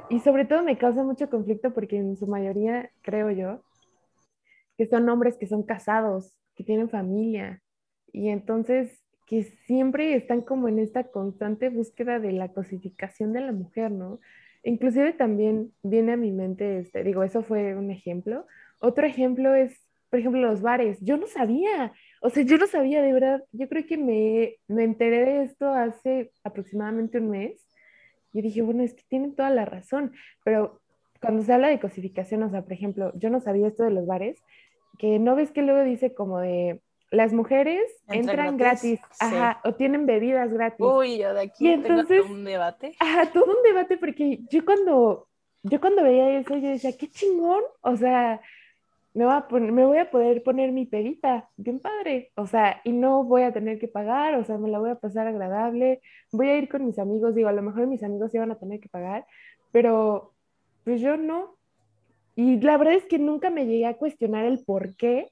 Y 0.09 0.21
sobre 0.21 0.45
todo 0.45 0.63
me 0.63 0.79
causa 0.79 1.05
mucho 1.05 1.31
conflicto 1.31 1.73
porque 1.73 1.99
en 1.99 2.17
su 2.17 2.27
mayoría, 2.27 2.91
creo 3.03 3.31
yo, 3.31 3.61
que 4.77 4.87
son 4.87 5.09
hombres 5.09 5.37
que 5.37 5.47
son 5.47 5.63
casados 5.63 6.33
que 6.55 6.65
tienen 6.65 6.91
familia 6.91 7.63
y 8.13 8.29
entonces 8.29 9.03
que 9.27 9.45
siempre 9.45 10.15
están 10.15 10.41
como 10.43 10.69
en 10.69 10.81
esta 10.81 11.05
constante 11.05 11.69
búsqueda 11.69 12.19
de 12.19 12.33
la 12.33 12.49
cosificación 12.49 13.33
de 13.33 13.41
la 13.41 13.53
mujer, 13.53 13.93
¿no? 13.93 14.19
Inclusive 14.65 15.13
también 15.13 15.73
viene 15.83 16.13
a 16.13 16.17
mi 16.17 16.33
mente, 16.33 16.79
este, 16.79 17.05
digo, 17.05 17.23
eso 17.23 17.43
fue 17.43 17.77
un 17.77 17.91
ejemplo. 17.91 18.47
Otro 18.81 19.07
ejemplo 19.07 19.55
es, 19.55 19.81
por 20.11 20.19
ejemplo, 20.19 20.41
los 20.41 20.61
bares. 20.63 20.99
Yo 21.01 21.17
no 21.17 21.29
sabía, 21.29 21.93
o 22.21 22.31
sea, 22.31 22.43
yo 22.43 22.59
no 22.59 22.67
sabía 22.67 23.03
de 23.03 23.13
verdad. 23.13 23.45
Yo 23.53 23.69
creo 23.69 23.87
que 23.87 23.97
me, 23.97 24.57
me 24.67 24.83
enteré 24.83 25.25
de 25.25 25.45
esto 25.45 25.73
hace 25.73 26.33
aproximadamente 26.43 27.19
un 27.19 27.31
mes. 27.31 27.65
Y 28.33 28.43
dije, 28.43 28.63
bueno, 28.63 28.83
es 28.83 28.95
que 28.95 29.05
tienen 29.09 29.35
toda 29.35 29.51
la 29.51 29.65
razón, 29.65 30.13
pero 30.45 30.81
cuando 31.21 31.43
se 31.43 31.53
habla 31.53 31.69
de 31.69 31.81
cosificación, 31.81 32.43
o 32.43 32.51
sea, 32.51 32.63
por 32.63 32.73
ejemplo, 32.73 33.13
yo 33.17 33.31
no 33.31 33.41
sabía 33.41 33.69
esto 33.69 33.85
de 33.85 33.91
los 33.91 34.07
bares, 34.07 34.43
que 35.01 35.19
no 35.19 35.35
ves 35.35 35.51
que 35.51 35.63
luego 35.63 35.83
dice 35.83 36.13
como 36.13 36.41
de 36.41 36.83
las 37.11 37.33
mujeres 37.33 37.81
entran 38.07 38.59
gratis, 38.59 39.01
ajá, 39.19 39.61
o 39.65 39.75
tienen 39.75 40.05
bebidas 40.05 40.53
gratis. 40.53 40.87
Uy, 40.87 41.17
yo 41.17 41.33
de 41.33 41.41
aquí 41.41 41.67
y 41.67 41.73
entonces, 41.73 42.23
un 42.29 42.45
debate. 42.45 42.95
Ajá, 43.01 43.33
todo 43.33 43.47
un 43.47 43.63
debate 43.65 43.97
porque 43.97 44.41
yo 44.51 44.63
cuando 44.65 45.27
yo 45.63 45.81
cuando 45.81 46.03
veía 46.03 46.39
eso 46.39 46.55
yo 46.57 46.69
decía, 46.69 46.97
qué 46.99 47.09
chingón, 47.09 47.63
o 47.81 47.97
sea, 47.97 48.43
me, 49.15 49.25
va 49.25 49.39
a 49.39 49.59
me 49.59 49.87
voy 49.87 49.97
a 49.97 50.11
poder 50.11 50.43
poner 50.43 50.71
mi 50.71 50.85
pedita, 50.85 51.49
bien 51.57 51.81
padre, 51.81 52.31
o 52.37 52.47
sea, 52.47 52.83
y 52.85 52.93
no 52.93 53.25
voy 53.25 53.43
a 53.43 53.53
tener 53.53 53.79
que 53.79 53.89
pagar, 53.89 54.35
o 54.35 54.45
sea, 54.45 54.59
me 54.59 54.69
la 54.69 54.79
voy 54.79 54.91
a 54.91 55.01
pasar 55.01 55.27
agradable, 55.27 56.03
voy 56.31 56.51
a 56.51 56.59
ir 56.59 56.69
con 56.69 56.85
mis 56.85 56.99
amigos, 56.99 57.35
digo, 57.35 57.49
a 57.49 57.53
lo 57.53 57.63
mejor 57.63 57.87
mis 57.87 58.03
amigos 58.03 58.35
iban 58.35 58.51
a 58.51 58.59
tener 58.59 58.81
que 58.81 58.91
pagar, 58.91 59.27
pero 59.73 60.35
pues 60.85 61.01
yo 61.01 61.17
no, 61.17 61.57
y 62.41 62.59
la 62.59 62.79
verdad 62.79 62.95
es 62.95 63.05
que 63.05 63.19
nunca 63.19 63.51
me 63.51 63.67
llegué 63.67 63.85
a 63.85 63.99
cuestionar 63.99 64.47
el 64.47 64.65
por 64.65 64.97
qué 64.97 65.31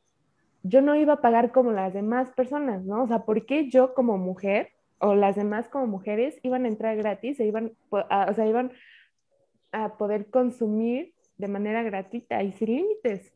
yo 0.62 0.83
no 0.83 0.94
iba 0.94 1.14
a 1.14 1.21
pagar 1.23 1.53
como 1.53 1.73
las 1.73 1.94
demás 1.94 2.31
personas, 2.33 2.85
¿no? 2.85 3.05
O 3.05 3.07
sea, 3.07 3.21
¿por 3.25 3.47
qué 3.47 3.71
yo 3.71 3.94
como 3.94 4.18
mujer 4.18 4.73
o 4.99 5.14
las 5.14 5.35
demás 5.35 5.71
como 5.71 5.87
mujeres 5.87 6.38
iban 6.42 6.66
a 6.66 6.68
entrar 6.68 6.99
gratis 6.99 7.40
e 7.40 7.47
iban, 7.47 7.73
o 7.88 8.35
sea, 8.35 8.47
iban 8.47 8.73
a 9.73 9.97
poder 9.97 10.29
consumir 10.29 11.14
de 11.38 11.49
manera 11.49 11.83
gratuita 11.83 12.42
y 12.42 12.53
sin 12.53 12.77
límites? 12.77 13.33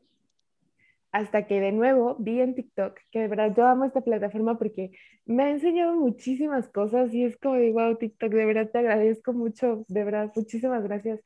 Hasta 1.11 1.47
que 1.47 1.59
de 1.59 1.73
nuevo 1.73 2.17
vi 2.19 2.43
en 2.43 2.55
TikTok, 2.55 2.99
que 3.11 3.21
de 3.21 3.29
verdad 3.29 3.55
yo 3.57 3.65
amo 3.65 3.87
esta 3.87 4.03
plataforma 4.03 4.59
porque 4.59 4.91
me 5.25 5.45
ha 5.45 5.51
enseñado 5.51 5.95
muchísimas 5.95 6.69
cosas 6.69 7.15
y 7.15 7.25
es 7.25 7.39
como, 7.39 7.59
wow, 7.73 7.97
TikTok, 7.97 8.33
de 8.33 8.45
verdad 8.45 8.71
te 8.71 8.81
agradezco 8.81 9.33
mucho, 9.33 9.87
de 9.89 10.05
verdad, 10.05 10.31
muchísimas 10.37 10.83
gracias 10.83 11.21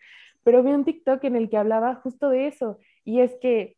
pero 0.47 0.63
vi 0.63 0.71
un 0.71 0.85
TikTok 0.85 1.25
en 1.25 1.35
el 1.35 1.51
que 1.51 1.57
hablaba 1.57 1.97
justo 1.97 2.29
de 2.29 2.47
eso, 2.47 2.79
y 3.05 3.19
es 3.19 3.35
que 3.41 3.77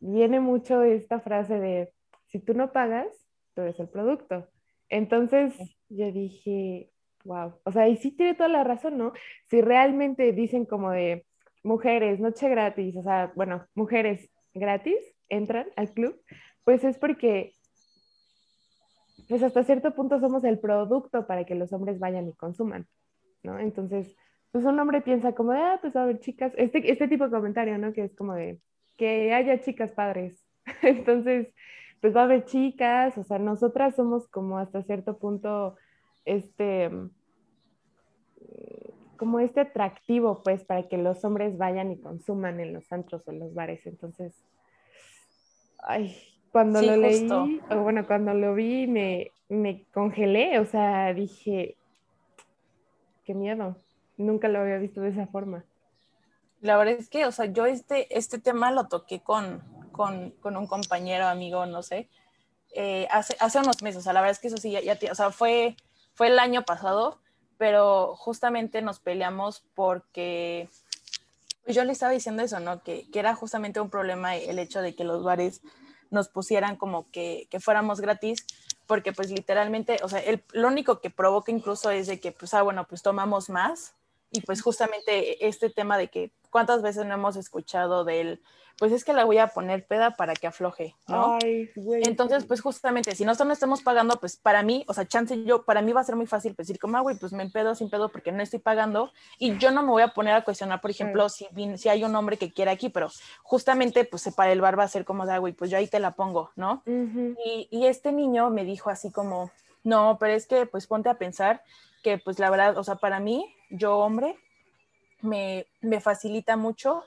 viene 0.00 0.40
mucho 0.40 0.82
esta 0.82 1.20
frase 1.20 1.60
de, 1.60 1.92
si 2.28 2.38
tú 2.38 2.54
no 2.54 2.72
pagas, 2.72 3.06
tú 3.52 3.60
eres 3.60 3.78
el 3.78 3.90
producto. 3.90 4.48
Entonces 4.88 5.54
yo 5.90 6.10
dije, 6.10 6.90
wow, 7.24 7.60
o 7.62 7.72
sea, 7.72 7.88
y 7.88 7.98
sí 7.98 8.10
tiene 8.10 8.34
toda 8.34 8.48
la 8.48 8.64
razón, 8.64 8.96
¿no? 8.96 9.12
Si 9.50 9.60
realmente 9.60 10.32
dicen 10.32 10.64
como 10.64 10.92
de 10.92 11.26
mujeres, 11.62 12.20
noche 12.20 12.48
gratis, 12.48 12.96
o 12.96 13.02
sea, 13.02 13.30
bueno, 13.36 13.66
mujeres 13.74 14.30
gratis 14.54 14.96
entran 15.28 15.66
al 15.76 15.92
club, 15.92 16.18
pues 16.64 16.84
es 16.84 16.96
porque, 16.96 17.52
pues 19.28 19.42
hasta 19.42 19.62
cierto 19.62 19.94
punto 19.94 20.20
somos 20.20 20.42
el 20.44 20.58
producto 20.58 21.26
para 21.26 21.44
que 21.44 21.54
los 21.54 21.70
hombres 21.74 21.98
vayan 21.98 22.28
y 22.28 22.32
consuman, 22.32 22.86
¿no? 23.42 23.58
Entonces, 23.58 24.16
pues 24.52 24.64
un 24.64 24.78
hombre 24.78 25.00
piensa 25.02 25.32
como 25.34 25.52
de, 25.52 25.58
ah, 25.58 25.78
pues 25.80 25.94
a 25.96 26.04
ver, 26.04 26.20
chicas, 26.20 26.52
este, 26.56 26.90
este 26.90 27.08
tipo 27.08 27.24
de 27.24 27.30
comentario, 27.30 27.76
¿no? 27.78 27.92
Que 27.92 28.04
es 28.04 28.14
como 28.14 28.34
de, 28.34 28.58
que 28.96 29.32
haya 29.32 29.60
chicas 29.60 29.92
padres. 29.92 30.42
Entonces, 30.82 31.48
pues 32.00 32.14
va 32.14 32.22
a 32.22 32.24
haber 32.24 32.44
chicas, 32.44 33.18
o 33.18 33.24
sea, 33.24 33.38
nosotras 33.38 33.96
somos 33.96 34.28
como 34.28 34.58
hasta 34.58 34.82
cierto 34.82 35.18
punto, 35.18 35.76
este, 36.24 36.90
como 39.16 39.40
este 39.40 39.60
atractivo, 39.60 40.42
pues, 40.42 40.64
para 40.64 40.88
que 40.88 40.96
los 40.96 41.24
hombres 41.24 41.58
vayan 41.58 41.90
y 41.90 42.00
consuman 42.00 42.60
en 42.60 42.72
los 42.72 42.90
antros 42.92 43.26
o 43.26 43.32
en 43.32 43.40
los 43.40 43.52
bares. 43.52 43.86
Entonces, 43.86 44.34
ay, 45.80 46.16
cuando 46.52 46.80
lo 46.80 46.96
leí, 46.96 47.28
o 47.70 47.82
bueno, 47.82 48.06
cuando 48.06 48.32
lo 48.32 48.54
vi, 48.54 48.86
me, 48.86 49.32
me 49.48 49.84
congelé, 49.92 50.58
o 50.58 50.64
sea, 50.64 51.12
dije, 51.12 51.76
qué 53.24 53.34
miedo, 53.34 53.76
nunca 54.18 54.48
lo 54.48 54.60
había 54.60 54.78
visto 54.78 55.00
de 55.00 55.10
esa 55.10 55.26
forma. 55.26 55.64
La 56.60 56.76
verdad 56.76 56.94
es 56.98 57.08
que, 57.08 57.24
o 57.24 57.32
sea, 57.32 57.46
yo 57.46 57.66
este, 57.66 58.16
este 58.16 58.38
tema 58.38 58.70
lo 58.70 58.88
toqué 58.88 59.20
con, 59.20 59.62
con, 59.92 60.32
con 60.40 60.56
un 60.56 60.66
compañero, 60.66 61.26
amigo, 61.26 61.64
no 61.66 61.82
sé, 61.82 62.08
eh, 62.74 63.08
hace, 63.10 63.36
hace 63.40 63.58
unos 63.58 63.82
meses, 63.82 64.00
o 64.00 64.02
sea, 64.02 64.12
la 64.12 64.20
verdad 64.20 64.32
es 64.32 64.38
que 64.40 64.48
eso 64.48 64.56
sí, 64.56 64.70
ya, 64.70 64.80
ya 64.80 64.98
o 65.10 65.14
sea, 65.14 65.30
fue, 65.30 65.76
fue 66.14 66.26
el 66.26 66.38
año 66.38 66.62
pasado, 66.62 67.20
pero 67.56 68.14
justamente 68.16 68.82
nos 68.82 69.00
peleamos 69.00 69.64
porque 69.74 70.68
yo 71.66 71.84
le 71.84 71.92
estaba 71.92 72.12
diciendo 72.12 72.42
eso, 72.42 72.60
¿no? 72.60 72.82
Que, 72.82 73.08
que, 73.10 73.18
era 73.18 73.34
justamente 73.34 73.80
un 73.80 73.90
problema 73.90 74.36
el 74.36 74.58
hecho 74.58 74.82
de 74.82 74.94
que 74.94 75.04
los 75.04 75.22
bares 75.22 75.62
nos 76.10 76.28
pusieran 76.28 76.76
como 76.76 77.10
que, 77.10 77.46
que 77.50 77.60
fuéramos 77.60 78.00
gratis, 78.00 78.46
porque 78.86 79.12
pues 79.12 79.30
literalmente, 79.30 79.98
o 80.02 80.08
sea, 80.08 80.20
el, 80.20 80.42
lo 80.52 80.68
único 80.68 81.00
que 81.00 81.10
provoca 81.10 81.52
incluso 81.52 81.90
es 81.90 82.06
de 82.06 82.20
que, 82.20 82.32
pues, 82.32 82.54
ah, 82.54 82.62
bueno, 82.62 82.86
pues 82.88 83.02
tomamos 83.02 83.50
más 83.50 83.94
y 84.30 84.40
pues 84.42 84.62
justamente 84.62 85.46
este 85.46 85.70
tema 85.70 85.98
de 85.98 86.08
que 86.08 86.32
cuántas 86.50 86.82
veces 86.82 87.06
no 87.06 87.14
hemos 87.14 87.36
escuchado 87.36 88.04
del 88.04 88.40
pues 88.78 88.92
es 88.92 89.04
que 89.04 89.12
la 89.12 89.24
voy 89.24 89.38
a 89.38 89.48
poner 89.48 89.86
peda 89.86 90.12
para 90.12 90.34
que 90.34 90.46
afloje, 90.46 90.94
¿no? 91.08 91.38
Ay, 91.42 91.68
güey. 91.74 92.02
Entonces, 92.06 92.44
pues 92.44 92.60
justamente, 92.60 93.14
si 93.16 93.24
nosotros 93.24 93.48
no 93.48 93.52
estamos 93.52 93.82
pagando, 93.82 94.20
pues 94.20 94.36
para 94.36 94.62
mí, 94.62 94.84
o 94.86 94.94
sea, 94.94 95.04
chance 95.04 95.44
yo, 95.44 95.64
para 95.64 95.82
mí 95.82 95.92
va 95.92 96.00
a 96.00 96.04
ser 96.04 96.14
muy 96.14 96.26
fácil 96.26 96.54
pues, 96.54 96.68
decir 96.68 96.80
como, 96.80 96.96
ah, 96.96 97.00
güey, 97.00 97.18
pues 97.18 97.32
me 97.32 97.42
empedo 97.42 97.74
sin 97.74 97.90
pedo 97.90 98.08
porque 98.08 98.30
no 98.30 98.40
estoy 98.40 98.60
pagando 98.60 99.12
y 99.36 99.56
yo 99.58 99.72
no 99.72 99.82
me 99.82 99.88
voy 99.88 100.02
a 100.02 100.14
poner 100.14 100.34
a 100.34 100.44
cuestionar, 100.44 100.80
por 100.80 100.92
ejemplo, 100.92 101.28
si, 101.28 101.48
si 101.76 101.88
hay 101.88 102.04
un 102.04 102.14
hombre 102.14 102.36
que 102.36 102.52
quiera 102.52 102.70
aquí, 102.70 102.88
pero 102.88 103.10
justamente, 103.42 104.04
pues 104.04 104.32
para 104.36 104.52
el 104.52 104.60
bar 104.60 104.78
va 104.78 104.84
a 104.84 104.88
ser 104.88 105.04
como, 105.04 105.24
ah, 105.24 105.38
güey, 105.38 105.52
pues 105.52 105.70
yo 105.70 105.76
ahí 105.76 105.88
te 105.88 105.98
la 105.98 106.12
pongo, 106.12 106.52
¿no? 106.54 106.82
y, 106.86 107.68
y 107.70 107.86
este 107.86 108.12
niño 108.12 108.48
me 108.50 108.64
dijo 108.64 108.90
así 108.90 109.10
como, 109.10 109.50
no, 109.82 110.18
pero 110.20 110.34
es 110.34 110.46
que, 110.46 110.66
pues 110.66 110.86
ponte 110.86 111.08
a 111.08 111.18
pensar 111.18 111.62
que, 112.04 112.18
pues 112.18 112.38
la 112.38 112.48
verdad, 112.48 112.78
o 112.78 112.84
sea, 112.84 112.94
para 112.94 113.18
mí, 113.18 113.52
yo 113.70 113.98
hombre, 113.98 114.36
me, 115.20 115.66
me 115.80 116.00
facilita 116.00 116.56
mucho 116.56 117.04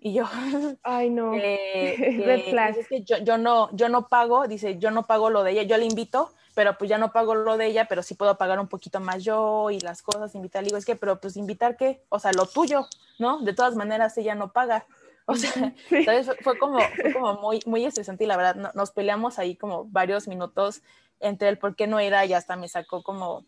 y 0.00 0.12
yo, 0.12 0.24
ay 0.82 1.10
no, 1.10 1.34
Es 1.34 2.88
que 2.88 3.02
yo, 3.02 3.18
yo, 3.18 3.38
no, 3.38 3.74
yo 3.74 3.88
no 3.88 4.08
pago, 4.08 4.46
dice, 4.46 4.78
yo 4.78 4.90
no 4.90 5.06
pago 5.06 5.30
lo 5.30 5.42
de 5.42 5.52
ella, 5.52 5.62
yo 5.62 5.76
le 5.78 5.84
invito, 5.84 6.32
pero 6.54 6.78
pues 6.78 6.88
ya 6.88 6.98
no 6.98 7.12
pago 7.12 7.34
lo 7.34 7.56
de 7.56 7.66
ella, 7.66 7.86
pero 7.88 8.02
sí 8.02 8.14
puedo 8.14 8.36
pagar 8.38 8.60
un 8.60 8.68
poquito 8.68 9.00
más 9.00 9.24
yo 9.24 9.70
y 9.70 9.80
las 9.80 10.02
cosas, 10.02 10.34
invitar, 10.34 10.64
digo, 10.64 10.76
es 10.76 10.84
que, 10.84 10.96
pero 10.96 11.20
pues 11.20 11.36
invitar 11.36 11.76
qué, 11.76 12.02
o 12.08 12.18
sea, 12.18 12.32
lo 12.32 12.46
tuyo, 12.46 12.86
¿no? 13.18 13.40
De 13.40 13.52
todas 13.52 13.74
maneras 13.74 14.16
ella 14.18 14.34
no 14.34 14.52
paga. 14.52 14.86
O 15.26 15.34
sea, 15.34 15.50
Fue, 16.42 16.58
como, 16.58 16.78
fue 16.78 17.12
como 17.12 17.34
muy, 17.40 17.60
muy 17.66 17.84
estresante 17.84 18.24
y 18.24 18.26
la 18.28 18.36
verdad 18.36 18.72
nos 18.74 18.92
peleamos 18.92 19.38
ahí 19.38 19.56
como 19.56 19.84
varios 19.86 20.28
minutos 20.28 20.82
entre 21.18 21.48
el 21.48 21.58
por 21.58 21.74
qué 21.74 21.86
no 21.86 21.98
era 21.98 22.24
y 22.26 22.32
hasta 22.32 22.56
me 22.56 22.68
sacó 22.68 23.02
como 23.02 23.44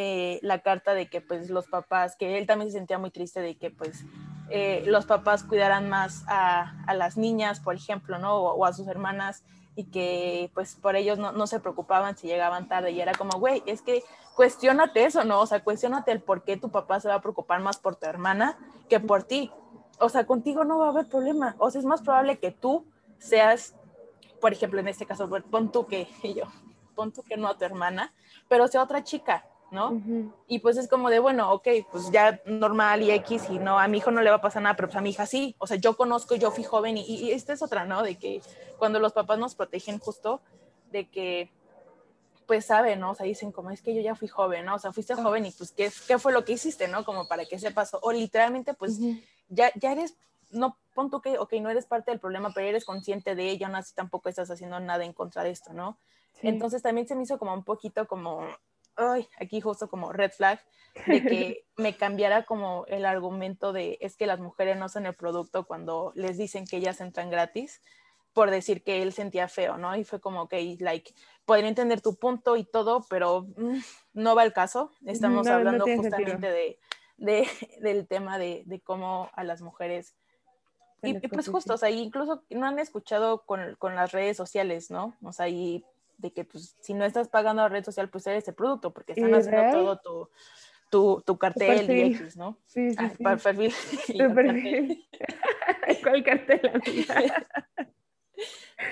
eh, 0.00 0.38
la 0.42 0.60
carta 0.60 0.94
de 0.94 1.08
que 1.08 1.20
pues 1.20 1.50
los 1.50 1.66
papás, 1.66 2.14
que 2.14 2.38
él 2.38 2.46
también 2.46 2.70
se 2.70 2.78
sentía 2.78 2.98
muy 2.98 3.10
triste 3.10 3.40
de 3.40 3.56
que 3.56 3.72
pues 3.72 4.04
eh, 4.48 4.84
los 4.86 5.06
papás 5.06 5.42
cuidaran 5.42 5.88
más 5.88 6.22
a, 6.28 6.72
las 6.94 7.16
niñas, 7.16 7.58
por 7.58 7.74
ejemplo, 7.74 8.16
¿no? 8.20 8.36
O, 8.36 8.64
a 8.64 8.72
sus 8.72 8.86
hermanas 8.86 9.42
y 9.74 9.84
que 9.86 10.52
pues 10.54 10.76
por 10.76 10.94
ellos 10.94 11.18
no, 11.18 11.46
se 11.48 11.58
preocupaban 11.58 12.16
si 12.16 12.28
llegaban 12.28 12.68
tarde 12.68 12.92
y 12.92 13.00
era 13.00 13.12
como, 13.12 13.40
güey, 13.40 13.64
es 13.66 13.82
que 13.82 14.04
cuestionate 14.36 15.04
eso, 15.04 15.24
¿no? 15.24 15.40
O 15.40 15.46
sea, 15.46 15.64
cuestionate 15.64 16.12
el 16.12 16.22
por 16.22 16.44
qué 16.44 16.56
tu 16.56 16.70
papá 16.70 17.00
se 17.00 17.08
va 17.08 17.14
a 17.14 17.20
preocupar 17.20 17.60
más 17.60 17.78
por 17.78 17.96
tu 17.96 18.06
hermana 18.06 18.56
que 18.88 19.00
por 19.00 19.24
ti. 19.24 19.50
O 19.98 20.08
sea, 20.08 20.26
contigo 20.26 20.62
no 20.62 20.78
va 20.78 20.86
a 20.86 20.90
haber 20.90 21.08
problema. 21.08 21.56
O 21.58 21.72
sea, 21.72 21.80
es 21.80 21.84
más 21.84 22.02
probable 22.02 22.38
que 22.38 22.52
tú 22.52 22.86
seas, 23.18 23.74
por 24.40 24.52
ejemplo, 24.52 24.78
en 24.78 24.86
este 24.86 25.06
caso, 25.06 25.28
pon 25.50 25.72
tú 25.72 25.86
que, 25.86 26.06
yo, 26.36 26.44
pon 26.94 27.12
tú 27.12 27.24
que 27.24 27.36
no 27.36 27.48
a 27.48 27.58
tu 27.58 27.64
hermana, 27.64 28.14
pero 28.48 28.68
sea 28.68 28.82
otra 28.82 29.02
chica, 29.02 29.44
¿no? 29.70 30.00
Y 30.46 30.60
pues 30.60 30.76
es 30.76 30.88
como 30.88 31.10
de, 31.10 31.18
bueno, 31.18 31.52
ok, 31.52 31.68
pues 31.90 32.10
ya 32.10 32.40
normal 32.46 33.02
y 33.02 33.10
X 33.10 33.44
y 33.50 33.58
no, 33.58 33.78
a 33.78 33.88
mi 33.88 33.98
hijo 33.98 34.10
no 34.10 34.22
le 34.22 34.30
va 34.30 34.36
a 34.36 34.40
pasar 34.40 34.62
nada, 34.62 34.76
pero 34.76 34.88
pues 34.88 34.96
a 34.96 35.00
mi 35.00 35.10
hija 35.10 35.26
sí, 35.26 35.54
o 35.58 35.66
sea, 35.66 35.76
yo 35.76 35.96
conozco, 35.96 36.34
yo 36.34 36.50
fui 36.50 36.64
joven 36.64 36.96
y, 36.96 37.04
y 37.04 37.32
esta 37.32 37.52
es 37.52 37.62
otra, 37.62 37.84
¿no? 37.84 38.02
De 38.02 38.16
que 38.16 38.40
cuando 38.78 38.98
los 39.00 39.12
papás 39.12 39.38
nos 39.38 39.54
protegen 39.54 39.98
justo, 39.98 40.40
de 40.90 41.08
que 41.08 41.50
pues 42.46 42.64
saben, 42.64 43.00
¿no? 43.00 43.10
O 43.10 43.14
sea, 43.14 43.26
dicen 43.26 43.52
como 43.52 43.70
es 43.70 43.82
que 43.82 43.94
yo 43.94 44.00
ya 44.00 44.14
fui 44.14 44.26
joven, 44.26 44.64
¿no? 44.64 44.76
O 44.76 44.78
sea, 44.78 44.90
fuiste 44.90 45.14
joven 45.14 45.44
y 45.44 45.50
pues 45.50 45.70
¿qué, 45.72 45.92
qué 46.06 46.18
fue 46.18 46.32
lo 46.32 46.46
que 46.46 46.54
hiciste, 46.54 46.88
¿no? 46.88 47.04
Como 47.04 47.28
para 47.28 47.44
que 47.44 47.58
sepas, 47.58 47.94
o 48.00 48.10
literalmente 48.10 48.72
pues 48.72 48.98
ya, 49.48 49.70
ya 49.74 49.92
eres, 49.92 50.16
no, 50.50 50.78
pon 50.94 51.10
tú 51.10 51.20
que, 51.20 51.38
ok, 51.38 51.52
no 51.60 51.68
eres 51.68 51.84
parte 51.84 52.10
del 52.10 52.20
problema, 52.20 52.50
pero 52.54 52.66
eres 52.66 52.86
consciente 52.86 53.34
de 53.34 53.50
ello, 53.50 53.68
no 53.68 53.76
así 53.76 53.94
tampoco 53.94 54.30
estás 54.30 54.50
haciendo 54.50 54.80
nada 54.80 55.04
en 55.04 55.12
contra 55.12 55.44
de 55.44 55.50
esto, 55.50 55.74
¿no? 55.74 55.98
Entonces 56.40 56.82
también 56.82 57.06
se 57.06 57.14
me 57.14 57.24
hizo 57.24 57.38
como 57.38 57.52
un 57.52 57.64
poquito 57.64 58.06
como 58.08 58.46
ay, 58.98 59.28
aquí 59.40 59.60
justo 59.60 59.88
como 59.88 60.12
red 60.12 60.32
flag, 60.32 60.60
de 61.06 61.22
que 61.22 61.64
me 61.76 61.96
cambiara 61.96 62.44
como 62.44 62.84
el 62.86 63.06
argumento 63.06 63.72
de 63.72 63.96
es 64.00 64.16
que 64.16 64.26
las 64.26 64.40
mujeres 64.40 64.76
no 64.76 64.88
son 64.88 65.06
el 65.06 65.14
producto 65.14 65.66
cuando 65.66 66.12
les 66.14 66.36
dicen 66.36 66.66
que 66.66 66.76
ellas 66.76 67.00
entran 67.00 67.30
gratis, 67.30 67.80
por 68.34 68.50
decir 68.50 68.82
que 68.82 69.02
él 69.02 69.12
sentía 69.12 69.48
feo, 69.48 69.78
¿no? 69.78 69.96
Y 69.96 70.04
fue 70.04 70.20
como, 70.20 70.48
que, 70.48 70.76
like, 70.80 71.14
podría 71.44 71.68
entender 71.68 72.00
tu 72.00 72.16
punto 72.16 72.56
y 72.56 72.64
todo, 72.64 73.04
pero 73.08 73.46
mm, 73.56 73.78
no 74.14 74.34
va 74.34 74.44
el 74.44 74.52
caso. 74.52 74.92
Estamos 75.06 75.46
hablando 75.46 75.84
justamente 75.84 76.50
de, 76.50 76.78
de, 77.16 77.48
del 77.80 78.06
tema 78.06 78.38
de, 78.38 78.62
de, 78.66 78.80
cómo 78.80 79.30
a 79.32 79.44
las 79.44 79.62
mujeres... 79.62 80.14
Y, 81.00 81.14
pues 81.28 81.48
justo, 81.48 81.74
o 81.74 81.76
sea, 81.76 81.90
incluso 81.90 82.42
no 82.50 82.66
han 82.66 82.80
escuchado 82.80 83.44
con, 83.44 83.76
con 83.76 83.94
las 83.94 84.10
redes 84.10 84.36
sociales, 84.36 84.90
¿no? 84.90 85.16
O 85.22 85.32
sea, 85.32 85.48
y 85.48 85.84
de 86.18 86.32
que 86.32 86.44
pues 86.44 86.76
si 86.80 86.94
no 86.94 87.04
estás 87.04 87.28
pagando 87.28 87.62
a 87.62 87.68
red 87.68 87.84
social, 87.84 88.10
pues 88.10 88.26
eres 88.26 88.46
el 88.48 88.54
producto, 88.54 88.92
porque 88.92 89.12
están 89.12 89.32
haciendo 89.34 89.70
todo 89.70 89.98
tu, 89.98 90.28
tu, 90.90 91.22
tu 91.24 91.38
cartel 91.38 91.90
y 91.90 92.00
X, 92.14 92.36
¿no? 92.36 92.58
Sí, 92.66 92.90
sí, 92.90 92.96
ah, 92.98 93.12
sí. 93.16 93.22
Para 93.22 93.40
el 94.08 94.34
perfil. 94.34 95.08
¿Cuál 96.02 96.24
cartel? 96.24 96.72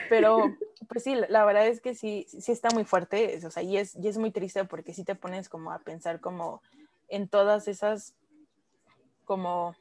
Pero, 0.08 0.56
pues 0.88 1.02
sí, 1.04 1.16
la 1.28 1.44
verdad 1.44 1.66
es 1.66 1.80
que 1.80 1.94
sí, 1.94 2.26
sí 2.28 2.52
está 2.52 2.68
muy 2.70 2.84
fuerte, 2.84 3.40
o 3.44 3.50
sea, 3.50 3.62
y 3.62 3.76
es, 3.76 3.96
y 3.96 4.08
es 4.08 4.18
muy 4.18 4.30
triste 4.30 4.64
porque 4.64 4.94
sí 4.94 5.04
te 5.04 5.14
pones 5.14 5.48
como 5.48 5.72
a 5.72 5.80
pensar 5.80 6.20
como 6.20 6.62
en 7.08 7.28
todas 7.28 7.66
esas, 7.68 8.14
como 9.24 9.74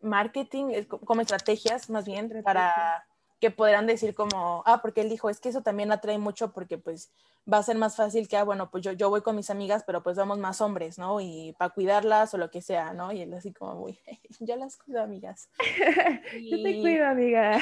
marketing, 0.00 0.84
como 0.84 1.22
estrategias 1.22 1.88
más 1.88 2.04
bien 2.04 2.42
para 2.42 3.06
que 3.44 3.50
podrán 3.50 3.86
decir 3.86 4.14
como, 4.14 4.62
ah, 4.64 4.80
porque 4.80 5.02
él 5.02 5.10
dijo, 5.10 5.28
es 5.28 5.38
que 5.38 5.50
eso 5.50 5.60
también 5.60 5.92
atrae 5.92 6.16
mucho 6.16 6.54
porque 6.54 6.78
pues 6.78 7.12
va 7.46 7.58
a 7.58 7.62
ser 7.62 7.76
más 7.76 7.94
fácil 7.94 8.26
que, 8.26 8.38
ah, 8.38 8.42
bueno, 8.42 8.70
pues 8.70 8.82
yo, 8.82 8.92
yo 8.92 9.10
voy 9.10 9.20
con 9.20 9.36
mis 9.36 9.50
amigas, 9.50 9.84
pero 9.86 10.02
pues 10.02 10.16
vamos 10.16 10.38
más 10.38 10.62
hombres, 10.62 10.96
¿no? 10.96 11.20
Y 11.20 11.54
para 11.58 11.68
cuidarlas 11.68 12.32
o 12.32 12.38
lo 12.38 12.50
que 12.50 12.62
sea, 12.62 12.94
¿no? 12.94 13.12
Y 13.12 13.20
él 13.20 13.34
así 13.34 13.52
como, 13.52 13.82
uy, 13.82 14.00
ya 14.40 14.56
las 14.56 14.78
cuido, 14.78 15.02
amigas. 15.02 15.50
yo 16.42 16.62
te 16.62 16.80
cuido, 16.80 17.06
amiga. 17.06 17.58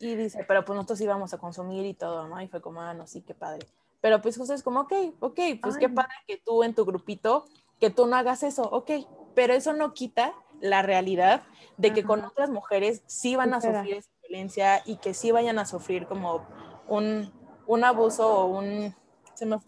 y 0.00 0.14
dice, 0.16 0.44
pero 0.46 0.66
pues 0.66 0.76
nosotros 0.76 1.00
íbamos 1.00 1.32
a 1.32 1.38
consumir 1.38 1.86
y 1.86 1.94
todo, 1.94 2.28
¿no? 2.28 2.38
Y 2.42 2.48
fue 2.48 2.60
como, 2.60 2.82
ah, 2.82 2.92
no, 2.92 3.06
sí, 3.06 3.22
qué 3.22 3.32
padre. 3.32 3.66
Pero 4.02 4.20
pues 4.20 4.36
justo 4.36 4.52
es 4.52 4.62
como, 4.62 4.80
ok, 4.80 4.92
ok, 5.20 5.40
pues 5.62 5.78
qué 5.78 5.88
padre 5.88 6.12
que 6.26 6.36
tú 6.36 6.62
en 6.62 6.74
tu 6.74 6.84
grupito, 6.84 7.46
que 7.80 7.88
tú 7.88 8.06
no 8.06 8.16
hagas 8.16 8.42
eso, 8.42 8.64
ok, 8.64 8.90
pero 9.34 9.54
eso 9.54 9.72
no 9.72 9.94
quita 9.94 10.34
la 10.60 10.82
realidad 10.82 11.42
de 11.78 11.94
que 11.94 12.04
con 12.04 12.22
otras 12.22 12.50
mujeres 12.50 13.02
sí 13.06 13.34
van 13.34 13.54
a 13.54 13.62
sufrir 13.62 14.04
violencia 14.28 14.82
y 14.84 14.96
que 14.96 15.14
sí 15.14 15.30
vayan 15.30 15.58
a 15.58 15.66
sufrir 15.66 16.06
como 16.06 16.46
un, 16.86 17.32
un 17.66 17.84
abuso 17.84 18.28
o 18.28 18.46
un, 18.46 18.94
se 19.34 19.46
me, 19.46 19.58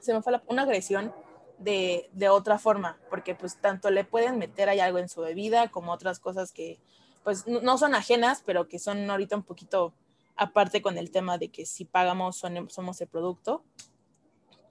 se 0.00 0.14
me 0.14 0.22
fue 0.22 0.40
una 0.48 0.62
agresión 0.62 1.14
de, 1.58 2.08
de, 2.12 2.28
otra 2.28 2.58
forma, 2.58 2.98
porque 3.08 3.34
pues 3.34 3.60
tanto 3.60 3.90
le 3.90 4.04
pueden 4.04 4.38
meter 4.38 4.68
ahí 4.68 4.80
algo 4.80 4.98
en 4.98 5.08
su 5.08 5.20
bebida 5.20 5.70
como 5.70 5.92
otras 5.92 6.18
cosas 6.18 6.52
que 6.52 6.80
pues 7.22 7.46
no 7.46 7.78
son 7.78 7.94
ajenas, 7.94 8.42
pero 8.44 8.66
que 8.68 8.78
son 8.78 9.08
ahorita 9.08 9.36
un 9.36 9.44
poquito 9.44 9.94
aparte 10.34 10.82
con 10.82 10.98
el 10.98 11.10
tema 11.10 11.38
de 11.38 11.50
que 11.50 11.66
si 11.66 11.84
pagamos 11.84 12.42
somos 12.68 13.00
el 13.00 13.06
producto, 13.06 13.64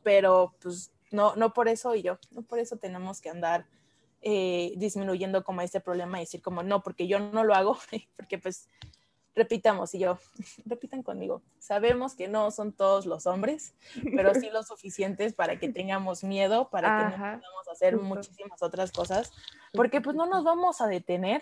pero 0.04 0.54
pues 0.62 0.92
no, 1.12 1.36
no 1.36 1.54
por 1.54 1.68
eso 1.68 1.96
y 1.96 2.02
yo, 2.02 2.18
no 2.32 2.42
por 2.42 2.60
eso 2.60 2.78
tenemos 2.78 3.22
que 3.22 3.30
andar 3.30 3.68
eh, 4.22 4.74
disminuyendo 4.78 5.44
como 5.44 5.62
este 5.62 5.80
problema 5.80 6.18
y 6.18 6.26
decir 6.26 6.42
como 6.42 6.62
no, 6.62 6.84
porque 6.84 7.08
yo 7.08 7.20
no 7.20 7.44
lo 7.44 7.56
hago, 7.56 7.78
porque 8.16 8.38
pues 8.38 8.70
repitamos 9.36 9.94
y 9.96 10.00
yo, 10.00 10.18
repitan 10.66 11.04
conmigo, 11.04 11.42
sabemos 11.60 12.16
que 12.16 12.28
no 12.28 12.52
son 12.52 12.74
todos 12.74 13.06
los 13.06 13.26
hombres, 13.28 13.74
pero 14.16 14.34
sí 14.34 14.50
lo 14.54 14.64
suficientes 14.64 15.34
para 15.34 15.58
que 15.60 15.70
tengamos 15.70 16.24
miedo, 16.24 16.70
para 16.70 16.98
que 16.98 17.18
no 17.18 17.18
podamos 17.18 17.68
hacer 17.72 17.98
muchísimas 17.98 18.62
otras 18.62 18.92
cosas, 18.92 19.32
porque 19.74 20.02
pues 20.02 20.16
no 20.16 20.26
nos 20.26 20.44
vamos 20.44 20.82
a 20.82 20.88
detener 20.88 21.42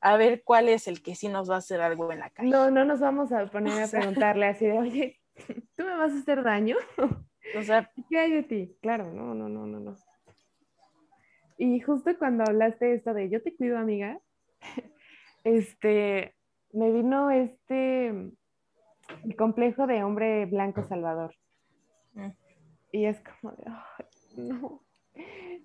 a 0.00 0.16
ver 0.16 0.42
cuál 0.42 0.68
es 0.68 0.88
el 0.88 1.02
que 1.02 1.14
sí 1.14 1.28
nos 1.28 1.48
va 1.48 1.54
a 1.54 1.58
hacer 1.58 1.80
algo 1.80 2.10
en 2.10 2.18
la 2.18 2.30
calle. 2.30 2.50
No, 2.50 2.70
no 2.70 2.84
nos 2.84 3.00
vamos 3.00 3.32
a 3.32 3.46
poner 3.50 3.82
a 3.82 3.88
preguntarle 3.88 4.46
así 4.46 4.66
de, 4.66 4.78
oye, 4.78 5.20
¿tú 5.76 5.84
me 5.84 5.96
vas 5.96 6.12
a 6.12 6.18
hacer 6.18 6.42
daño? 6.42 6.76
O 7.56 7.62
sea, 7.62 7.90
¿qué 8.10 8.18
hay 8.18 8.32
de 8.32 8.42
ti? 8.42 8.76
Claro, 8.82 9.12
no, 9.12 9.34
no, 9.34 9.48
no, 9.48 9.66
no, 9.66 9.80
no. 9.80 9.96
Y 11.56 11.80
justo 11.80 12.10
cuando 12.18 12.44
hablaste 12.44 12.94
esto 12.94 13.14
de 13.14 13.30
yo 13.30 13.40
te 13.42 13.54
cuido, 13.54 13.78
amiga, 13.78 14.18
este, 15.44 16.34
me 16.72 16.90
vino 16.90 17.30
este 17.30 18.32
complejo 19.36 19.86
de 19.86 20.02
hombre 20.02 20.46
blanco 20.46 20.82
salvador. 20.82 21.34
Mm. 22.14 22.30
Y 22.92 23.04
es 23.06 23.20
como 23.20 23.54
de, 23.54 23.64
no, 24.36 24.82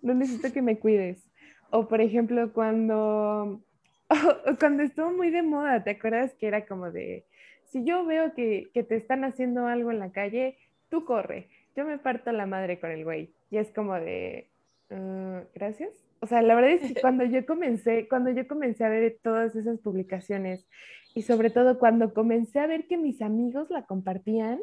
no 0.01 0.14
necesito 0.14 0.51
que 0.53 0.62
me 0.62 0.80
cuides. 0.80 1.30
O 1.70 1.88
por 1.88 2.01
ejemplo, 2.01 2.53
cuando, 2.53 3.62
cuando 4.60 4.84
estuvo 4.84 5.12
muy 5.12 5.30
de 5.32 5.43
moda, 5.43 5.84
¿te 5.84 5.91
acuerdas 5.91 6.34
que 6.36 6.47
era 6.47 6.66
como 6.66 6.91
de, 6.91 7.26
si 7.66 7.84
yo 7.84 8.05
veo 8.05 8.34
que, 8.34 8.70
te 8.74 8.95
están 8.95 9.24
haciendo 9.24 9.68
algo 9.68 9.91
en 9.91 9.99
la 9.99 10.12
calle, 10.12 10.58
tú 10.89 11.05
corre, 11.05 11.49
yo 11.76 11.86
me 11.86 11.97
parto 11.97 12.32
la 12.32 12.45
madre 12.45 12.80
con 12.80 12.91
el 12.91 13.03
güey. 13.03 13.34
Y 13.49 13.58
es 13.58 13.72
como 13.72 13.93
de, 13.95 14.49
ah, 14.89 15.43
gracias. 15.53 16.07
O 16.20 16.28
sea, 16.28 16.41
la 16.41 16.55
verdad 16.55 16.72
es 16.72 16.93
que 16.93 17.01
cuando 17.01 17.24
yo 17.26 17.45
comencé, 17.45 18.07
cuando 18.07 18.32
yo 18.32 18.47
comencé 18.47 18.84
a 18.84 18.89
ver 18.89 19.20
todas 19.22 19.55
esas 19.55 19.80
publicaciones 19.80 20.68
y 21.15 21.24
sobre 21.24 21.49
todo 21.49 21.80
cuando 21.80 22.13
comencé 22.13 22.59
a 22.59 22.68
ver 22.68 22.88
que 22.88 22.97
mis 22.97 23.22
amigos 23.22 23.70
la 23.70 23.86
compartían, 23.86 24.59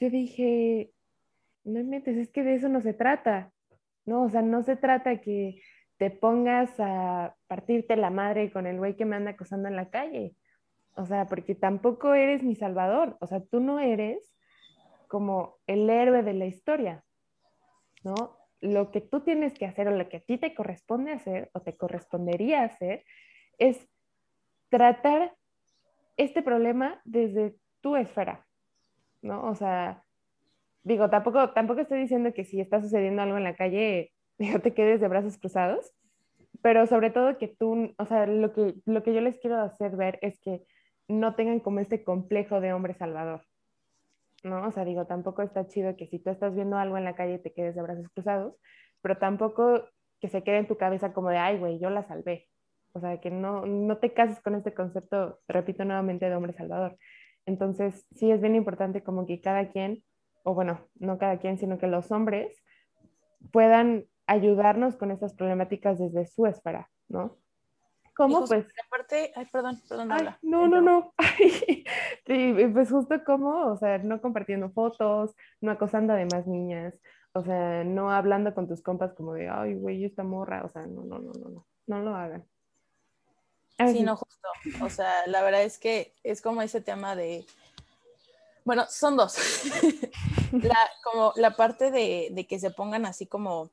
yo 0.00 0.10
dije, 0.10 0.92
no 1.64 1.74
me 1.74 1.84
metes, 1.84 2.16
es 2.16 2.30
que 2.30 2.42
de 2.42 2.54
eso 2.54 2.68
no 2.68 2.80
se 2.80 2.94
trata. 2.94 3.52
No, 4.06 4.24
o 4.24 4.28
sea, 4.28 4.42
no 4.42 4.62
se 4.62 4.76
trata 4.76 5.20
que 5.20 5.60
te 5.96 6.10
pongas 6.10 6.70
a 6.78 7.34
partirte 7.46 7.96
la 7.96 8.10
madre 8.10 8.52
con 8.52 8.66
el 8.66 8.78
güey 8.78 8.96
que 8.96 9.04
me 9.04 9.16
anda 9.16 9.32
acosando 9.32 9.68
en 9.68 9.76
la 9.76 9.88
calle. 9.90 10.34
O 10.96 11.06
sea, 11.06 11.26
porque 11.26 11.54
tampoco 11.54 12.14
eres 12.14 12.42
mi 12.42 12.54
salvador. 12.54 13.16
O 13.20 13.26
sea, 13.26 13.40
tú 13.40 13.60
no 13.60 13.80
eres 13.80 14.34
como 15.08 15.58
el 15.66 15.88
héroe 15.88 16.22
de 16.22 16.34
la 16.34 16.46
historia, 16.46 17.04
¿no? 18.02 18.36
Lo 18.64 18.90
que 18.90 19.02
tú 19.02 19.20
tienes 19.20 19.52
que 19.52 19.66
hacer 19.66 19.88
o 19.88 19.90
lo 19.90 20.08
que 20.08 20.16
a 20.16 20.20
ti 20.20 20.38
te 20.38 20.54
corresponde 20.54 21.12
hacer 21.12 21.50
o 21.52 21.60
te 21.60 21.76
correspondería 21.76 22.64
hacer 22.64 23.04
es 23.58 23.86
tratar 24.70 25.34
este 26.16 26.42
problema 26.42 27.02
desde 27.04 27.56
tu 27.82 27.96
esfera, 27.96 28.46
¿no? 29.20 29.44
O 29.50 29.54
sea, 29.54 30.02
digo, 30.82 31.10
tampoco, 31.10 31.50
tampoco 31.50 31.82
estoy 31.82 32.00
diciendo 32.00 32.32
que 32.32 32.44
si 32.44 32.58
está 32.58 32.80
sucediendo 32.80 33.20
algo 33.20 33.36
en 33.36 33.44
la 33.44 33.54
calle, 33.54 34.12
no 34.38 34.60
te 34.60 34.72
quedes 34.72 35.00
de 35.02 35.08
brazos 35.08 35.36
cruzados, 35.36 35.92
pero 36.62 36.86
sobre 36.86 37.10
todo 37.10 37.36
que 37.36 37.48
tú, 37.48 37.94
o 37.98 38.06
sea, 38.06 38.26
lo 38.26 38.54
que, 38.54 38.76
lo 38.86 39.02
que 39.02 39.12
yo 39.12 39.20
les 39.20 39.38
quiero 39.38 39.60
hacer 39.60 39.96
ver 39.96 40.18
es 40.22 40.40
que 40.40 40.62
no 41.06 41.34
tengan 41.34 41.60
como 41.60 41.80
este 41.80 42.02
complejo 42.02 42.62
de 42.62 42.72
hombre 42.72 42.94
salvador, 42.94 43.44
¿no? 44.44 44.66
O 44.66 44.72
sea, 44.72 44.84
digo, 44.84 45.06
tampoco 45.06 45.42
está 45.42 45.66
chido 45.66 45.96
que 45.96 46.06
si 46.06 46.18
tú 46.18 46.30
estás 46.30 46.54
viendo 46.54 46.76
algo 46.76 46.96
en 46.96 47.04
la 47.04 47.16
calle 47.16 47.38
te 47.38 47.52
quedes 47.52 47.74
de 47.74 47.82
brazos 47.82 48.08
cruzados, 48.14 48.54
pero 49.02 49.18
tampoco 49.18 49.84
que 50.20 50.28
se 50.28 50.42
quede 50.42 50.58
en 50.58 50.68
tu 50.68 50.76
cabeza 50.76 51.12
como 51.12 51.30
de, 51.30 51.38
ay, 51.38 51.58
güey, 51.58 51.78
yo 51.78 51.90
la 51.90 52.04
salvé. 52.04 52.48
O 52.92 53.00
sea, 53.00 53.20
que 53.20 53.30
no, 53.30 53.66
no 53.66 53.98
te 53.98 54.12
cases 54.12 54.40
con 54.40 54.54
este 54.54 54.72
concepto, 54.72 55.40
repito 55.48 55.84
nuevamente, 55.84 56.28
de 56.28 56.36
hombre 56.36 56.52
salvador. 56.52 56.96
Entonces, 57.46 58.06
sí 58.14 58.30
es 58.30 58.40
bien 58.40 58.54
importante 58.54 59.02
como 59.02 59.26
que 59.26 59.40
cada 59.40 59.70
quien 59.70 60.04
o 60.44 60.54
bueno, 60.54 60.86
no 60.94 61.18
cada 61.18 61.38
quien, 61.38 61.58
sino 61.58 61.78
que 61.78 61.86
los 61.88 62.12
hombres 62.12 62.62
puedan 63.50 64.04
ayudarnos 64.26 64.96
con 64.96 65.10
estas 65.10 65.34
problemáticas 65.34 65.98
desde 65.98 66.26
su 66.26 66.46
esfera, 66.46 66.90
¿no? 67.08 67.38
¿Cómo? 68.16 68.44
Pues. 68.46 68.66
Aparte, 68.86 69.32
ay, 69.34 69.46
perdón, 69.46 69.80
perdón, 69.88 70.08
No, 70.42 70.68
no, 70.68 70.80
no. 70.80 71.14
sí, 72.26 72.54
pues 72.72 72.90
justo 72.90 73.24
como, 73.24 73.72
o 73.72 73.76
sea, 73.76 73.98
no 73.98 74.20
compartiendo 74.20 74.70
fotos, 74.70 75.34
no 75.60 75.72
acosando 75.72 76.12
a 76.12 76.16
demás 76.16 76.46
niñas, 76.46 77.00
o 77.32 77.42
sea, 77.42 77.82
no 77.82 78.12
hablando 78.12 78.54
con 78.54 78.68
tus 78.68 78.82
compas 78.82 79.12
como 79.14 79.34
de, 79.34 79.48
ay, 79.48 79.74
güey, 79.74 80.04
esta 80.04 80.22
morra, 80.22 80.64
o 80.64 80.70
sea, 80.70 80.86
no, 80.86 81.02
no, 81.02 81.18
no, 81.18 81.32
no, 81.32 81.48
no, 81.48 81.66
no 81.86 81.98
lo 82.00 82.14
hagan. 82.14 82.44
sí, 83.90 84.02
no, 84.02 84.16
justo. 84.16 84.48
O 84.82 84.88
sea, 84.88 85.26
la 85.26 85.42
verdad 85.42 85.62
es 85.62 85.78
que 85.78 86.12
es 86.22 86.40
como 86.40 86.62
ese 86.62 86.80
tema 86.80 87.16
de 87.16 87.44
bueno, 88.64 88.86
son 88.88 89.16
dos. 89.16 89.36
la, 90.52 90.78
como 91.02 91.32
la 91.36 91.54
parte 91.54 91.90
de, 91.90 92.46
que 92.48 92.58
se 92.58 92.70
pongan 92.70 93.06
así 93.06 93.26
como, 93.26 93.70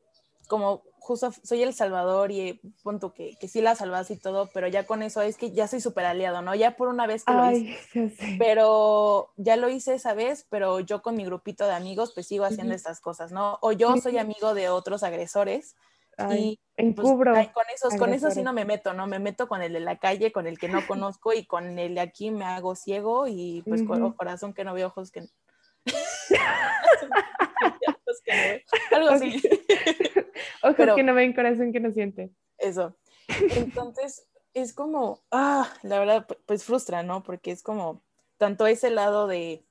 como 0.51 0.83
justo 0.99 1.31
soy 1.43 1.63
el 1.63 1.73
salvador 1.73 2.29
y 2.29 2.59
punto 2.83 3.13
que, 3.13 3.37
que 3.39 3.47
sí 3.47 3.61
la 3.61 3.73
salvas 3.73 4.11
y 4.11 4.17
todo, 4.17 4.49
pero 4.53 4.67
ya 4.67 4.85
con 4.85 5.01
eso 5.01 5.21
es 5.21 5.37
que 5.37 5.51
ya 5.51 5.65
soy 5.65 5.79
súper 5.79 6.03
aliado, 6.03 6.41
¿no? 6.41 6.53
Ya 6.55 6.75
por 6.75 6.89
una 6.89 7.07
vez 7.07 7.23
que 7.23 7.31
lo 7.31 7.49
hice. 7.51 7.77
Pero 8.37 9.31
ya 9.37 9.55
lo 9.55 9.69
hice 9.69 9.93
esa 9.93 10.13
vez, 10.13 10.45
pero 10.49 10.81
yo 10.81 11.01
con 11.01 11.15
mi 11.15 11.23
grupito 11.23 11.65
de 11.65 11.71
amigos 11.71 12.11
pues 12.13 12.27
sigo 12.27 12.43
haciendo 12.43 12.73
estas 12.73 12.99
cosas, 12.99 13.31
¿no? 13.31 13.59
O 13.61 13.71
yo 13.71 13.95
soy 13.95 14.17
amigo 14.17 14.53
de 14.53 14.67
otros 14.67 15.03
agresores 15.03 15.77
y 16.33 16.59
pues, 16.75 17.07
con 17.07 17.65
esos, 17.73 17.95
con 17.95 18.13
eso 18.13 18.29
sí 18.29 18.43
no 18.43 18.51
me 18.51 18.65
meto, 18.65 18.91
¿no? 18.93 19.07
Me 19.07 19.19
meto 19.19 19.47
con 19.47 19.61
el 19.61 19.71
de 19.71 19.79
la 19.79 19.99
calle, 19.99 20.33
con 20.33 20.47
el 20.47 20.59
que 20.59 20.67
no 20.67 20.85
conozco 20.85 21.31
y 21.31 21.45
con 21.45 21.79
el 21.79 21.95
de 21.95 22.01
aquí 22.01 22.29
me 22.29 22.43
hago 22.43 22.75
ciego 22.75 23.25
y 23.25 23.63
pues 23.65 23.83
con 23.83 24.11
corazón 24.11 24.53
que 24.53 24.65
no 24.65 24.73
veo, 24.73 24.87
ojos 24.87 25.11
que 25.11 25.21
no. 28.91 28.97
Algo 28.97 29.09
así. 29.09 29.41
Ojos 30.63 30.95
que 30.95 31.03
no 31.03 31.13
ven, 31.13 31.33
corazón 31.33 31.71
que 31.71 31.79
no 31.79 31.91
siente. 31.91 32.31
Eso. 32.57 32.95
Entonces, 33.55 34.27
es 34.53 34.73
como, 34.73 35.21
ah, 35.31 35.71
la 35.83 35.99
verdad, 35.99 36.27
pues 36.45 36.63
frustra, 36.63 37.03
¿no? 37.03 37.23
Porque 37.23 37.51
es 37.51 37.63
como, 37.63 38.03
tanto 38.37 38.67
ese 38.67 38.89
lado 38.89 39.27
de, 39.27 39.65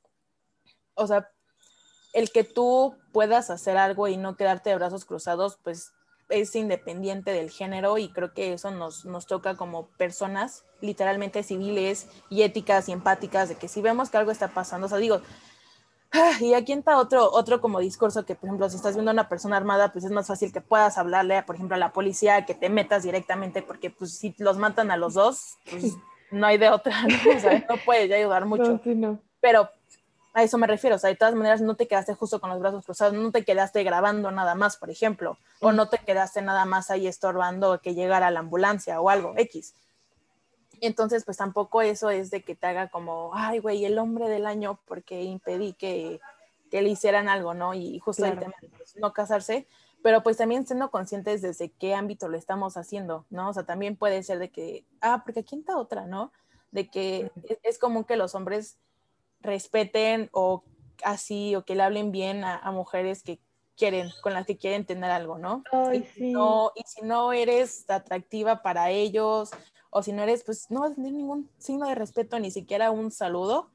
o 0.95 1.07
sea, 1.07 1.31
el 2.13 2.31
que 2.31 2.45
tú 2.45 2.97
puedas 3.13 3.51
hacer 3.51 3.77
algo 3.77 4.09
y 4.09 4.17
no 4.17 4.37
quedarte 4.37 4.71
de 4.71 4.77
brazos 4.77 5.05
cruzados, 5.05 5.59
pues 5.63 5.93
es 6.29 6.55
independiente 6.55 7.33
del 7.33 7.51
género 7.51 7.99
y 7.99 8.13
creo 8.13 8.33
que 8.33 8.53
eso 8.53 8.71
nos, 8.71 9.05
nos 9.05 9.27
toca 9.27 9.57
como 9.57 9.89
personas 9.91 10.65
literalmente 10.81 11.43
civiles 11.43 12.09
y 12.31 12.43
éticas 12.43 12.89
y 12.89 12.93
empáticas 12.93 13.49
de 13.49 13.57
que 13.57 13.69
si 13.69 13.83
vemos 13.83 14.11
que 14.11 14.17
algo 14.17 14.31
está 14.31 14.49
pasando, 14.49 14.87
o 14.87 14.89
sea, 14.89 14.99
digo, 14.99 15.21
y 16.41 16.55
aquí 16.55 16.73
está 16.73 16.99
otro, 16.99 17.31
otro 17.31 17.61
como 17.61 17.81
discurso 17.81 18.25
que, 18.25 18.35
por 18.35 18.49
ejemplo, 18.49 18.69
si 18.69 18.77
estás 18.77 18.95
viendo 18.95 19.11
a 19.11 19.15
una 19.15 19.29
persona 19.29 19.57
armada, 19.57 19.93
pues 19.93 20.05
es 20.05 20.11
más 20.11 20.27
fácil 20.27 20.53
que 20.53 20.61
puedas 20.61 20.99
hablarle, 20.99 21.43
por 21.45 21.55
ejemplo, 21.55 21.77
a 21.77 21.79
la 21.79 21.93
policía, 21.93 22.45
que 22.47 22.55
te 22.55 22.69
metas 22.69 23.03
directamente, 23.03 23.63
porque 23.63 23.91
pues 23.91 24.17
si 24.17 24.35
los 24.39 24.59
matan 24.59 24.91
a 24.91 24.97
los 24.97 25.15
dos, 25.15 25.59
pues 25.71 25.95
no 26.31 26.47
hay 26.47 26.59
de 26.59 26.71
otra, 26.71 27.03
¿no? 27.03 27.37
O 27.37 27.41
sea, 27.41 27.65
no 27.69 27.77
puedes 27.85 28.11
ayudar 28.11 28.45
mucho. 28.45 28.81
Pero 29.41 29.69
a 30.33 30.43
eso 30.43 30.59
me 30.59 30.67
refiero, 30.67 30.97
o 30.97 30.99
sea, 30.99 31.11
de 31.11 31.17
todas 31.17 31.35
maneras 31.35 31.61
no 31.61 31.75
te 31.75 31.89
quedaste 31.89 32.15
justo 32.15 32.41
con 32.41 32.51
los 32.51 32.61
brazos 32.61 32.85
cruzados, 32.85 33.15
no 33.15 33.31
te 33.33 33.45
quedaste 33.45 33.83
grabando 33.83 34.31
nada 34.31 34.55
más, 34.55 34.77
por 34.77 34.91
ejemplo, 34.91 35.39
o 35.61 35.73
no 35.73 35.89
te 35.89 35.99
quedaste 35.99 36.43
nada 36.43 36.65
más 36.65 36.91
ahí 36.91 37.07
estorbando 37.07 37.81
que 37.81 37.95
llegara 37.95 38.31
la 38.31 38.41
ambulancia 38.41 39.01
o 39.01 39.11
algo, 39.11 39.35
X. 39.37 39.75
Entonces, 40.81 41.25
pues 41.25 41.37
tampoco 41.37 41.83
eso 41.83 42.11
es 42.11 42.31
de 42.31 42.43
que 42.43 42.55
te 42.55 42.67
haga 42.67 42.89
como, 42.89 43.31
ay, 43.35 43.59
güey, 43.59 43.85
el 43.85 43.99
hombre 43.99 44.29
del 44.29 44.47
año 44.47 44.81
porque 44.87 45.23
impedí 45.23 45.75
que, 45.75 46.21
que 46.71 46.83
le 46.83 46.89
hicieran 46.89 47.29
algo, 47.29 47.55
¿no? 47.55 47.75
Y 47.75 47.99
justo 47.99 48.25
el 48.25 48.39
tema 48.39 48.55
de 48.63 48.69
pues, 48.71 48.97
no 48.97 49.13
casarse, 49.13 49.67
pero 50.03 50.23
pues 50.23 50.39
también 50.39 50.67
siendo 50.67 50.91
conscientes 50.91 51.43
desde 51.43 51.71
qué 51.71 51.95
ámbito 51.95 52.29
lo 52.29 52.39
estamos 52.39 52.77
haciendo, 52.77 53.27
¿no? 53.31 53.51
O 53.51 53.53
sea, 53.53 53.65
también 53.65 53.97
puede 53.97 54.23
ser 54.23 54.39
de 54.39 54.51
que, 54.51 54.87
ah, 55.01 55.23
porque 55.25 55.41
aquí 55.41 55.59
está 55.59 55.77
otra, 55.77 56.07
¿no? 56.07 56.33
De 56.71 56.89
que 56.89 57.31
es 57.63 57.79
común 57.79 58.05
que 58.05 58.17
los 58.17 58.35
hombres 58.35 58.79
respeten 59.43 60.31
o 60.33 60.65
así 61.05 61.55
o 61.57 61.65
que 61.65 61.75
le 61.75 61.83
hablen 61.83 62.13
bien 62.13 62.45
a, 62.45 62.71
mujeres 62.71 63.23
que 63.23 63.39
quieren, 63.77 64.11
con 64.23 64.35
las 64.35 64.47
que 64.47 64.57
quieren 64.57 64.85
tener 64.85 65.11
algo, 65.11 65.39
¿no? 65.39 65.63
y, 65.93 66.03
si 66.03 66.33
no 66.33 66.73
y 66.75 66.83
si 66.87 67.03
no 67.03 67.33
eres 67.33 67.89
atractiva 67.89 68.63
para 68.63 68.91
ellos 68.91 69.51
o 69.91 70.03
si 70.03 70.13
no 70.13 70.23
eres, 70.23 70.45
pues 70.45 70.71
no 70.71 70.81
vas 70.81 70.93
a 70.93 70.95
tener 70.95 71.13
ningún 71.13 71.51
signo 71.59 71.89
de 71.89 71.95
respeto, 71.95 72.39
ni 72.39 72.51
siquiera 72.51 72.91
un 72.91 73.11
saludo, 73.11 73.71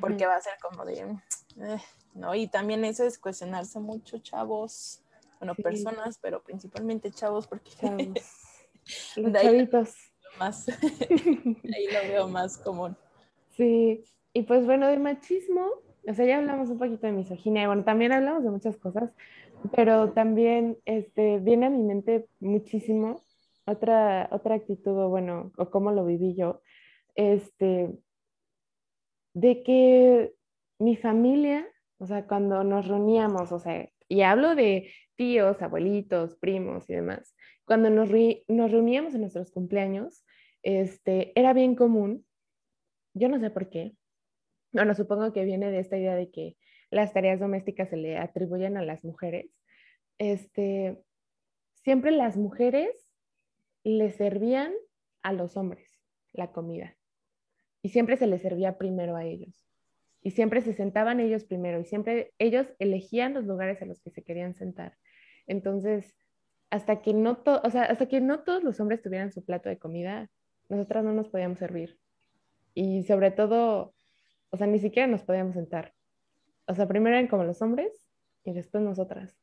porque 0.00 0.26
va 0.26 0.36
a 0.36 0.40
ser 0.40 0.54
como 0.62 0.84
de, 0.84 1.00
eh, 1.00 1.78
¿no? 2.14 2.34
Y 2.34 2.48
también 2.48 2.84
eso 2.84 3.04
es 3.04 3.18
cuestionarse 3.18 3.78
mucho, 3.78 4.18
chavos, 4.18 5.02
bueno, 5.38 5.54
personas, 5.54 6.18
pero 6.20 6.42
principalmente 6.42 7.10
chavos, 7.10 7.46
porque 7.46 8.12
Los 9.16 9.32
chavitos. 9.42 9.94
Más, 10.38 10.68
ahí 11.00 11.86
lo 11.92 12.00
veo 12.08 12.28
más 12.28 12.58
común. 12.58 12.96
Sí, 13.56 14.04
y 14.32 14.42
pues 14.42 14.66
bueno, 14.66 14.86
de 14.86 14.98
machismo, 14.98 15.66
o 16.06 16.14
sea, 16.14 16.26
ya 16.26 16.38
hablamos 16.38 16.68
un 16.68 16.78
poquito 16.78 17.06
de 17.06 17.12
misoginia, 17.12 17.66
bueno, 17.66 17.84
también 17.84 18.12
hablamos 18.12 18.44
de 18.44 18.50
muchas 18.50 18.76
cosas, 18.76 19.10
pero 19.74 20.12
también 20.12 20.78
este, 20.84 21.38
viene 21.38 21.66
a 21.66 21.70
mi 21.70 21.82
mente 21.82 22.28
muchísimo 22.40 23.22
otra, 23.66 24.28
otra 24.30 24.54
actitud, 24.54 24.96
o 24.96 25.08
bueno, 25.08 25.52
o 25.58 25.70
cómo 25.70 25.92
lo 25.92 26.04
viví 26.04 26.34
yo, 26.34 26.62
este, 27.14 27.90
de 29.34 29.62
que 29.62 30.34
mi 30.78 30.96
familia, 30.96 31.66
o 31.98 32.06
sea, 32.06 32.26
cuando 32.26 32.64
nos 32.64 32.86
reuníamos, 32.86 33.52
o 33.52 33.58
sea, 33.58 33.90
y 34.08 34.22
hablo 34.22 34.54
de 34.54 34.92
tíos, 35.16 35.60
abuelitos, 35.62 36.36
primos 36.36 36.88
y 36.88 36.94
demás, 36.94 37.34
cuando 37.64 37.90
nos, 37.90 38.10
nos 38.48 38.70
reuníamos 38.70 39.14
en 39.14 39.22
nuestros 39.22 39.50
cumpleaños, 39.50 40.24
este, 40.62 41.38
era 41.38 41.52
bien 41.52 41.74
común, 41.74 42.24
yo 43.14 43.28
no 43.28 43.40
sé 43.40 43.50
por 43.50 43.68
qué, 43.68 43.96
bueno, 44.72 44.94
supongo 44.94 45.32
que 45.32 45.44
viene 45.44 45.70
de 45.70 45.80
esta 45.80 45.96
idea 45.96 46.14
de 46.14 46.30
que 46.30 46.56
las 46.90 47.12
tareas 47.12 47.40
domésticas 47.40 47.88
se 47.88 47.96
le 47.96 48.18
atribuyen 48.18 48.76
a 48.76 48.84
las 48.84 49.04
mujeres, 49.04 49.50
este, 50.18 50.98
siempre 51.82 52.10
las 52.10 52.36
mujeres 52.36 53.05
le 53.90 54.10
servían 54.10 54.72
a 55.22 55.32
los 55.32 55.56
hombres 55.56 56.00
la 56.32 56.52
comida 56.52 56.96
y 57.82 57.90
siempre 57.90 58.16
se 58.16 58.26
les 58.26 58.42
servía 58.42 58.78
primero 58.78 59.16
a 59.16 59.24
ellos 59.24 59.66
y 60.26 60.32
siempre 60.32 60.60
se 60.60 60.72
sentaban 60.72 61.20
ellos 61.20 61.44
primero 61.44 61.78
y 61.78 61.84
siempre 61.84 62.32
ellos 62.38 62.66
elegían 62.80 63.34
los 63.34 63.44
lugares 63.44 63.80
a 63.80 63.84
los 63.86 64.00
que 64.00 64.10
se 64.10 64.24
querían 64.24 64.54
sentar. 64.54 64.96
Entonces, 65.46 66.16
hasta 66.70 67.00
que 67.00 67.14
no, 67.14 67.38
o 67.46 67.70
sea, 67.70 67.84
hasta 67.84 68.06
que 68.08 68.20
no 68.20 68.40
todos 68.40 68.64
los 68.64 68.80
hombres 68.80 69.02
tuvieran 69.02 69.30
su 69.30 69.44
plato 69.44 69.68
de 69.68 69.78
comida, 69.78 70.28
nosotras 70.68 71.04
no 71.04 71.12
nos 71.12 71.28
podíamos 71.28 71.60
servir. 71.60 72.00
Y 72.74 73.04
sobre 73.04 73.30
todo, 73.30 73.94
o 74.50 74.56
sea, 74.56 74.66
ni 74.66 74.80
siquiera 74.80 75.06
nos 75.06 75.22
podíamos 75.22 75.54
sentar. 75.54 75.94
O 76.66 76.74
sea, 76.74 76.88
primero 76.88 77.16
eran 77.16 77.28
como 77.28 77.44
los 77.44 77.62
hombres 77.62 77.92
y 78.42 78.52
después 78.52 78.82
nosotras. 78.82 79.38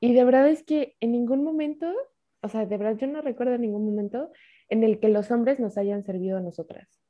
Y 0.00 0.14
de 0.14 0.24
verdad 0.24 0.48
es 0.48 0.64
que 0.64 0.96
en 0.98 1.12
ningún 1.12 1.44
momento, 1.44 1.94
o 2.42 2.48
sea, 2.48 2.66
de 2.66 2.76
verdad 2.76 2.96
yo 2.98 3.06
no 3.06 3.22
recuerdo 3.22 3.56
ningún 3.56 3.86
momento 3.86 4.30
en 4.68 4.82
el 4.82 4.98
que 4.98 5.08
los 5.08 5.30
hombres 5.30 5.60
nos 5.60 5.78
hayan 5.78 6.04
servido 6.04 6.38
a 6.38 6.40
nosotras. 6.40 7.00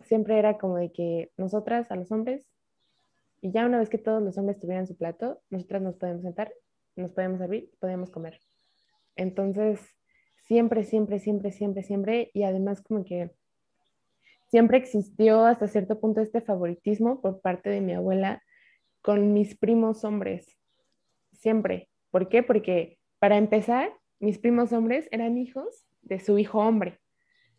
Siempre 0.00 0.38
era 0.38 0.58
como 0.58 0.76
de 0.76 0.92
que 0.92 1.30
nosotras 1.36 1.90
a 1.90 1.96
los 1.96 2.12
hombres, 2.12 2.46
y 3.40 3.50
ya 3.50 3.66
una 3.66 3.78
vez 3.78 3.90
que 3.90 3.98
todos 3.98 4.22
los 4.22 4.38
hombres 4.38 4.58
tuvieran 4.60 4.86
su 4.86 4.96
plato, 4.96 5.40
nosotras 5.50 5.82
nos 5.82 5.96
podemos 5.96 6.22
sentar, 6.22 6.52
nos 6.96 7.12
podemos 7.12 7.38
servir, 7.38 7.70
podemos 7.80 8.10
comer. 8.10 8.40
Entonces, 9.16 9.80
siempre, 10.46 10.84
siempre, 10.84 11.18
siempre, 11.18 11.50
siempre, 11.50 11.82
siempre, 11.82 12.30
y 12.32 12.44
además 12.44 12.80
como 12.82 13.04
que 13.04 13.30
siempre 14.46 14.78
existió 14.78 15.44
hasta 15.44 15.66
cierto 15.68 16.00
punto 16.00 16.20
este 16.20 16.40
favoritismo 16.40 17.20
por 17.20 17.40
parte 17.40 17.70
de 17.70 17.80
mi 17.80 17.92
abuela 17.92 18.42
con 19.02 19.32
mis 19.32 19.56
primos 19.56 20.04
hombres. 20.04 20.58
Siempre. 21.32 21.88
¿Por 22.10 22.28
qué? 22.28 22.42
Porque 22.42 22.98
para 23.18 23.36
empezar, 23.36 23.92
mis 24.20 24.38
primos 24.38 24.72
hombres 24.72 25.08
eran 25.10 25.38
hijos 25.38 25.86
de 26.02 26.20
su 26.20 26.38
hijo 26.38 26.58
hombre, 26.58 27.00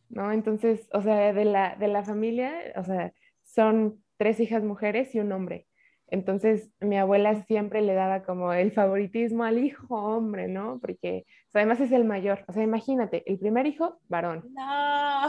¿no? 0.09 0.31
Entonces, 0.31 0.87
o 0.93 1.01
sea, 1.01 1.33
de 1.33 1.45
la, 1.45 1.75
de 1.75 1.87
la 1.87 2.03
familia, 2.03 2.53
o 2.75 2.83
sea, 2.83 3.13
son 3.43 4.03
tres 4.17 4.39
hijas 4.39 4.63
mujeres 4.63 5.13
y 5.15 5.19
un 5.19 5.31
hombre. 5.31 5.67
Entonces, 6.07 6.69
mi 6.79 6.97
abuela 6.97 7.43
siempre 7.45 7.81
le 7.81 7.93
daba 7.93 8.23
como 8.23 8.53
el 8.53 8.71
favoritismo 8.71 9.43
al 9.43 9.57
hijo 9.57 9.87
hombre, 9.95 10.47
¿no? 10.47 10.79
Porque 10.79 11.25
además 11.53 11.79
es 11.79 11.91
el 11.91 12.05
mayor. 12.05 12.45
O 12.47 12.53
sea, 12.53 12.63
imagínate, 12.63 13.23
el 13.25 13.39
primer 13.39 13.65
hijo, 13.65 13.99
varón. 14.07 14.45
No. 14.53 15.27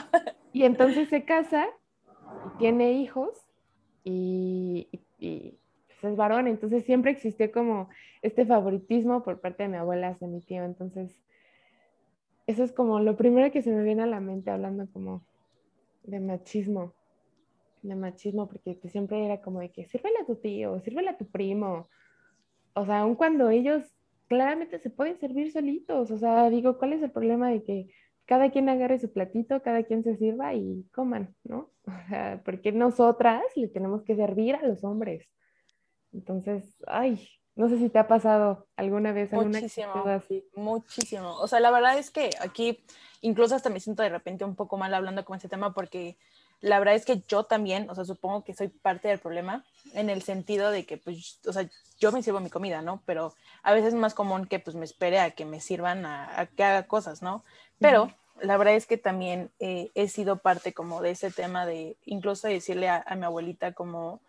Y 0.53 0.65
entonces 0.65 1.09
se 1.09 1.25
casa 1.25 1.67
y 2.47 2.59
tiene 2.59 2.93
hijos 2.93 3.31
y, 4.05 4.89
y, 5.19 5.59
pues, 6.01 6.13
es 6.13 6.17
varón. 6.17 6.47
Entonces 6.47 6.85
siempre 6.85 7.11
existió 7.11 7.51
como 7.53 7.89
este 8.23 8.47
favoritismo 8.47 9.23
por 9.23 9.41
parte 9.41 9.65
de 9.65 9.69
mi 9.71 9.77
abuela 9.77 10.09
hacia 10.09 10.29
mi 10.29 10.41
tío. 10.41 10.65
Entonces, 10.65 11.21
eso 12.47 12.65
es 12.65 12.73
como 12.73 13.01
lo 13.01 13.17
primero 13.17 13.51
que 13.51 13.63
se 13.63 13.71
me 13.71 13.83
viene 13.83 14.03
a 14.03 14.07
la 14.07 14.21
mente 14.21 14.51
hablando 14.51 14.87
como 14.93 15.25
de 16.05 16.21
machismo 16.21 16.93
de 17.87 17.95
machismo, 17.95 18.49
porque 18.49 18.79
siempre 18.89 19.25
era 19.25 19.41
como 19.41 19.61
de 19.61 19.71
que 19.71 19.87
sírvele 19.87 20.19
a 20.21 20.27
tu 20.27 20.37
tío, 20.37 20.81
sírvele 20.81 21.11
a 21.11 21.17
tu 21.17 21.27
primo. 21.27 21.89
O 22.75 22.85
sea, 22.85 23.01
aun 23.01 23.15
cuando 23.15 23.51
ellos 23.51 23.85
claramente 24.29 24.79
se 24.79 24.91
pueden 24.91 25.19
servir 25.19 25.53
solitos, 25.53 26.11
o 26.11 26.19
sea, 26.19 26.51
digo, 26.51 26.79
¿cuál 26.79 26.93
es 26.93 27.03
el 27.03 27.11
problema 27.11 27.51
de 27.51 27.63
que 27.63 27.89
cada 28.27 28.51
quien 28.51 28.69
agarre 28.69 28.99
su 28.99 29.13
platito, 29.13 29.63
cada 29.63 29.85
quien 29.85 30.03
se 30.03 30.17
sirva 30.17 30.55
y 30.55 30.85
coman, 30.93 31.35
¿no? 31.45 31.71
O 31.87 32.09
sea, 32.09 32.43
porque 32.45 32.73
nosotras 32.73 33.43
le 33.55 33.69
tenemos 33.69 34.03
que 34.03 34.17
servir 34.17 34.57
a 34.57 34.67
los 34.67 34.83
hombres. 34.83 35.29
Entonces, 36.17 36.65
ay, 36.87 37.29
no 37.55 37.69
sé 37.69 37.79
si 37.79 37.91
te 37.91 37.99
ha 37.99 38.09
pasado 38.09 38.67
alguna 38.77 39.13
vez 39.13 39.33
alguna 39.33 39.61
muchísimo, 39.61 39.93
así. 40.07 40.45
Muchísimo. 40.55 41.37
O 41.37 41.47
sea, 41.47 41.61
la 41.61 41.71
verdad 41.71 41.99
es 41.99 42.11
que 42.11 42.31
aquí 42.41 42.85
incluso 43.21 43.55
hasta 43.55 43.71
me 43.71 43.81
siento 43.81 44.03
de 44.03 44.09
repente 44.09 44.45
un 44.45 44.57
poco 44.57 44.77
mal 44.77 44.95
hablando 44.95 45.25
con 45.25 45.37
ese 45.37 45.49
tema 45.49 45.75
porque 45.75 46.17
la 46.61 46.79
verdad 46.79 46.95
es 46.95 47.05
que 47.05 47.23
yo 47.29 47.45
también, 47.45 47.89
o 47.91 47.95
sea, 47.95 48.05
supongo 48.05 48.45
que 48.45 48.55
soy 48.55 48.69
parte 48.69 49.09
del 49.09 49.19
problema 49.19 49.65
en 49.95 50.09
el 50.09 50.23
sentido 50.23 50.71
de 50.71 50.87
que, 50.87 50.97
pues, 50.97 51.39
o 51.47 51.53
sea, 51.53 51.69
yo 52.01 52.13
me 52.13 52.23
sirvo 52.23 52.41
mi 52.41 52.51
comida, 52.51 52.81
¿no? 52.83 53.03
Pero 53.05 53.35
a 53.63 53.75
veces 53.75 53.89
es 53.89 54.01
más 54.01 54.15
común 54.15 54.47
que, 54.47 54.59
pues, 54.59 54.75
me 54.75 54.85
espere 54.85 55.21
a 55.21 55.33
que 55.33 55.45
me 55.45 55.61
sirvan, 55.61 56.07
a, 56.07 56.49
que 56.57 56.65
haga 56.65 56.87
cosas, 56.87 57.21
¿no? 57.21 57.45
Pero 57.79 58.11
la 58.41 58.57
verdad 58.57 58.75
es 58.75 58.87
que 58.87 58.97
también 58.97 59.51
eh, 59.59 59.91
he 59.95 60.09
sido 60.09 60.39
parte 60.39 60.73
como 60.73 61.03
de 61.03 61.11
ese 61.11 61.31
tema 61.31 61.67
de, 61.67 61.97
incluso 62.07 62.49
decirle 62.49 62.89
a, 62.89 63.05
mi 63.17 63.25
abuelita 63.25 63.73
como, 63.73 64.21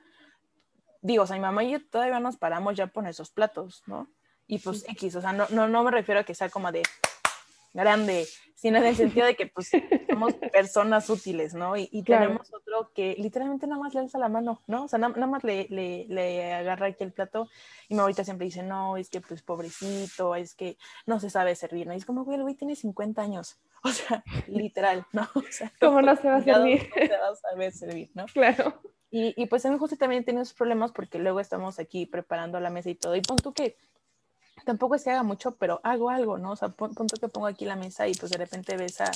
digo, 1.01 1.23
o 1.23 1.27
sea, 1.27 1.35
mi 1.35 1.41
mamá 1.41 1.63
y 1.63 1.71
yo 1.71 1.85
todavía 1.89 2.19
nos 2.19 2.37
paramos 2.37 2.75
ya 2.75 2.87
por 2.87 3.07
esos 3.07 3.31
platos, 3.31 3.83
¿no? 3.87 4.09
Y 4.47 4.59
pues 4.59 4.85
X, 4.87 5.15
o 5.15 5.21
sea, 5.21 5.33
no, 5.33 5.45
no, 5.49 5.67
no 5.67 5.83
me 5.83 5.91
refiero 5.91 6.21
a 6.21 6.23
que 6.23 6.33
sea 6.33 6.49
como 6.49 6.71
de, 6.71 6.83
grande, 7.77 8.27
sino 8.55 8.79
en 8.79 8.85
el 8.85 8.95
sentido 8.95 9.27
de 9.27 9.35
que 9.35 9.47
pues 9.47 9.69
somos 10.09 10.33
personas 10.51 11.09
útiles, 11.09 11.53
¿no? 11.53 11.77
Y, 11.77 12.03
tenemos 12.03 12.51
otro 12.53 12.91
que 12.93 13.15
literalmente 13.19 13.67
nada 13.67 13.81
más 13.81 13.93
le 13.93 13.99
alza 14.01 14.17
la 14.17 14.29
mano, 14.29 14.63
¿no? 14.65 14.85
O 14.85 14.87
sea, 14.87 14.97
nada, 14.97 15.27
más 15.27 15.43
le, 15.43 15.67
le, 15.69 16.05
le, 16.09 16.53
agarra 16.53 16.87
aquí 16.87 17.03
el 17.03 17.13
plato 17.13 17.47
y 17.87 17.93
mi 17.93 17.99
abuelita 17.99 18.23
siempre 18.23 18.45
dice, 18.45 18.63
no, 18.63 18.97
es 18.97 19.09
que 19.09 19.21
pues 19.21 19.43
pobrecito, 19.43 20.35
es 20.35 20.55
que 20.55 20.77
no 21.05 21.19
se 21.19 21.29
sabe 21.29 21.55
servir, 21.55 21.85
¿no? 21.85 21.93
Y 21.93 21.97
es 21.97 22.05
como, 22.05 22.25
güey, 22.25 22.37
el 22.37 22.43
güey 22.43 22.55
tiene 22.55 22.75
50 22.75 23.21
años, 23.21 23.59
o 23.83 23.89
sea, 23.89 24.23
literal, 24.47 25.05
¿no? 25.11 25.27
O 25.35 25.43
sea, 25.51 25.71
¿Cómo 25.79 26.01
no 26.01 26.15
se 26.15 26.27
va 26.27 26.37
a 26.37 26.43
servir? 26.43 26.89
No 26.95 27.07
se 27.07 27.17
va 27.17 27.29
a 27.29 27.35
saber 27.35 27.71
servir, 27.73 28.09
¿no? 28.15 28.25
Claro. 28.33 28.81
Y, 29.09 29.33
y 29.41 29.45
pues 29.47 29.65
a 29.65 29.71
mí 29.71 29.77
justo 29.77 29.95
también 29.95 30.25
tiene 30.25 30.41
esos 30.41 30.53
problemas 30.53 30.91
porque 30.91 31.19
luego 31.19 31.39
estamos 31.39 31.79
aquí 31.79 32.05
preparando 32.05 32.59
la 32.59 32.69
mesa 32.69 32.89
y 32.89 32.95
todo, 32.95 33.15
y 33.15 33.21
pon 33.21 33.37
tú 33.37 33.53
que 33.53 33.77
tampoco 34.65 34.95
es 34.95 35.03
que 35.03 35.11
haga 35.11 35.23
mucho, 35.23 35.55
pero 35.55 35.79
hago 35.83 36.09
algo, 36.09 36.37
¿no? 36.37 36.51
O 36.51 36.55
sea, 36.55 36.69
punto 36.69 37.15
que 37.19 37.29
pongo 37.29 37.47
aquí 37.47 37.65
la 37.65 37.77
mesa 37.77 38.07
y 38.07 38.13
pues 38.13 38.31
de 38.31 38.37
repente 38.37 38.75
ves 38.75 38.99
a, 38.99 39.11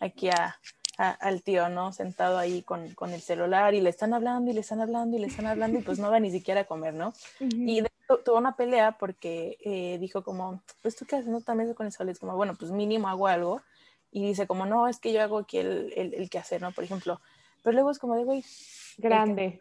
aquí 0.00 0.28
a, 0.28 0.58
al 0.98 1.42
tío, 1.42 1.68
¿no? 1.68 1.92
Sentado 1.92 2.36
ahí 2.36 2.62
con, 2.62 2.92
con, 2.94 3.10
el 3.10 3.20
celular 3.20 3.74
y 3.74 3.80
le 3.80 3.90
están 3.90 4.12
hablando 4.12 4.50
y 4.50 4.54
le 4.54 4.60
están 4.60 4.80
hablando 4.80 5.16
y 5.16 5.20
le 5.20 5.28
están 5.28 5.46
hablando 5.46 5.78
y 5.78 5.82
pues 5.82 6.00
no 6.00 6.10
va 6.10 6.18
ni 6.18 6.32
siquiera 6.32 6.62
a 6.62 6.64
comer, 6.64 6.94
¿no? 6.94 7.12
Y 7.38 7.84
tuvo 8.24 8.38
una 8.38 8.56
pelea 8.56 8.98
porque 8.98 9.58
eh, 9.60 9.98
dijo 10.00 10.24
como, 10.24 10.60
pues 10.82 10.96
tú 10.96 11.06
qué 11.06 11.16
haces, 11.16 11.28
no 11.28 11.40
también 11.40 11.72
con 11.74 11.86
el 11.86 11.92
sol, 11.92 12.08
es 12.08 12.18
como, 12.18 12.34
bueno, 12.34 12.54
pues 12.58 12.72
mínimo 12.72 13.08
hago 13.08 13.28
algo. 13.28 13.62
Y 14.10 14.26
dice 14.26 14.46
como, 14.46 14.66
no, 14.66 14.88
es 14.88 14.98
que 14.98 15.12
yo 15.12 15.22
hago 15.22 15.38
aquí 15.38 15.58
el, 15.58 15.92
el, 15.94 16.14
el 16.14 16.30
que 16.30 16.38
hacer, 16.38 16.62
¿no? 16.62 16.72
Por 16.72 16.82
ejemplo. 16.82 17.20
Pero 17.62 17.74
luego 17.74 17.90
es 17.90 17.98
como 17.98 18.16
de, 18.16 18.24
güey. 18.24 18.44
Grande. 18.98 19.58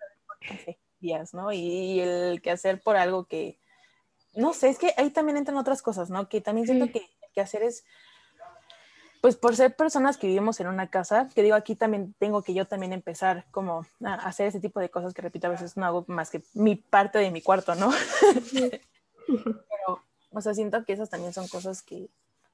Días, 0.99 1.33
¿no? 1.33 1.53
Y, 1.53 1.59
y 1.59 1.99
el 2.01 2.41
que 2.41 2.51
hacer 2.51 2.81
por 2.81 2.97
algo 2.97 3.25
que, 3.25 3.59
no 4.33 4.53
sé, 4.53 4.69
es 4.69 4.79
que 4.79 4.93
ahí 4.97 5.09
también 5.11 5.37
entran 5.37 5.57
otras 5.57 5.81
cosas, 5.81 6.09
¿no? 6.09 6.27
Que 6.27 6.41
también 6.41 6.67
siento 6.67 6.91
que, 6.91 7.07
que 7.33 7.41
hacer 7.41 7.63
es, 7.63 7.85
pues 9.21 9.35
por 9.35 9.55
ser 9.55 9.75
personas 9.75 10.17
que 10.17 10.27
vivimos 10.27 10.59
en 10.59 10.67
una 10.67 10.89
casa, 10.89 11.29
que 11.33 11.43
digo, 11.43 11.55
aquí 11.55 11.75
también 11.75 12.15
tengo 12.17 12.41
que 12.41 12.53
yo 12.53 12.65
también 12.65 12.93
empezar 12.93 13.45
como 13.51 13.85
a 14.03 14.13
hacer 14.13 14.47
ese 14.47 14.59
tipo 14.59 14.79
de 14.79 14.89
cosas 14.89 15.13
que 15.13 15.21
repito, 15.21 15.47
a 15.47 15.51
veces 15.51 15.77
no 15.77 15.85
hago 15.85 16.05
más 16.07 16.29
que 16.31 16.43
mi 16.53 16.75
parte 16.75 17.19
de 17.19 17.31
mi 17.31 17.41
cuarto, 17.41 17.75
¿no? 17.75 17.91
Pero, 19.27 20.03
o 20.31 20.41
sea, 20.41 20.53
siento 20.53 20.83
que 20.85 20.93
esas 20.93 21.09
también 21.09 21.33
son 21.33 21.47
cosas 21.47 21.81
que 21.81 22.09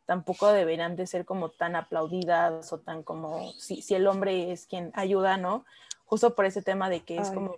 tampoco 0.05 0.51
deberían 0.51 0.95
de 0.95 1.07
ser 1.07 1.25
como 1.25 1.49
tan 1.49 1.75
aplaudidas 1.75 2.73
o 2.73 2.79
tan 2.79 3.03
como 3.03 3.53
si, 3.53 3.81
si 3.81 3.95
el 3.95 4.07
hombre 4.07 4.51
es 4.51 4.65
quien 4.65 4.91
ayuda, 4.95 5.38
¿no? 5.38 5.65
Justo 6.14 6.36
por 6.36 6.45
ese 6.45 6.61
tema 6.61 6.91
de 6.91 6.99
que 6.99 7.18
es 7.18 7.32
como 7.32 7.57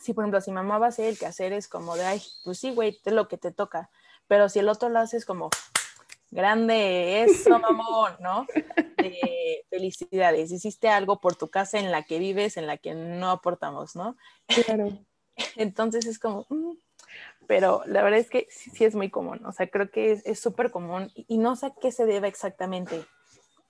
si 0.00 0.12
por 0.12 0.24
ejemplo, 0.24 0.40
si 0.40 0.50
mamá 0.50 0.78
va 0.78 0.86
a 0.86 0.88
hacer 0.88 1.06
el 1.06 1.16
que 1.16 1.26
hacer 1.26 1.52
es 1.52 1.68
como 1.68 1.94
de, 1.94 2.04
ay, 2.04 2.20
pues 2.42 2.58
sí, 2.58 2.74
güey, 2.74 2.98
es 3.04 3.12
lo 3.12 3.28
que 3.28 3.38
te 3.38 3.52
toca. 3.52 3.90
Pero 4.26 4.48
si 4.48 4.58
el 4.58 4.68
otro 4.68 4.88
lo 4.88 4.98
hace 4.98 5.16
es 5.16 5.24
como, 5.24 5.50
grande, 6.32 7.22
eso, 7.22 7.58
mamón, 7.60 8.16
¿no? 8.18 8.44
De 8.96 9.64
felicidades, 9.70 10.50
hiciste 10.50 10.88
algo 10.88 11.20
por 11.20 11.36
tu 11.36 11.46
casa 11.46 11.78
en 11.78 11.92
la 11.92 12.02
que 12.02 12.18
vives, 12.18 12.56
en 12.56 12.66
la 12.66 12.76
que 12.76 12.92
no 12.92 13.30
aportamos, 13.30 13.94
¿no? 13.94 14.16
Claro. 14.48 14.88
Entonces 15.54 16.06
es 16.06 16.18
como, 16.18 16.46
mm", 16.48 16.72
pero 17.46 17.84
la 17.86 18.02
verdad 18.02 18.18
es 18.18 18.30
que 18.30 18.48
sí, 18.50 18.84
es 18.84 18.96
muy 18.96 19.10
común, 19.10 19.46
o 19.46 19.52
sea, 19.52 19.68
creo 19.70 19.92
que 19.92 20.20
es 20.24 20.40
súper 20.40 20.72
común 20.72 21.12
y, 21.14 21.38
no 21.38 21.54
sé 21.54 21.66
a 21.66 21.74
qué 21.80 21.92
se 21.92 22.04
debe 22.04 22.26
exactamente, 22.26 23.04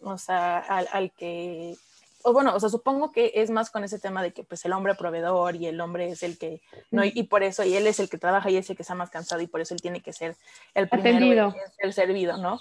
o 0.01 0.17
sea, 0.17 0.59
al, 0.59 0.89
al 0.91 1.13
que 1.13 1.77
o 2.23 2.33
bueno, 2.33 2.55
o 2.55 2.61
sea, 2.61 2.69
supongo 2.69 3.13
que 3.13 3.33
es 3.37 3.51
más 3.51 3.71
con 3.71 3.85
ese 3.85 3.99
tema 3.99 4.23
de 4.23 4.33
que 4.33 4.45
pues 4.45 4.65
el 4.65 4.73
hombre 4.73 4.95
proveedor 4.95 5.57
y 5.57 5.67
el 5.67 5.81
hombre 5.81 6.11
es 6.11 6.23
el 6.23 6.39
que, 6.39 6.61
no, 6.91 7.05
y, 7.05 7.23
por 7.25 7.43
eso, 7.43 7.65
y 7.65 7.77
él 7.77 7.87
es 7.87 8.01
el 8.01 8.09
que 8.09 8.19
trabaja 8.19 8.51
y 8.51 8.57
es 8.57 8.69
el 8.71 8.77
que 8.77 8.83
está 8.83 8.95
más 8.95 9.11
cansado 9.11 9.41
y 9.41 9.47
por 9.47 9.61
eso 9.61 9.75
él 9.75 9.81
tiene 9.81 10.03
que 10.03 10.13
ser 10.13 10.37
el 10.75 10.89
primero, 10.89 11.55
el, 11.79 11.93
servido, 11.93 12.37
¿no? 12.37 12.59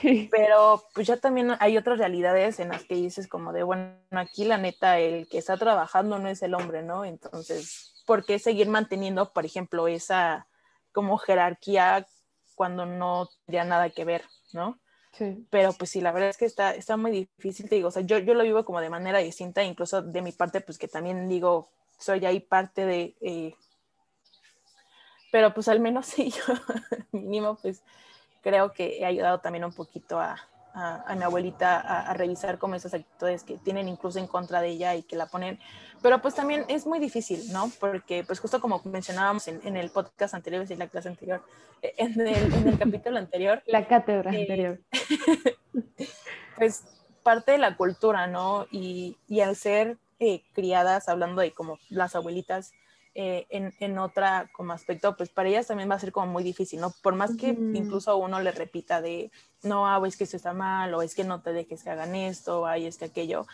Sí. 0.00 0.28
Pero 0.30 0.84
pues 0.94 1.06
ya 1.06 1.16
también 1.16 1.56
hay 1.58 1.76
otras 1.76 1.98
realidades 1.98 2.60
en 2.60 2.68
las 2.68 2.84
que 2.84 2.94
dices 2.94 3.26
como 3.28 3.52
de, 3.52 3.64
bueno, 3.64 3.96
aquí 4.12 4.44
la 4.44 4.56
neta, 4.56 4.98
el 4.98 5.28
que 5.28 5.38
está 5.38 5.56
trabajando 5.56 6.18
no 6.18 6.28
es 6.28 6.42
el 6.42 6.54
hombre, 6.54 6.82
¿no? 6.82 7.04
Entonces, 7.04 8.02
¿por 8.06 8.24
qué 8.24 8.38
seguir 8.38 8.68
manteniendo, 8.68 9.32
por 9.32 9.44
ejemplo, 9.44 9.88
esa 9.88 10.46
como 10.92 11.18
jerarquía 11.18 12.06
cuando 12.54 12.86
no 12.86 13.28
tendría 13.44 13.64
nada 13.64 13.90
que 13.90 14.04
ver, 14.04 14.22
¿no? 14.52 14.78
Pero 15.50 15.72
pues 15.74 15.90
sí, 15.90 16.00
la 16.00 16.10
verdad 16.10 16.30
es 16.30 16.38
que 16.38 16.46
está, 16.46 16.74
está 16.74 16.96
muy 16.96 17.10
difícil, 17.10 17.68
te 17.68 17.74
digo, 17.74 17.88
o 17.88 17.90
sea, 17.90 18.02
yo, 18.02 18.18
yo 18.18 18.32
lo 18.34 18.42
vivo 18.42 18.64
como 18.64 18.80
de 18.80 18.88
manera 18.88 19.18
distinta, 19.18 19.62
incluso 19.62 20.00
de 20.00 20.22
mi 20.22 20.32
parte, 20.32 20.62
pues 20.62 20.78
que 20.78 20.88
también 20.88 21.28
digo, 21.28 21.68
soy 21.98 22.24
ahí 22.24 22.40
parte 22.40 22.86
de... 22.86 23.14
Eh, 23.20 23.54
pero 25.30 25.52
pues 25.52 25.68
al 25.68 25.80
menos 25.80 26.06
sí, 26.06 26.30
yo 26.30 26.54
mínimo 27.12 27.56
pues 27.60 27.82
creo 28.42 28.72
que 28.72 28.98
he 28.98 29.04
ayudado 29.04 29.40
también 29.40 29.64
un 29.64 29.72
poquito 29.72 30.18
a, 30.18 30.36
a, 30.74 31.14
mi 31.16 31.22
abuelita 31.22 31.80
a, 31.80 32.14
revisar 32.14 32.58
como 32.58 32.74
esas 32.74 32.94
actitudes 32.94 33.44
que 33.44 33.58
tienen 33.58 33.88
incluso 33.88 34.18
en 34.18 34.26
contra 34.26 34.60
de 34.60 34.68
ella 34.68 34.94
y 34.94 35.02
que 35.02 35.16
la 35.16 35.26
ponen, 35.26 35.58
pero 36.00 36.20
pues 36.20 36.34
también 36.34 36.64
es 36.68 36.86
muy 36.86 36.98
difícil, 36.98 37.52
¿no? 37.52 37.70
Porque 37.78 38.24
pues 38.24 38.40
justo 38.40 38.60
como 38.60 38.80
mencionábamos 38.84 39.48
en, 39.48 39.76
el 39.76 39.90
podcast 39.90 40.34
anterior, 40.34 40.64
en 40.68 40.78
la 40.78 40.88
clase 40.88 41.08
anterior, 41.08 41.42
en 41.82 42.20
el, 42.20 42.54
en 42.54 42.68
el 42.68 42.78
capítulo 42.78 43.18
anterior. 43.18 43.62
La 43.66 43.86
cátedra 43.86 44.32
eh, 44.32 44.40
anterior. 44.40 44.80
pues 46.56 46.84
parte 47.22 47.52
de 47.52 47.58
la 47.58 47.76
cultura, 47.76 48.26
¿no? 48.26 48.66
Y, 48.70 49.16
y 49.28 49.40
al 49.40 49.56
ser 49.56 49.98
eh, 50.18 50.42
criadas, 50.52 51.08
hablando 51.08 51.40
de 51.40 51.52
como 51.52 51.78
las 51.88 52.14
abuelitas, 52.14 52.72
eh, 53.14 53.46
en, 53.50 53.74
en, 53.80 53.98
otra 53.98 54.48
como 54.52 54.72
aspecto, 54.72 55.16
pues 55.16 55.28
para 55.28 55.48
ellas 55.48 55.66
también 55.66 55.90
va 55.90 55.96
a 55.96 56.00
ser 56.00 56.12
como 56.12 56.28
muy 56.28 56.42
difícil, 56.42 56.80
¿no? 56.80 56.94
Por 57.02 57.14
más 57.14 57.36
que 57.36 57.48
incluso 57.48 58.16
uno 58.16 58.40
le 58.40 58.52
repita 58.52 59.02
de, 59.02 59.30
no, 59.62 59.86
ah, 59.86 60.00
es 60.06 60.16
que 60.16 60.24
eso 60.24 60.36
está 60.36 60.54
mal, 60.54 60.94
o 60.94 61.02
es 61.02 61.14
que 61.14 61.22
no 61.22 61.42
te 61.42 61.52
dejes 61.52 61.82
que 61.82 61.90
hagan 61.90 62.14
esto, 62.14 62.60
o 62.62 62.66
ay, 62.66 62.86
es 62.86 62.96
que 62.96 63.04
aquello, 63.04 63.46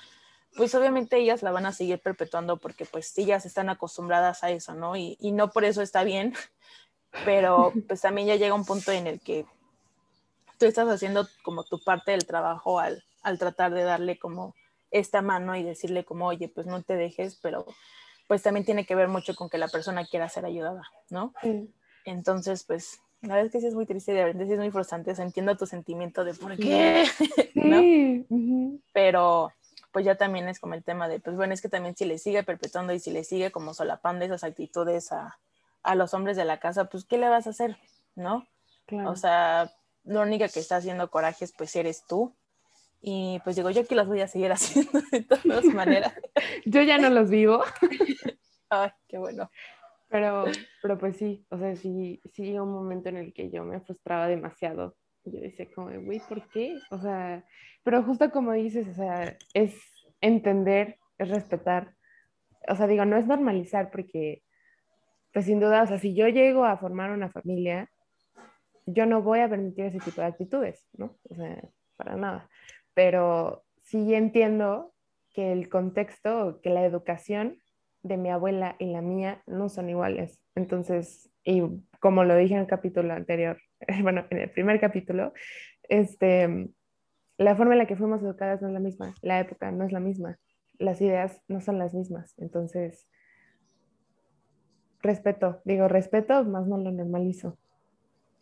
pues 0.57 0.75
obviamente 0.77 1.17
ellas 1.17 1.43
la 1.43 1.51
van 1.51 1.67
a 1.67 1.73
seguir 1.73 1.99
perpetuando 1.99 2.57
porque 2.59 2.85
pues 2.85 3.17
ellas 3.19 3.47
están 3.47 3.69
acostumbradas 3.69 4.45
a 4.45 4.51
eso, 4.51 4.75
¿no? 4.75 4.97
Y, 4.97 5.17
y 5.21 5.33
no 5.33 5.51
por 5.51 5.65
eso 5.65 5.83
está 5.83 6.05
bien, 6.05 6.35
pero 7.25 7.73
pues 7.89 8.01
también 8.01 8.29
ya 8.29 8.37
llega 8.37 8.55
un 8.55 8.65
punto 8.65 8.93
en 8.93 9.09
el 9.09 9.21
que 9.21 9.45
tú 10.59 10.67
estás 10.67 10.89
haciendo 10.89 11.27
como 11.43 11.65
tu 11.65 11.83
parte 11.83 12.13
del 12.13 12.27
trabajo 12.27 12.79
al, 12.79 13.03
al 13.23 13.39
tratar 13.39 13.75
de 13.75 13.83
darle 13.83 14.19
como 14.19 14.55
esta 14.91 15.21
mano 15.21 15.57
y 15.57 15.63
decirle 15.63 16.05
como, 16.05 16.27
oye, 16.27 16.49
pues 16.49 16.67
no 16.67 16.83
te 16.83 16.95
dejes, 16.95 17.39
pero 17.43 17.67
pues 18.29 18.43
también 18.43 18.65
tiene 18.65 18.87
que 18.87 18.95
ver 18.95 19.09
mucho 19.09 19.35
con 19.35 19.49
que 19.49 19.59
la 19.59 19.67
persona 19.69 20.07
quiera 20.07 20.29
ser 20.29 20.45
ayudada, 20.45 20.83
¿no? 21.11 21.33
Entonces, 22.05 22.63
pues, 22.63 23.01
la 23.23 23.35
verdad 23.35 23.47
es 23.47 23.53
que 23.53 23.61
sí 23.61 23.67
es 23.67 23.75
muy 23.75 23.87
triste, 23.87 24.13
de 24.13 24.23
verdad 24.23 24.47
sí 24.47 24.53
es 24.53 24.59
muy 24.59 24.71
frustrante, 24.71 25.11
entiendo 25.11 25.57
tu 25.57 25.67
sentimiento 25.67 26.25
de 26.25 26.35
por 26.35 26.57
qué, 26.57 27.05
¿no? 27.55 28.77
Pero, 28.93 29.51
pues 29.91 30.05
ya 30.05 30.17
también 30.17 30.47
es 30.49 30.61
como 30.61 30.75
el 30.75 30.85
tema 30.85 31.09
de, 31.09 31.21
pues 31.21 31.37
bueno, 31.37 31.55
es 31.55 31.63
que 31.63 31.71
también 31.71 31.97
si 31.97 32.05
le 32.05 32.19
sigue 32.19 32.43
perpetuando 32.45 32.93
y 32.93 33.01
si 33.01 33.11
le 33.11 33.25
sigue 33.25 33.51
como 33.51 33.73
solapando 33.73 34.27
esas 34.27 34.45
actitudes 34.45 35.11
a, 35.11 35.39
a 35.83 35.95
los 35.95 36.13
hombres 36.13 36.37
de 36.37 36.45
la 36.45 36.61
casa, 36.61 36.85
pues, 36.85 37.07
¿qué 37.07 37.17
le 37.17 37.29
vas 37.29 37.47
a 37.47 37.51
hacer? 37.51 37.79
¿No? 38.15 38.47
O 39.07 39.17
sea, 39.17 39.73
lo 40.05 40.23
único 40.23 40.47
que 40.53 40.61
está 40.61 40.77
haciendo 40.77 41.11
corajes, 41.11 41.53
pues 41.57 41.75
eres 41.77 42.05
tú, 42.07 42.35
y 43.01 43.41
pues 43.45 43.57
digo, 43.57 43.71
yo 43.71 43.83
aquí 43.83 43.95
las 43.95 44.09
voy 44.09 44.21
a 44.21 44.29
seguir 44.29 44.51
haciendo 44.53 45.01
de 45.13 45.23
todas 45.23 45.65
maneras. 45.67 46.15
yo 46.67 46.83
ya 46.83 46.99
no 46.99 47.11
los 47.11 47.31
vivo. 47.31 47.63
Ay, 48.71 48.91
qué 49.07 49.19
bueno. 49.19 49.51
Pero, 50.09 50.45
pero 50.83 50.99
pues 50.99 51.17
sí, 51.17 51.47
o 51.51 51.59
sea, 51.59 51.77
sí, 51.77 52.21
sí 52.33 52.59
un 52.59 52.73
momento 52.73 53.11
en 53.11 53.19
el 53.19 53.35
que 53.35 53.51
yo 53.51 53.65
me 53.65 53.81
frustraba 53.81 54.27
demasiado. 54.27 54.97
Yo 55.25 55.41
decía 55.41 55.69
como, 55.75 55.91
güey, 56.03 56.21
¿por 56.27 56.49
qué? 56.49 56.79
O 56.91 56.99
sea, 56.99 57.45
pero 57.85 58.03
justo 58.03 58.31
como 58.31 58.53
dices, 58.53 58.89
o 58.89 58.95
sea, 58.95 59.37
es 59.53 59.79
entender, 60.23 60.99
es 61.19 61.29
respetar. 61.29 61.95
O 62.69 62.75
sea, 62.75 62.87
digo, 62.87 63.05
no 63.05 63.19
es 63.19 63.27
normalizar 63.27 63.91
porque, 63.91 64.43
pues 65.33 65.45
sin 65.45 65.61
duda, 65.61 65.83
o 65.83 65.87
sea, 65.87 65.99
si 65.99 66.15
yo 66.15 66.27
llego 66.29 66.65
a 66.65 66.79
formar 66.79 67.11
una 67.11 67.31
familia, 67.31 67.91
yo 68.87 69.05
no 69.05 69.21
voy 69.21 69.41
a 69.41 69.51
permitir 69.51 69.87
ese 69.87 70.01
tipo 70.01 70.23
de 70.23 70.29
actitudes, 70.29 70.89
¿no? 70.95 71.19
O 71.29 71.35
sea, 71.35 71.63
para 71.97 72.17
nada 72.17 72.49
pero 72.99 73.63
sí 73.77 74.13
entiendo 74.13 74.93
que 75.33 75.53
el 75.53 75.69
contexto, 75.69 76.59
que 76.61 76.71
la 76.71 76.85
educación 76.85 77.57
de 78.03 78.17
mi 78.17 78.29
abuela 78.29 78.75
y 78.81 78.87
la 78.87 79.03
mía 79.03 79.41
no 79.47 79.69
son 79.69 79.89
iguales. 79.89 80.41
Entonces, 80.57 81.31
y 81.45 81.63
como 82.01 82.25
lo 82.25 82.35
dije 82.35 82.55
en 82.55 82.61
el 82.63 82.67
capítulo 82.67 83.15
anterior, 83.15 83.57
bueno, 84.03 84.27
en 84.31 84.39
el 84.39 84.51
primer 84.51 84.81
capítulo, 84.81 85.33
este, 85.85 86.71
la 87.37 87.55
forma 87.55 87.75
en 87.75 87.79
la 87.79 87.87
que 87.87 87.95
fuimos 87.95 88.21
educadas 88.21 88.61
no 88.63 88.67
es 88.67 88.75
la 88.75 88.81
misma, 88.81 89.15
la 89.23 89.39
época 89.39 89.71
no 89.71 89.85
es 89.85 89.93
la 89.93 90.01
misma, 90.01 90.37
las 90.81 91.01
ideas 91.01 91.41
no 91.47 91.61
son 91.61 91.79
las 91.79 91.95
mismas. 91.95 92.35
Entonces, 92.39 93.07
respeto, 95.03 95.61
digo 95.65 95.87
respeto, 95.87 96.45
más 96.45 96.67
no 96.67 96.79
lo 96.79 96.91
normalizo. 96.91 97.59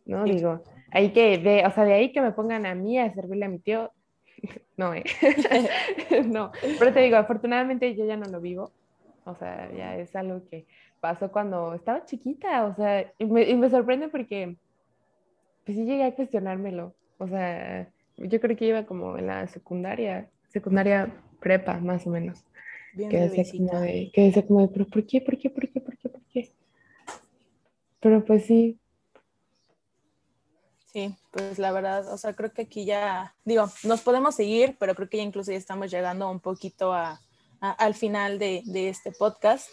¿No? 0.07 0.24
Digo, 0.24 0.62
hay 0.92 1.12
que, 1.12 1.36
de, 1.36 1.66
o 1.66 1.70
sea, 1.72 1.84
de 1.84 1.92
ahí 1.92 2.11
que 2.11 2.22
me 2.22 2.32
pongan 2.32 2.64
a 2.64 2.74
mí 2.74 2.98
a 2.98 3.12
servirle 3.12 3.44
a 3.44 3.48
mi 3.50 3.59
tío, 3.59 3.92
no, 4.76 4.95
¿eh? 4.95 5.05
no, 6.26 6.53
pero 6.78 6.93
te 6.93 7.01
digo, 7.01 7.16
afortunadamente 7.16 7.95
yo 7.95 8.05
ya 8.05 8.16
no 8.16 8.26
lo 8.26 8.41
vivo, 8.41 8.72
o 9.24 9.34
sea, 9.37 9.70
ya 9.72 9.97
es 9.97 10.14
algo 10.16 10.43
que 10.49 10.66
pasó 11.01 11.30
cuando 11.30 11.74
estaba 11.74 12.05
chiquita, 12.05 12.66
o 12.66 12.74
sea, 12.74 13.12
y 13.18 13.24
me, 13.26 13.70
sorprende 13.70 14.09
porque, 14.09 14.57
pues 15.64 15.76
sí 15.76 15.84
llegué 15.84 16.05
a 16.05 16.14
cuestionármelo, 16.14 16.95
o 17.18 17.28
sea, 17.28 17.89
yo 18.16 18.41
creo 18.41 18.57
que 18.57 18.66
iba 18.66 18.87
como 18.87 19.18
en 19.18 19.26
la 19.26 19.47
secundaria, 19.47 20.28
secundaria 20.49 21.12
prepa, 21.41 21.78
más 21.80 22.07
o 22.07 22.11
menos. 22.11 22.45
que 22.97 23.18
decía, 23.18 23.45
como 23.57 23.80
de, 23.80 24.11
que 24.12 24.22
decía 24.22 24.47
como 24.47 24.62
de, 24.62 24.68
pero 24.68 24.87
¿por 24.87 25.07
qué, 25.07 25.20
por 25.20 25.39
qué, 25.39 25.51
por 25.51 25.68
qué, 25.68 25.80
por 25.80 25.97
qué, 25.99 26.09
por 26.09 26.22
qué? 26.32 26.51
Pero 28.01 28.24
pues 28.24 28.45
sí, 28.45 28.78
Sí, 30.97 31.14
pues 31.30 31.59
la 31.59 31.72
verdad, 31.72 32.11
o 32.11 32.16
sea, 32.16 32.32
creo 32.32 32.55
que 32.55 32.62
aquí 32.62 32.86
ya, 32.86 33.34
digo, 33.44 33.68
nos 33.82 34.01
podemos 34.01 34.34
seguir, 34.34 34.78
pero 34.78 34.94
creo 34.94 35.11
que 35.11 35.18
ya 35.18 35.24
incluso 35.24 35.53
ya 35.53 35.59
estamos 35.59 35.90
llegando 35.90 36.30
un 36.30 36.40
poquito 36.40 36.94
a, 36.94 37.20
al 37.61 37.92
final 37.92 38.38
de, 38.38 38.62
de, 38.64 38.88
este 38.88 39.12
podcast, 39.12 39.68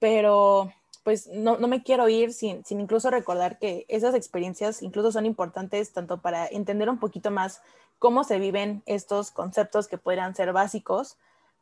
pero 0.00 0.72
pues 1.04 1.28
no, 1.28 1.58
no 1.58 1.68
me 1.68 1.84
quiero 1.84 2.08
ir 2.08 2.32
sin, 2.32 2.64
sin, 2.64 2.80
incluso 2.80 3.08
recordar 3.08 3.60
que 3.60 3.86
esas 3.86 4.16
experiencias 4.16 4.82
incluso 4.82 5.12
son 5.12 5.26
importantes 5.26 5.92
tanto 5.92 6.20
para 6.20 6.48
entender 6.48 6.90
un 6.90 6.98
poquito 6.98 7.30
más 7.30 7.62
cómo 8.00 8.24
se 8.24 8.40
viven 8.40 8.82
estos 8.84 9.30
conceptos 9.30 9.86
que 9.86 9.96
podrían 9.96 10.34
ser 10.34 10.52
básicos, 10.52 11.18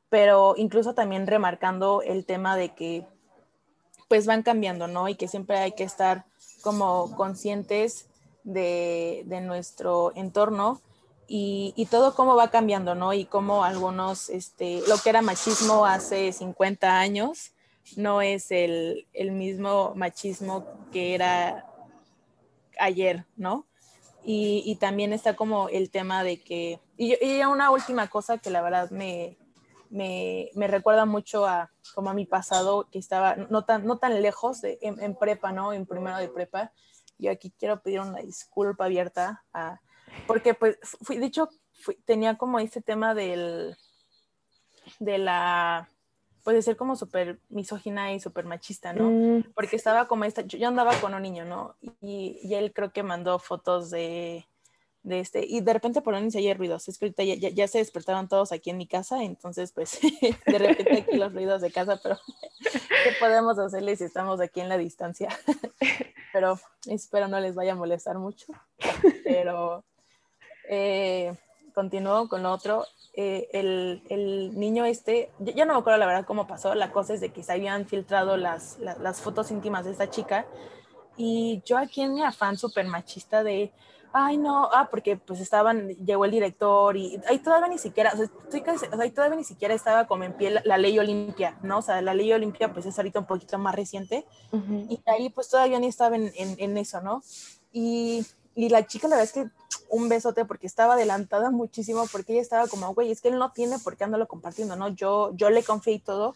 pero 0.08 0.54
incluso 0.56 0.94
también 0.94 1.26
remarcando 1.26 2.00
el 2.00 2.24
tema 2.24 2.56
de 2.56 2.74
que 2.74 3.06
pues 4.08 4.24
van 4.24 4.42
cambiando, 4.42 4.86
¿no? 4.86 5.06
Y 5.10 5.16
que 5.16 5.28
siempre 5.28 5.58
hay 5.58 5.72
que 5.72 5.84
estar 5.84 6.24
como 6.62 7.14
conscientes 7.14 8.06
de, 8.52 9.24
nuestro 9.42 10.12
entorno 10.14 10.80
y, 11.26 11.86
todo 11.90 12.14
cómo 12.14 12.34
va 12.34 12.50
cambiando, 12.50 12.94
¿no? 12.94 13.12
Y 13.12 13.24
cómo 13.24 13.64
algunos, 13.64 14.28
este, 14.28 14.82
lo 14.88 14.98
que 14.98 15.10
era 15.10 15.22
machismo 15.22 15.86
hace 15.86 16.32
50 16.32 16.98
años 16.98 17.52
no 17.96 18.20
es 18.22 18.50
el, 18.50 19.06
mismo 19.32 19.92
machismo 19.94 20.66
que 20.92 21.14
era 21.14 21.66
ayer, 22.78 23.26
¿no? 23.36 23.66
Y, 24.24 24.76
también 24.76 25.12
está 25.12 25.34
como 25.34 25.68
el 25.68 25.90
tema 25.90 26.24
de 26.24 26.42
que, 26.42 26.80
y, 26.96 27.14
y, 27.24 27.42
una 27.44 27.70
última 27.70 28.08
cosa 28.08 28.38
que 28.38 28.50
la 28.50 28.62
verdad 28.62 28.90
me, 28.90 29.38
me, 29.90 30.66
recuerda 30.68 31.04
mucho 31.04 31.46
a 31.46 31.70
como 31.94 32.10
a 32.10 32.14
mi 32.14 32.24
pasado, 32.24 32.88
que 32.90 32.98
estaba 32.98 33.34
no 33.36 33.64
tan, 33.64 33.84
no 33.84 33.98
tan 33.98 34.22
lejos 34.22 34.62
en, 34.62 35.02
en, 35.02 35.14
prepa, 35.16 35.52
¿no? 35.52 35.72
En 35.72 35.86
primero 35.86 36.16
de 36.18 36.28
prepa, 36.28 36.72
yo 37.20 37.30
aquí 37.30 37.52
quiero 37.58 37.80
pedir 37.82 38.00
una 38.00 38.20
disculpa 38.20 38.86
abierta, 38.86 39.44
porque 40.26 40.54
pues, 40.54 40.78
fui, 41.02 41.18
de 41.18 41.26
hecho, 41.26 41.48
tenía 42.04 42.36
como 42.36 42.58
este 42.58 42.80
tema 42.80 43.14
del, 43.14 43.76
de 44.98 45.18
la, 45.18 45.88
puede 46.42 46.62
ser 46.62 46.76
como 46.76 46.96
súper 46.96 47.40
misógina 47.48 48.12
y 48.12 48.20
súper 48.20 48.44
machista, 48.44 48.92
¿no? 48.92 49.10
Mm. 49.10 49.52
Porque 49.54 49.76
estaba 49.76 50.08
como 50.08 50.24
esta, 50.24 50.42
yo, 50.42 50.66
andaba 50.66 50.94
con 51.00 51.14
un 51.14 51.22
niño, 51.22 51.44
¿no? 51.44 51.76
Y, 52.00 52.40
y, 52.42 52.54
él 52.54 52.72
creo 52.72 52.92
que 52.92 53.02
mandó 53.02 53.38
fotos 53.38 53.90
de, 53.90 54.46
de 55.02 55.20
este, 55.20 55.44
y 55.46 55.60
de 55.60 55.72
repente 55.72 56.02
por 56.02 56.14
ahí 56.14 56.30
se 56.30 56.38
oye 56.38 56.54
ruidos, 56.54 56.88
es 56.88 56.98
que 56.98 57.12
ya, 57.16 57.48
ya, 57.48 57.68
se 57.68 57.78
despertaron 57.78 58.28
todos 58.28 58.52
aquí 58.52 58.70
en 58.70 58.76
mi 58.76 58.86
casa, 58.86 59.22
entonces 59.22 59.72
pues 59.72 59.98
de 60.46 60.58
repente 60.58 60.98
aquí 60.98 61.16
los 61.16 61.32
ruidos 61.32 61.62
de 61.62 61.70
casa, 61.70 61.98
pero 62.02 62.18
¿qué 62.60 63.12
podemos 63.18 63.58
hacerle 63.58 63.96
si 63.96 64.04
estamos 64.04 64.40
aquí 64.40 64.60
en 64.60 64.68
la 64.68 64.78
distancia? 64.78 65.28
pero 66.32 66.58
espero 66.86 67.28
no 67.28 67.40
les 67.40 67.54
vaya 67.54 67.72
a 67.72 67.76
molestar 67.76 68.18
mucho, 68.18 68.46
pero 69.24 69.84
eh, 70.68 71.34
continúo 71.74 72.28
con 72.28 72.42
lo 72.42 72.52
otro, 72.52 72.84
eh, 73.14 73.48
el, 73.52 74.02
el, 74.08 74.58
niño 74.58 74.84
este, 74.84 75.30
ya 75.38 75.64
no 75.64 75.74
me 75.74 75.80
acuerdo 75.80 75.98
la 75.98 76.06
verdad 76.06 76.24
cómo 76.24 76.46
pasó, 76.46 76.74
la 76.74 76.92
cosa 76.92 77.14
es 77.14 77.20
de 77.20 77.32
que 77.32 77.42
se 77.42 77.52
habían 77.52 77.86
filtrado 77.86 78.36
las, 78.36 78.78
las, 78.78 78.98
las 78.98 79.20
fotos 79.20 79.50
íntimas 79.50 79.84
de 79.84 79.92
esta 79.92 80.10
chica, 80.10 80.46
y 81.16 81.62
yo 81.66 81.76
aquí 81.76 82.02
en 82.02 82.14
mi 82.14 82.22
afán 82.22 82.56
súper 82.56 82.86
machista 82.86 83.42
de 83.42 83.72
ay 84.12 84.36
no, 84.36 84.68
ah, 84.72 84.88
porque 84.90 85.16
pues 85.16 85.40
estaban, 85.40 85.88
llegó 85.88 86.24
el 86.24 86.30
director 86.30 86.96
y 86.96 87.20
ahí 87.28 87.38
todavía 87.38 87.68
ni 87.68 87.78
siquiera, 87.78 88.12
o 88.12 88.16
sea, 88.16 88.24
estoy 88.24 88.62
ahí 89.00 89.10
todavía 89.10 89.36
ni 89.36 89.44
siquiera 89.44 89.74
estaba 89.74 90.06
como 90.06 90.24
en 90.24 90.36
pie 90.36 90.60
la, 90.64 90.78
ley 90.78 90.98
Olimpia, 90.98 91.58
¿no? 91.62 91.78
O 91.78 91.82
sea, 91.82 92.00
la 92.02 92.14
ley 92.14 92.32
Olimpia 92.32 92.72
pues 92.72 92.86
es 92.86 92.98
ahorita 92.98 93.20
un 93.20 93.26
poquito 93.26 93.58
más 93.58 93.74
reciente 93.74 94.26
y 94.88 95.00
ahí 95.06 95.30
pues 95.30 95.48
todavía 95.48 95.78
ni 95.78 95.86
estaba 95.86 96.16
en, 96.16 96.32
en, 96.34 96.78
eso, 96.78 97.00
¿no? 97.00 97.22
Y, 97.72 98.26
y 98.54 98.68
la 98.68 98.86
chica, 98.86 99.06
la 99.06 99.16
verdad 99.16 99.32
es 99.34 99.44
que 99.44 99.50
un 99.88 100.08
besote 100.08 100.44
porque 100.44 100.66
estaba 100.66 100.94
adelantada 100.94 101.50
muchísimo, 101.50 102.06
porque 102.10 102.32
ella 102.32 102.42
estaba 102.42 102.66
como, 102.66 102.92
güey, 102.94 103.10
es 103.10 103.20
que 103.20 103.28
él 103.28 103.38
no 103.38 103.52
tiene 103.52 103.78
por 103.78 103.96
qué 103.96 104.04
andarlo 104.04 104.28
compartiendo, 104.28 104.76
¿no? 104.76 104.88
Yo, 104.88 105.30
yo 105.34 105.50
le 105.50 105.62
confié 105.62 105.94
y 105.94 105.98
todo. 105.98 106.34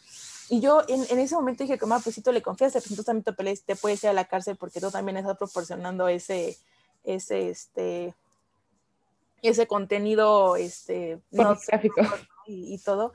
Y 0.49 0.61
yo 0.61 0.83
en, 0.89 1.07
en 1.09 1.19
ese 1.19 1.35
momento 1.35 1.65
dije, 1.65 1.79
como, 1.79 1.95
ah, 1.95 2.01
pues 2.03 2.15
si 2.15 2.21
tú 2.21 2.31
le 2.31 2.43
confías, 2.43 2.73
pues 2.73 2.85
entonces 2.91 3.07
también 3.07 3.59
te 3.65 3.77
puedes 3.77 4.05
ir 4.05 4.11
a 4.11 4.13
la 4.13 4.27
cárcel 4.27 4.57
porque 4.57 4.81
tú 4.81 4.91
también 4.91 5.17
estás 5.17 5.39
proporcionando 5.39 6.07
ese, 6.09 6.59
ese, 7.05 7.51
este, 7.51 8.15
ese 9.43 9.67
contenido, 9.67 10.57
este, 10.57 11.21
no, 11.31 11.57
y, 12.47 12.75
y, 12.75 12.79
todo. 12.79 13.13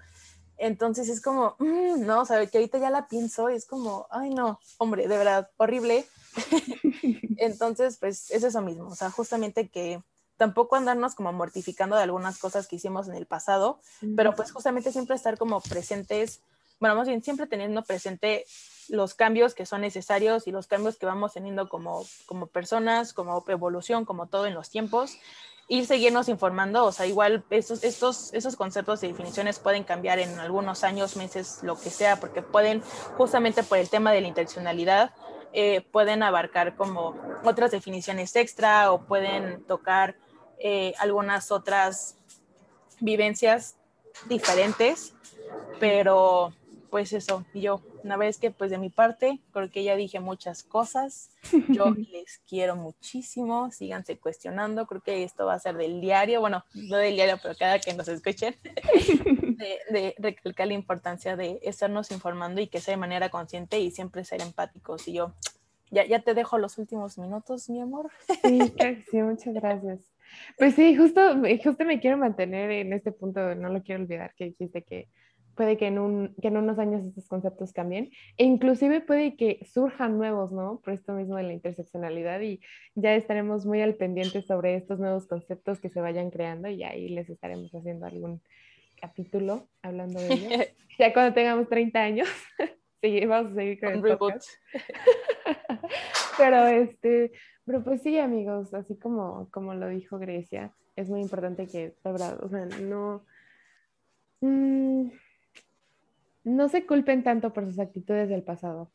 Entonces 0.58 1.10
es 1.10 1.22
como, 1.22 1.56
mm, 1.60 2.06
no, 2.06 2.22
o 2.22 2.26
sea, 2.26 2.46
que 2.46 2.58
ahorita 2.58 2.78
ya 2.78 2.90
la 2.90 3.08
pienso 3.08 3.50
y 3.50 3.56
es 3.56 3.66
como, 3.66 4.08
ay 4.12 4.30
no, 4.30 4.60
hombre, 4.78 5.08
de 5.08 5.18
verdad, 5.18 5.50
horrible. 5.58 6.06
Entonces, 7.38 7.98
pues 7.98 8.30
es 8.32 8.44
eso 8.44 8.62
mismo, 8.62 8.88
o 8.88 8.96
sea, 8.96 9.10
justamente 9.10 9.70
que 9.70 10.02
tampoco 10.38 10.76
andarnos 10.76 11.16
como 11.16 11.34
mortificando 11.34 11.98
de 11.98 12.04
algunas 12.04 12.38
cosas 12.38 12.68
que 12.68 12.78
hicimos 12.78 13.10
en 13.10 13.16
el 13.16 13.26
pasado, 13.26 13.82
pero 14.16 14.34
pues 14.36 14.52
justamente 14.52 14.92
siempre 14.92 15.16
estar 15.16 15.38
como 15.38 15.60
presentes, 15.60 16.42
bueno, 16.80 16.96
más 16.96 17.08
bien 17.08 17.22
siempre 17.22 17.46
teniendo 17.46 17.84
presente 17.84 18.46
los 18.90 19.14
cambios 19.14 19.54
que 19.54 19.66
son 19.66 19.82
necesarios 19.82 20.48
y 20.48 20.52
los 20.52 20.68
cambios 20.68 20.98
que 20.98 21.06
vamos 21.06 21.34
teniendo 21.34 21.70
como, 21.70 22.06
como 22.26 22.48
personas, 22.48 23.14
como 23.14 23.44
evolución, 23.48 24.06
como 24.06 24.28
todo 24.28 24.46
en 24.46 24.54
los 24.54 24.70
tiempos 24.70 25.18
y 25.72 25.86
seguirnos 25.86 26.30
informando, 26.30 26.84
o 26.84 26.92
sea, 26.92 27.06
igual 27.06 27.46
estos, 27.52 27.84
estos, 27.84 28.34
esos 28.34 28.56
conceptos 28.56 29.04
y 29.04 29.08
definiciones 29.08 29.60
pueden 29.60 29.84
cambiar 29.84 30.18
en 30.18 30.40
algunos 30.40 30.84
años, 30.84 31.16
meses, 31.16 31.60
lo 31.62 31.80
que 31.80 31.92
sea, 31.92 32.20
porque 32.20 32.42
pueden, 32.42 32.82
justamente 33.18 33.62
por 33.62 33.78
el 33.78 33.88
tema 33.88 34.12
de 34.12 34.22
la 34.22 34.28
intencionalidad, 34.28 35.14
eh, 35.54 35.82
pueden 35.92 36.24
abarcar 36.24 36.76
como 36.76 37.16
otras 37.44 37.70
definiciones 37.70 38.36
extra 38.36 38.92
o 38.92 39.06
pueden 39.06 39.64
tocar 39.66 40.16
eh, 40.58 40.94
algunas 40.98 41.52
otras 41.52 42.18
vivencias 43.00 43.76
diferentes, 44.28 45.14
pero 45.80 46.52
pues 46.90 47.14
eso, 47.14 47.46
yo, 47.54 47.82
una 48.04 48.18
vez 48.18 48.38
que 48.38 48.52
pues 48.52 48.72
de 48.72 48.78
mi 48.78 48.90
parte, 48.90 49.40
creo 49.52 49.70
que 49.70 49.84
ya 49.84 49.96
dije 49.96 50.20
muchas 50.20 50.64
cosas, 50.64 51.32
yo 51.70 51.86
les 52.12 52.40
quiero 52.48 52.76
muchísimo, 52.76 53.72
síganse 53.72 54.18
cuestionando, 54.18 54.86
creo 54.88 55.02
que 55.02 55.24
esto 55.24 55.46
va 55.46 55.54
a 55.54 55.60
ser 55.60 55.76
del 55.78 56.02
diario, 56.02 56.42
bueno, 56.42 56.64
no 56.74 56.98
del 56.98 57.16
diario, 57.16 57.38
pero 57.42 57.56
cada 57.58 57.80
que 57.80 57.94
nos 57.94 58.08
escuchen, 58.08 58.56
de, 59.90 60.16
recalcar 60.18 60.68
la 60.68 60.74
importancia 60.74 61.36
de 61.36 61.60
estarnos 61.64 62.12
informando 62.12 62.62
y 62.62 62.68
que 62.68 62.82
sea 62.82 62.94
de 62.94 62.98
manera 62.98 63.30
consciente 63.30 63.80
y 63.80 63.92
siempre 63.92 64.24
ser 64.24 64.42
empáticos. 64.42 65.08
Y 65.08 65.14
yo, 65.14 65.34
ya, 65.92 66.06
ya 66.06 66.20
te 66.20 66.34
dejo 66.34 66.58
los 66.58 66.78
últimos 66.78 67.18
minutos, 67.18 67.70
mi 67.70 67.82
amor. 67.82 68.10
Sí, 68.44 68.60
sí, 69.12 69.22
muchas 69.22 69.54
gracias. 69.54 70.00
Pues 70.58 70.76
sí, 70.76 70.96
justo, 70.96 71.22
justo 71.64 71.86
me 71.86 72.00
quiero 72.00 72.18
mantener 72.18 72.70
en 72.72 72.94
este 72.94 73.12
punto, 73.12 73.56
no 73.56 73.70
lo 73.70 73.82
quiero 73.82 74.02
olvidar, 74.02 74.34
que 74.36 74.46
dijiste 74.46 74.84
que 74.84 75.08
puede 75.60 75.76
que 75.76 75.88
en, 75.88 76.00
un, 76.00 76.34
que 76.42 76.48
en 76.48 76.56
unos 76.56 76.80
años 76.80 77.04
estos 77.04 77.28
conceptos 77.28 77.74
cambien 77.74 78.12
e 78.38 78.46
inclusive 78.46 79.02
puede 79.02 79.36
que 79.36 79.60
surjan 79.70 80.18
nuevos, 80.18 80.54
¿no? 80.54 80.80
Por 80.80 80.94
esto 80.94 81.12
mismo 81.12 81.36
de 81.36 81.44
la 81.44 81.52
interseccionalidad 81.52 82.40
y 82.40 82.62
ya 82.96 83.14
estaremos 83.14 83.66
muy 83.66 83.82
al 83.82 83.96
pendiente 83.96 84.42
sobre 84.42 84.76
estos 84.76 85.00
nuevos 85.00 85.28
conceptos 85.28 85.82
que 85.82 85.90
se 85.90 86.00
vayan 86.00 86.32
creando 86.32 86.70
y 86.70 86.84
ahí 86.84 87.10
les 87.10 87.30
estaremos 87.30 87.76
haciendo 87.76 88.06
algún 88.06 88.42
capítulo 89.02 89.68
hablando 89.82 90.22
de 90.22 90.32
ellos. 90.32 90.68
ya 90.98 91.12
cuando 91.12 91.34
tengamos 91.34 91.68
30 91.68 92.00
años, 92.00 92.30
sí, 93.02 93.26
vamos 93.26 93.52
a 93.52 93.56
seguir 93.56 93.82
con 93.82 93.90
el 93.90 94.18
podcast. 94.18 94.48
pero 96.38 96.68
este, 96.68 97.34
pero 97.66 97.84
pues 97.84 98.02
sí, 98.02 98.18
amigos, 98.18 98.74
así 98.74 98.98
como, 98.98 99.50
como 99.52 99.74
lo 99.74 99.90
dijo 99.90 100.20
Grecia, 100.20 100.72
es 100.96 101.10
muy 101.10 101.20
importante 101.20 101.68
que, 101.68 101.96
o 102.04 102.18
sea, 102.48 102.66
no... 102.80 103.26
Mmm, 104.40 105.10
no 106.50 106.70
se 106.70 106.86
culpen 106.86 107.24
tanto 107.24 107.54
por 107.54 107.66
sus 107.66 107.80
actitudes 107.80 108.30
del 108.30 108.44
pasado. 108.44 108.92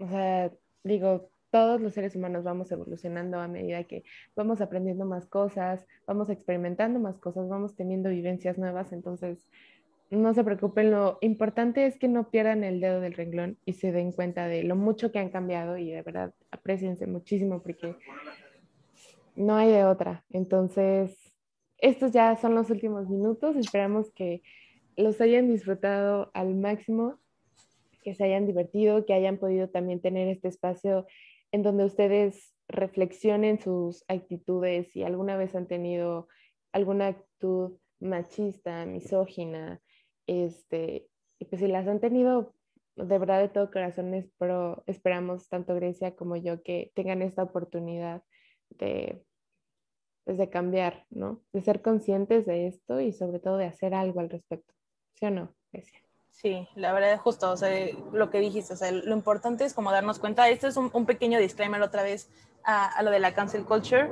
O 0.00 0.08
sea, 0.08 0.50
digo, 0.82 1.30
todos 1.50 1.80
los 1.80 1.94
seres 1.94 2.16
humanos 2.16 2.42
vamos 2.42 2.72
evolucionando 2.72 3.38
a 3.38 3.46
medida 3.46 3.84
que 3.84 4.04
vamos 4.34 4.60
aprendiendo 4.60 5.04
más 5.04 5.26
cosas, 5.26 5.86
vamos 6.06 6.30
experimentando 6.30 6.98
más 6.98 7.18
cosas, 7.18 7.48
vamos 7.48 7.76
teniendo 7.76 8.10
vivencias 8.10 8.58
nuevas, 8.58 8.92
entonces 8.92 9.38
no 10.10 10.34
se 10.34 10.44
preocupen, 10.44 10.90
lo 10.90 11.18
importante 11.20 11.86
es 11.86 11.96
que 11.98 12.08
no 12.08 12.30
pierdan 12.30 12.64
el 12.64 12.80
dedo 12.80 13.00
del 13.00 13.14
renglón 13.14 13.58
y 13.64 13.74
se 13.74 13.92
den 13.92 14.12
cuenta 14.12 14.46
de 14.46 14.64
lo 14.64 14.76
mucho 14.76 15.12
que 15.12 15.18
han 15.18 15.28
cambiado 15.28 15.76
y 15.78 15.90
de 15.90 16.02
verdad 16.02 16.34
apreciense 16.50 17.06
muchísimo 17.06 17.62
porque 17.62 17.96
no 19.36 19.56
hay 19.56 19.70
de 19.70 19.84
otra. 19.84 20.24
Entonces, 20.30 21.16
estos 21.78 22.12
ya 22.12 22.36
son 22.36 22.54
los 22.54 22.70
últimos 22.70 23.08
minutos, 23.08 23.56
esperamos 23.56 24.10
que 24.10 24.42
los 24.96 25.20
hayan 25.20 25.48
disfrutado 25.48 26.30
al 26.34 26.54
máximo, 26.54 27.18
que 28.02 28.14
se 28.14 28.24
hayan 28.24 28.46
divertido, 28.46 29.06
que 29.06 29.14
hayan 29.14 29.38
podido 29.38 29.68
también 29.68 30.00
tener 30.00 30.28
este 30.28 30.48
espacio 30.48 31.06
en 31.52 31.62
donde 31.62 31.84
ustedes 31.84 32.54
reflexionen 32.68 33.58
sus 33.58 34.04
actitudes 34.08 34.90
si 34.92 35.02
alguna 35.02 35.36
vez 35.36 35.54
han 35.54 35.66
tenido 35.66 36.28
alguna 36.72 37.08
actitud 37.08 37.78
machista, 38.00 38.84
misógina, 38.86 39.80
este, 40.26 41.08
y 41.38 41.44
pues 41.46 41.60
si 41.60 41.68
las 41.68 41.86
han 41.86 42.00
tenido 42.00 42.54
de 42.96 43.18
verdad 43.18 43.40
de 43.40 43.48
todo 43.48 43.70
corazón, 43.70 44.30
pero 44.38 44.82
esperamos 44.86 45.48
tanto 45.48 45.74
Grecia 45.74 46.14
como 46.14 46.36
yo 46.36 46.62
que 46.62 46.92
tengan 46.94 47.22
esta 47.22 47.42
oportunidad 47.42 48.22
de 48.70 49.24
pues 50.24 50.38
de 50.38 50.48
cambiar, 50.48 51.04
¿no? 51.10 51.42
De 51.52 51.60
ser 51.60 51.82
conscientes 51.82 52.46
de 52.46 52.66
esto 52.66 53.00
y 53.00 53.12
sobre 53.12 53.40
todo 53.40 53.58
de 53.58 53.66
hacer 53.66 53.94
algo 53.94 54.20
al 54.20 54.30
respecto. 54.30 54.74
¿Sí 55.14 55.26
o 55.26 55.30
no? 55.30 55.48
Sí, 56.44 56.68
la 56.74 56.92
verdad 56.92 57.14
es 57.14 57.20
justo, 57.20 57.50
o 57.50 57.56
sea, 57.56 57.70
lo 58.12 58.28
que 58.28 58.38
dijiste, 58.38 58.74
o 58.74 58.76
sea, 58.76 58.92
lo 58.92 59.14
importante 59.14 59.64
es 59.64 59.72
como 59.72 59.90
darnos 59.92 60.18
cuenta, 60.18 60.46
este 60.50 60.66
es 60.66 60.76
un, 60.76 61.06
pequeño 61.06 61.38
disclaimer 61.38 61.80
otra 61.80 62.02
vez 62.02 62.28
a, 62.64 63.02
lo 63.02 63.10
de 63.10 63.18
la 63.18 63.32
cancel 63.32 63.64
culture, 63.64 64.10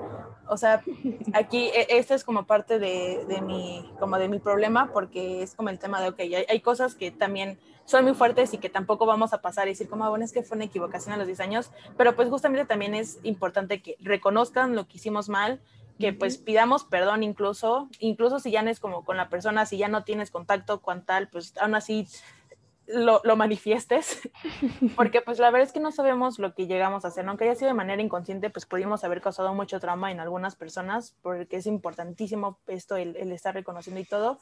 o 0.49 0.57
sea, 0.57 0.83
aquí 1.35 1.69
e, 1.75 1.89
este 1.91 2.15
es 2.15 2.25
como 2.25 2.47
parte 2.47 2.79
de, 2.79 3.27
de, 3.29 3.43
mi, 3.43 3.93
como 4.01 4.17
de 4.17 4.29
mi 4.29 4.39
problema, 4.39 4.91
porque 4.95 5.43
es 5.43 5.55
como 5.55 5.69
el 5.69 5.79
tema 5.79 6.01
de, 6.01 6.09
ok, 6.09 6.21
hay, 6.21 6.47
hay, 6.49 6.61
cosas 6.61 6.95
que 6.95 7.11
también 7.11 7.59
son 7.85 8.05
muy 8.05 8.15
fuertes 8.15 8.55
y 8.55 8.59
que 8.59 8.71
tampoco 8.71 9.05
vamos 9.05 9.35
a 9.35 9.43
pasar 9.43 9.67
y 9.67 9.73
decir 9.73 9.91
como, 9.91 10.05
ah, 10.05 10.09
bueno, 10.09 10.25
es 10.25 10.33
que 10.33 10.43
fue 10.43 10.57
una 10.57 10.65
equivocación 10.65 11.13
a 11.13 11.19
los 11.19 11.27
10 11.27 11.41
años, 11.41 11.71
pero 11.99 12.17
pues 12.17 12.31
justamente 12.31 12.65
también 12.65 12.95
es 12.95 13.19
importante 13.25 13.83
que 13.83 13.97
reconozcan 14.01 14.75
lo 14.75 14.89
que 14.89 14.97
hicimos 14.97 15.29
mal, 15.29 15.61
que 16.03 16.13
pues 16.13 16.37
pidamos 16.37 16.83
perdón 16.83 17.23
incluso, 17.23 17.89
incluso 18.01 18.41
si 18.41 18.51
ya 18.51 18.63
no 18.63 18.71
es 18.71 18.81
como 18.81 19.05
con 19.05 19.17
la 19.17 19.29
persona, 19.29 19.67
si 19.67 19.79
ya 19.79 19.87
no 19.87 20.03
tienes 20.03 20.33
contacto 20.33 20.83
con 20.83 21.05
tal, 21.05 21.29
pues 21.29 21.57
aún 21.59 21.77
así 21.77 22.09
lo, 22.89 23.21
lo, 23.23 23.37
manifiestes, 23.37 24.29
porque 24.97 25.21
pues 25.21 25.39
la 25.39 25.53
verdad 25.53 25.69
es 25.69 25.73
que 25.73 25.79
no 25.79 25.93
sabemos 25.93 26.41
lo 26.41 26.55
que 26.55 26.67
llegamos 26.67 27.05
a 27.05 27.09
hacer, 27.09 27.25
aunque 27.29 27.45
haya 27.45 27.55
sido 27.55 27.69
de 27.69 27.75
manera 27.75 28.03
inconsciente, 28.03 28.51
pues 28.51 28.67
pudimos 28.67 29.05
haber 29.05 29.21
causado 29.21 29.55
mucho 29.55 29.79
trauma 29.79 30.11
en 30.11 30.19
algunas 30.19 30.57
personas, 30.57 31.17
porque 31.23 31.59
es 31.59 31.67
importantísimo 31.67 32.59
esto, 32.67 32.97
el, 32.97 33.15
el 33.15 33.31
estar 33.31 33.55
reconociendo 33.55 34.01
y 34.01 34.05
todo, 34.05 34.41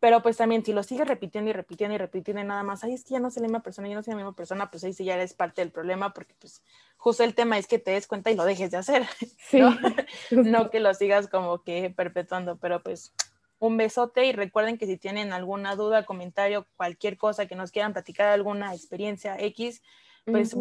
pero 0.00 0.22
pues 0.22 0.36
también 0.36 0.64
si 0.64 0.72
lo 0.72 0.82
sigues 0.82 1.08
repitiendo 1.08 1.50
y 1.50 1.52
repitiendo 1.52 1.94
y 1.94 1.98
repitiendo 1.98 2.42
y 2.42 2.44
nada 2.44 2.62
más, 2.62 2.84
ay, 2.84 2.94
es 2.94 3.04
que 3.04 3.14
ya 3.14 3.20
no 3.20 3.30
soy 3.30 3.42
la 3.42 3.48
misma 3.48 3.62
persona, 3.62 3.88
ya 3.88 3.94
no 3.94 4.02
soy 4.02 4.12
la 4.12 4.18
misma 4.18 4.34
persona, 4.34 4.70
pues 4.70 4.84
ahí 4.84 4.92
sí 4.92 5.04
ya 5.04 5.14
eres 5.14 5.34
parte 5.34 5.62
del 5.62 5.70
problema 5.70 6.12
porque 6.12 6.34
pues 6.38 6.62
justo 6.96 7.24
el 7.24 7.34
tema 7.34 7.58
es 7.58 7.66
que 7.66 7.78
te 7.78 7.92
des 7.92 8.06
cuenta 8.06 8.30
y 8.30 8.36
lo 8.36 8.44
dejes 8.44 8.70
de 8.70 8.76
hacer, 8.76 9.06
¿no? 9.52 9.70
no 10.30 10.70
que 10.70 10.80
lo 10.80 10.92
sigas 10.94 11.28
como 11.28 11.62
que 11.62 11.90
perpetuando, 11.90 12.56
pero 12.56 12.82
pues 12.82 13.14
un 13.58 13.76
besote 13.76 14.26
y 14.26 14.32
recuerden 14.32 14.76
que 14.76 14.86
si 14.86 14.98
tienen 14.98 15.32
alguna 15.32 15.76
duda, 15.76 16.04
comentario, 16.04 16.66
cualquier 16.76 17.16
cosa 17.16 17.46
que 17.46 17.56
nos 17.56 17.70
quieran 17.70 17.94
platicar, 17.94 18.28
alguna 18.28 18.74
experiencia 18.74 19.36
X, 19.38 19.82
pues 20.24 20.54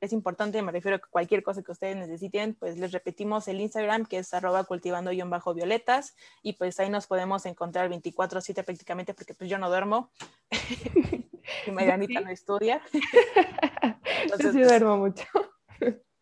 es 0.00 0.12
importante, 0.12 0.62
me 0.62 0.72
refiero 0.72 0.96
a 0.96 1.00
cualquier 1.00 1.42
cosa 1.42 1.62
que 1.62 1.72
ustedes 1.72 1.96
necesiten, 1.96 2.54
pues 2.54 2.78
les 2.78 2.92
repetimos 2.92 3.46
el 3.48 3.60
Instagram 3.60 4.06
que 4.06 4.18
es 4.18 4.32
arroba 4.32 4.64
cultivando-violetas 4.64 6.16
y 6.42 6.54
pues 6.54 6.80
ahí 6.80 6.88
nos 6.88 7.06
podemos 7.06 7.44
encontrar 7.46 7.90
24/7 7.90 8.64
prácticamente 8.64 9.12
porque 9.14 9.34
pues 9.34 9.50
yo 9.50 9.58
no 9.58 9.68
duermo 9.68 10.10
y 11.66 11.70
Marianita 11.70 12.20
no 12.20 12.30
estudia. 12.30 12.82
Entonces, 14.22 14.52
sí 14.52 14.62
duermo 14.62 14.96
mucho. 14.96 15.24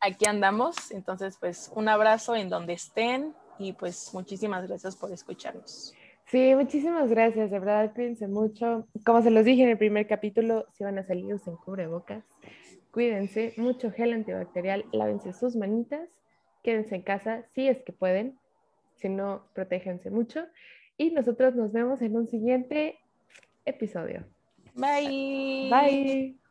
Aquí 0.01 0.27
andamos, 0.27 0.93
entonces 0.93 1.37
pues 1.41 1.73
un 1.75 1.89
abrazo 1.89 2.37
en 2.37 2.49
donde 2.49 2.75
estén 2.75 3.35
y 3.59 3.73
pues 3.73 4.15
muchísimas 4.15 4.69
gracias 4.69 4.95
por 4.95 5.11
escucharnos. 5.13 5.93
Sí, 6.27 6.55
muchísimas 6.55 7.11
gracias, 7.11 7.51
de 7.51 7.59
verdad, 7.59 7.93
cuídense 7.93 8.29
mucho. 8.29 8.87
Como 9.05 9.23
se 9.23 9.31
los 9.31 9.45
dije 9.45 9.65
en 9.65 9.71
el 9.71 9.79
primer 9.79 10.07
capítulo, 10.07 10.67
si 10.73 10.85
van 10.85 10.99
a 10.99 11.05
salir, 11.05 11.35
usen 11.35 11.57
cubrebocas 11.57 12.23
cuídense, 12.91 13.55
mucho 13.57 13.91
gel 13.91 14.13
antibacterial, 14.13 14.85
lávense 14.93 15.33
sus 15.33 15.57
manitas, 15.57 16.09
quédense 16.63 16.97
en 16.97 17.03
casa 17.03 17.45
si 17.55 17.69
es 17.69 17.83
que 17.83 17.93
pueden, 17.93 18.39
si 18.97 19.09
no, 19.09 19.45
protéjanse 19.55 20.11
mucho. 20.11 20.47
Y 20.97 21.11
nosotros 21.11 21.55
nos 21.55 21.73
vemos 21.73 22.03
en 22.03 22.17
un 22.17 22.29
siguiente 22.29 22.99
episodio. 23.65 24.25
Bye. 24.75 25.69
Bye. 25.71 26.48